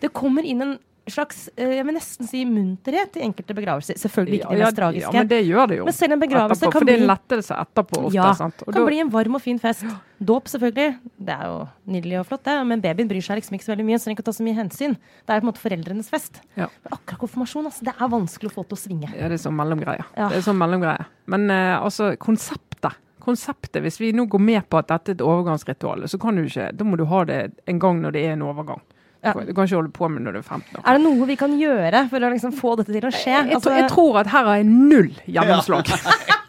Det 0.01 0.13
kommer 0.15 0.47
inn 0.47 0.63
en 0.65 0.77
slags 1.09 1.49
eh, 1.57 1.71
jeg 1.79 1.85
vil 1.87 1.95
nesten 1.95 2.27
si 2.29 2.43
munterhet 2.45 3.15
i 3.17 3.23
enkelte 3.25 3.55
begravelser. 3.57 3.97
Selvfølgelig 3.97 4.41
ikke 4.41 4.51
de 4.53 4.59
Ja, 4.59 4.65
mest 4.67 4.77
tragiske. 4.77 5.13
Ja, 5.13 5.19
men 5.23 5.27
det 5.31 5.39
gjør 5.47 5.67
det 5.71 5.77
jo. 5.79 5.85
Men 5.85 5.93
selv 5.97 6.13
en 6.13 6.19
begravelse 6.21 6.59
etterpå, 6.61 6.71
kan 6.71 6.81
for 6.81 6.85
det 6.85 6.93
er 6.93 7.01
en 7.01 7.09
lettelse 7.09 7.57
etterpå 7.57 8.01
ofte. 8.05 8.13
ja, 8.15 8.27
sant? 8.37 8.61
Og 8.67 8.73
kan 8.73 8.81
da- 8.81 8.87
bli 8.87 8.99
en 9.01 9.09
varm 9.09 9.35
og 9.35 9.41
fin 9.41 9.57
fest. 9.59 9.85
Dåp, 10.21 10.45
selvfølgelig. 10.45 10.97
Det 11.17 11.33
er 11.33 11.43
jo 11.49 11.67
nydelig 11.87 12.19
og 12.19 12.25
flott, 12.29 12.43
det. 12.45 12.67
Men 12.67 12.81
babyen 12.81 13.07
bryr 13.09 13.21
seg 13.25 13.41
liksom 13.41 13.57
ikke 13.57 13.65
så 13.65 13.73
veldig 13.75 13.85
mye, 13.89 13.97
så 13.97 14.05
den 14.05 14.15
ikke 14.15 14.21
å 14.21 14.29
ta 14.29 14.31
så 14.37 14.43
mye 14.45 14.55
hensyn. 14.61 14.93
Det 15.25 15.29
er 15.33 15.41
på 15.41 15.47
en 15.47 15.51
måte 15.51 15.63
foreldrenes 15.65 16.09
fest. 16.13 16.39
Ja. 16.55 16.67
Men 16.85 16.93
akkurat 16.99 17.19
konfirmasjon, 17.25 17.65
altså, 17.65 17.81
det 17.89 17.95
er 17.97 18.07
vanskelig 18.07 18.51
å 18.51 18.53
få 18.53 18.67
til 18.69 18.77
å 18.77 18.81
svinge. 18.85 19.09
Ja, 19.17 19.27
det 19.27 19.39
er 19.39 19.49
sånn 19.49 19.57
mellomgreie. 19.57 20.05
Ja. 20.15 20.29
Det 20.29 20.37
er 20.37 20.45
sånn 20.45 20.57
mellomgreie. 20.61 21.05
Men 21.25 21.49
eh, 21.49 21.79
altså, 21.81 22.15
konseptet. 22.17 22.93
Konseptet, 23.21 23.81
Hvis 23.83 23.99
vi 23.99 24.11
nå 24.13 24.25
går 24.27 24.39
med 24.41 24.69
på 24.69 24.79
at 24.79 24.87
dette 24.87 25.09
er 25.09 25.13
et 25.13 25.21
overgangsritual, 25.21 26.07
så 26.09 26.17
kan 26.19 26.35
du 26.35 26.41
ikke, 26.45 26.71
da 26.75 26.83
må 26.83 26.97
du 26.97 27.05
ha 27.05 27.23
det 27.23 27.51
en 27.67 27.77
gang 27.79 28.01
når 28.01 28.11
det 28.13 28.23
er 28.25 28.31
en 28.33 28.41
overgang. 28.41 28.81
Ja. 29.21 29.35
Du 29.37 29.53
kan 29.53 29.67
ikke 29.67 29.77
holde 29.77 29.93
på 29.93 30.07
med 30.09 30.25
når 30.25 30.33
du 30.33 30.39
er 30.39 30.47
15 30.47 30.79
år. 30.79 30.83
Er 30.85 30.97
det 30.97 31.03
noe 31.05 31.29
vi 31.29 31.37
kan 31.37 31.53
gjøre 31.59 32.07
for 32.09 32.25
å 32.25 32.33
liksom 32.33 32.53
få 32.57 32.73
dette 32.79 32.95
til 32.95 33.05
å 33.05 33.13
skje? 33.13 33.35
Jeg, 33.35 33.53
Altså, 33.53 33.69
tror, 33.69 33.77
jeg 33.77 33.89
tror 33.91 34.19
at 34.23 34.31
her 34.33 34.47
har 34.49 34.61
jeg 34.61 34.69
null 34.71 35.11
gjennomslag. 35.29 35.91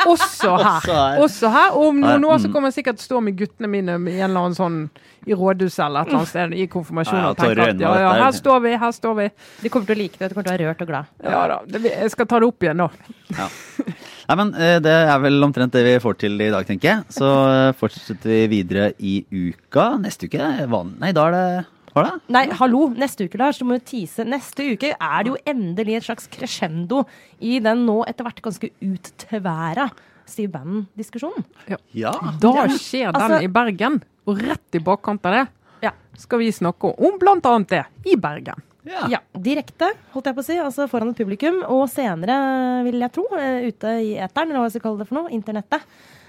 Her. 0.02 0.08
Også 0.10 0.56
her. 0.58 1.20
Også 1.22 1.50
her. 1.52 1.76
Og 1.78 1.92
om 1.92 1.98
noen 2.02 2.24
år 2.26 2.40
så 2.42 2.48
mm. 2.48 2.52
kommer 2.54 2.72
jeg 2.72 2.80
sikkert 2.80 2.98
til 2.98 3.04
å 3.04 3.08
stå 3.10 3.20
med 3.22 3.36
guttene 3.38 3.68
mine 3.70 3.94
i 4.10 4.16
en 4.18 4.30
eller 4.32 4.48
annen 4.48 4.56
sånn 4.56 4.78
i 5.22 5.36
rådhuset 5.38 5.84
eller 5.84 6.02
et 6.02 6.10
eller 6.10 6.18
annet 6.18 6.30
sted 6.32 6.54
i 6.58 6.64
konfirmasjon 6.70 7.14
Ja, 7.14 7.22
ja, 7.22 7.30
og 7.30 7.38
tenke 7.38 7.66
at 7.68 7.82
ja, 7.84 7.92
ja, 8.02 8.08
her 8.16 8.24
er- 8.26 8.34
står 8.34 8.64
vi, 8.64 8.72
her 8.82 8.94
står 8.96 9.14
vi. 9.20 9.26
de 9.62 9.70
kommer 9.70 9.86
til 9.86 9.94
å 9.94 10.00
like 10.00 10.18
det, 10.18 10.28
de 10.28 10.34
kommer 10.34 10.48
til 10.48 10.54
å 10.54 10.56
være 10.56 10.72
rørt 10.72 10.82
og 10.82 10.90
glad. 10.90 11.12
Ja 11.22 11.42
da. 11.52 11.58
Det, 11.66 11.82
jeg 11.86 12.14
skal 12.16 12.28
ta 12.32 12.40
det 12.42 12.48
opp 12.50 12.66
igjen 12.66 12.82
nå. 12.82 12.88
Nei, 13.32 14.36
men 14.40 14.54
eh, 14.54 14.78
Det 14.82 14.96
er 15.12 15.22
vel 15.22 15.46
omtrent 15.46 15.76
det 15.76 15.84
vi 15.86 15.94
får 16.02 16.18
til 16.24 16.40
i 16.40 16.50
dag, 16.50 16.66
tenker 16.66 16.88
jeg. 16.88 17.14
Så 17.14 17.30
eh, 17.52 17.70
fortsetter 17.78 18.34
vi 18.34 18.42
videre 18.50 18.90
i 18.98 19.20
uka. 19.30 19.92
Neste 20.02 20.26
uke. 20.26 20.50
Nei, 20.98 21.14
da 21.14 21.28
er 21.28 21.38
det 21.38 21.46
Hva 21.92 22.00
er 22.02 22.06
det? 22.08 22.20
Nei, 22.32 22.44
hallo, 22.56 22.86
neste 22.96 23.26
uke, 23.28 23.36
Lars, 23.40 23.58
du 23.60 23.66
må 23.68 23.76
jo 23.76 23.84
tease. 23.84 24.24
Neste 24.24 24.64
uke 24.72 24.94
er 24.96 25.24
det 25.26 25.32
jo 25.34 25.36
endelig 25.52 25.98
et 25.98 26.06
slags 26.06 26.28
crescendo 26.32 27.02
i 27.44 27.58
den 27.60 27.84
nå 27.84 27.98
etter 28.08 28.24
hvert 28.24 28.40
ganske 28.44 28.70
uttværa 28.80 29.90
Steve 30.24 30.48
Bannon-diskusjonen. 30.54 31.44
Ja. 31.92 32.12
Da 32.40 32.66
skjer 32.72 33.12
den 33.12 33.20
altså- 33.20 33.42
i 33.44 33.50
Bergen, 33.52 34.00
og 34.26 34.38
rett 34.40 34.78
i 34.78 34.78
bakkant 34.78 35.26
av 35.26 35.32
det 35.34 35.48
Ja. 35.82 35.90
skal 36.16 36.38
vi 36.38 36.48
snakke 36.50 36.94
om 36.98 37.18
annet 37.44 37.68
det 37.68 37.84
i 38.06 38.16
Bergen. 38.16 38.62
ja. 38.84 39.06
Ja, 39.08 39.18
Direkte, 39.36 39.92
holdt 40.12 40.24
jeg 40.26 40.34
på 40.34 40.40
å 40.40 40.44
si, 40.44 40.56
altså 40.58 40.88
foran 40.88 41.10
et 41.10 41.16
publikum. 41.16 41.62
Og 41.68 41.88
senere, 41.90 42.82
vil 42.84 42.98
jeg 43.00 43.12
tro, 43.12 43.26
eh, 43.36 43.68
ute 43.68 43.84
i 44.00 44.16
eteren, 44.16 44.50
eller 44.50 44.60
hva 44.60 44.64
vi 44.64 44.70
skal 44.70 44.80
kalle 44.80 44.98
det 44.98 45.08
for 45.08 45.14
noe, 45.14 45.30
internettet. 45.30 45.82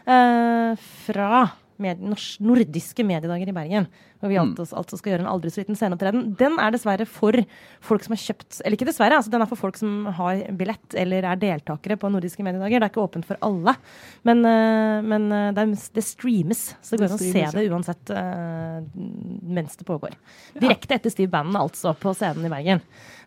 eh, 0.06 0.76
fra 1.06 1.52
med, 1.84 2.02
nordiske 2.44 3.06
mediedager 3.06 3.52
i 3.52 3.56
Bergen. 3.56 3.88
Hvor 4.24 4.32
vi 4.32 4.40
altså, 4.40 4.78
altså 4.80 4.98
skal 5.00 5.14
gjøre 5.14 5.26
en 5.26 5.32
aldri 5.34 5.52
så 5.52 5.60
liten 5.62 5.76
sceneopptreden. 5.76 6.30
Den 6.40 6.56
er 6.64 6.72
dessverre 6.72 7.08
for 7.10 7.36
folk 7.84 8.06
som 8.06 8.16
har 8.16 8.22
kjøpt 8.24 8.62
Eller 8.62 8.78
ikke 8.78 8.88
dessverre, 8.88 9.18
altså 9.20 9.34
den 9.34 9.44
er 9.44 9.50
for 9.52 9.60
folk 9.60 9.80
som 9.80 10.06
har 10.16 10.46
billett 10.56 10.96
eller 11.00 11.28
er 11.28 11.42
deltakere 11.42 11.98
på 12.00 12.12
nordiske 12.14 12.46
mediedager. 12.46 12.80
Det 12.80 12.88
er 12.88 12.94
ikke 12.94 13.04
åpent 13.04 13.28
for 13.28 13.40
alle. 13.44 13.76
Men, 14.24 14.46
eh, 14.48 15.00
men 15.04 15.28
eh, 15.32 15.50
det, 15.56 15.66
er, 15.66 15.90
det 16.00 16.06
streames, 16.08 16.64
så 16.80 16.96
det 16.96 17.04
går 17.04 17.12
an 17.12 17.18
å 17.18 17.24
se 17.24 17.48
det 17.58 17.66
uansett 17.68 18.14
eh, 18.16 18.78
mens 19.60 19.76
det 19.80 19.88
pågår. 19.90 20.16
Direkte 20.56 20.96
etter 20.98 21.14
Steve 21.14 21.32
Bannon, 21.34 21.60
altså, 21.66 21.96
på 22.00 22.16
scenen 22.16 22.48
i 22.48 22.54
Bergen. 22.54 22.84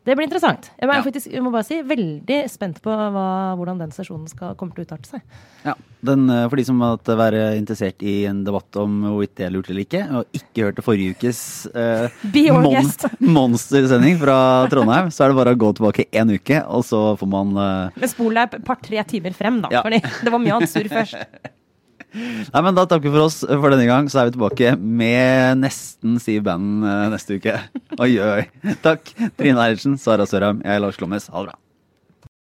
Det 0.06 0.14
blir 0.14 0.28
interessant. 0.28 0.68
Jeg, 0.78 0.86
er 0.88 0.94
Ja. 0.94 1.02
faktisk, 1.02 1.26
jeg 1.32 1.42
må 1.42 1.50
bare 1.50 1.66
si 1.66 1.80
veldig 1.82 2.36
spent 2.48 2.78
på 2.82 2.92
hva, 2.94 3.56
hvordan 3.58 3.80
den 3.80 3.90
sesjonen 3.90 4.28
skal, 4.30 4.54
kommer 4.54 4.76
til 4.76 4.84
å 4.84 4.86
utarte 4.86 5.10
seg. 5.10 5.22
Ja, 5.64 5.74
den, 6.06 6.30
eh, 6.30 6.44
For 6.48 6.56
de 6.56 6.64
som 6.64 6.78
måtte 6.78 7.16
være 7.18 7.56
interessert 7.58 8.00
i 8.06 8.24
en 8.30 8.44
debatt 8.46 8.76
om 8.78 9.02
hvorvidt 9.02 9.34
det 9.34 9.46
er 9.48 9.50
lurt 9.50 9.68
eller 9.68 9.82
ikke, 9.82 10.04
og 10.14 10.38
ikke 10.38 10.68
hørte 10.68 10.86
forrige 10.86 11.16
ukes 11.16 11.66
eh, 11.74 12.06
mon 12.54 12.70
monstersending 13.36 14.16
fra 14.22 14.38
Trondheim, 14.70 15.10
så 15.10 15.24
er 15.26 15.34
det 15.34 15.40
bare 15.42 15.56
å 15.56 15.58
gå 15.58 15.72
tilbake 15.74 16.06
en 16.12 16.30
uke, 16.30 16.62
og 16.70 16.86
så 16.86 17.02
får 17.18 17.28
man 17.34 17.56
eh, 17.58 17.98
Men 17.98 18.08
spol 18.14 18.32
deg 18.38 18.54
et 18.60 18.64
par-tre 18.64 19.02
timer 19.10 19.34
frem, 19.34 19.60
da. 19.66 19.74
Ja. 19.74 19.82
Fordi 19.82 19.98
det 20.22 20.30
var 20.30 20.38
mye 20.38 20.54
annet 20.60 20.70
surr 20.70 20.86
først. 20.92 21.18
Nei, 22.14 22.62
men 22.62 22.76
Da 22.78 22.86
takker 22.88 23.10
vi 23.10 23.14
for 23.16 23.26
oss 23.26 23.40
for 23.44 23.72
denne 23.74 23.88
gang, 23.88 24.08
så 24.12 24.22
er 24.22 24.30
vi 24.30 24.36
tilbake 24.38 24.72
med 24.78 25.60
nesten 25.64 26.16
Siv 26.22 26.44
Bannon 26.46 26.86
eh, 26.86 27.04
neste 27.12 27.36
uke. 27.40 27.58
Oi, 27.98 28.12
oi. 28.22 28.74
Takk. 28.86 29.12
Trine 29.36 29.60
Eilertsen, 29.66 29.98
Sara 30.00 30.26
Sørheim, 30.28 30.62
jeg 30.64 30.78
er 30.78 30.84
Lars 30.84 30.96
Klommes. 31.00 31.28
Ha 31.32 31.42
det 31.42 31.50
bra. 31.52 31.58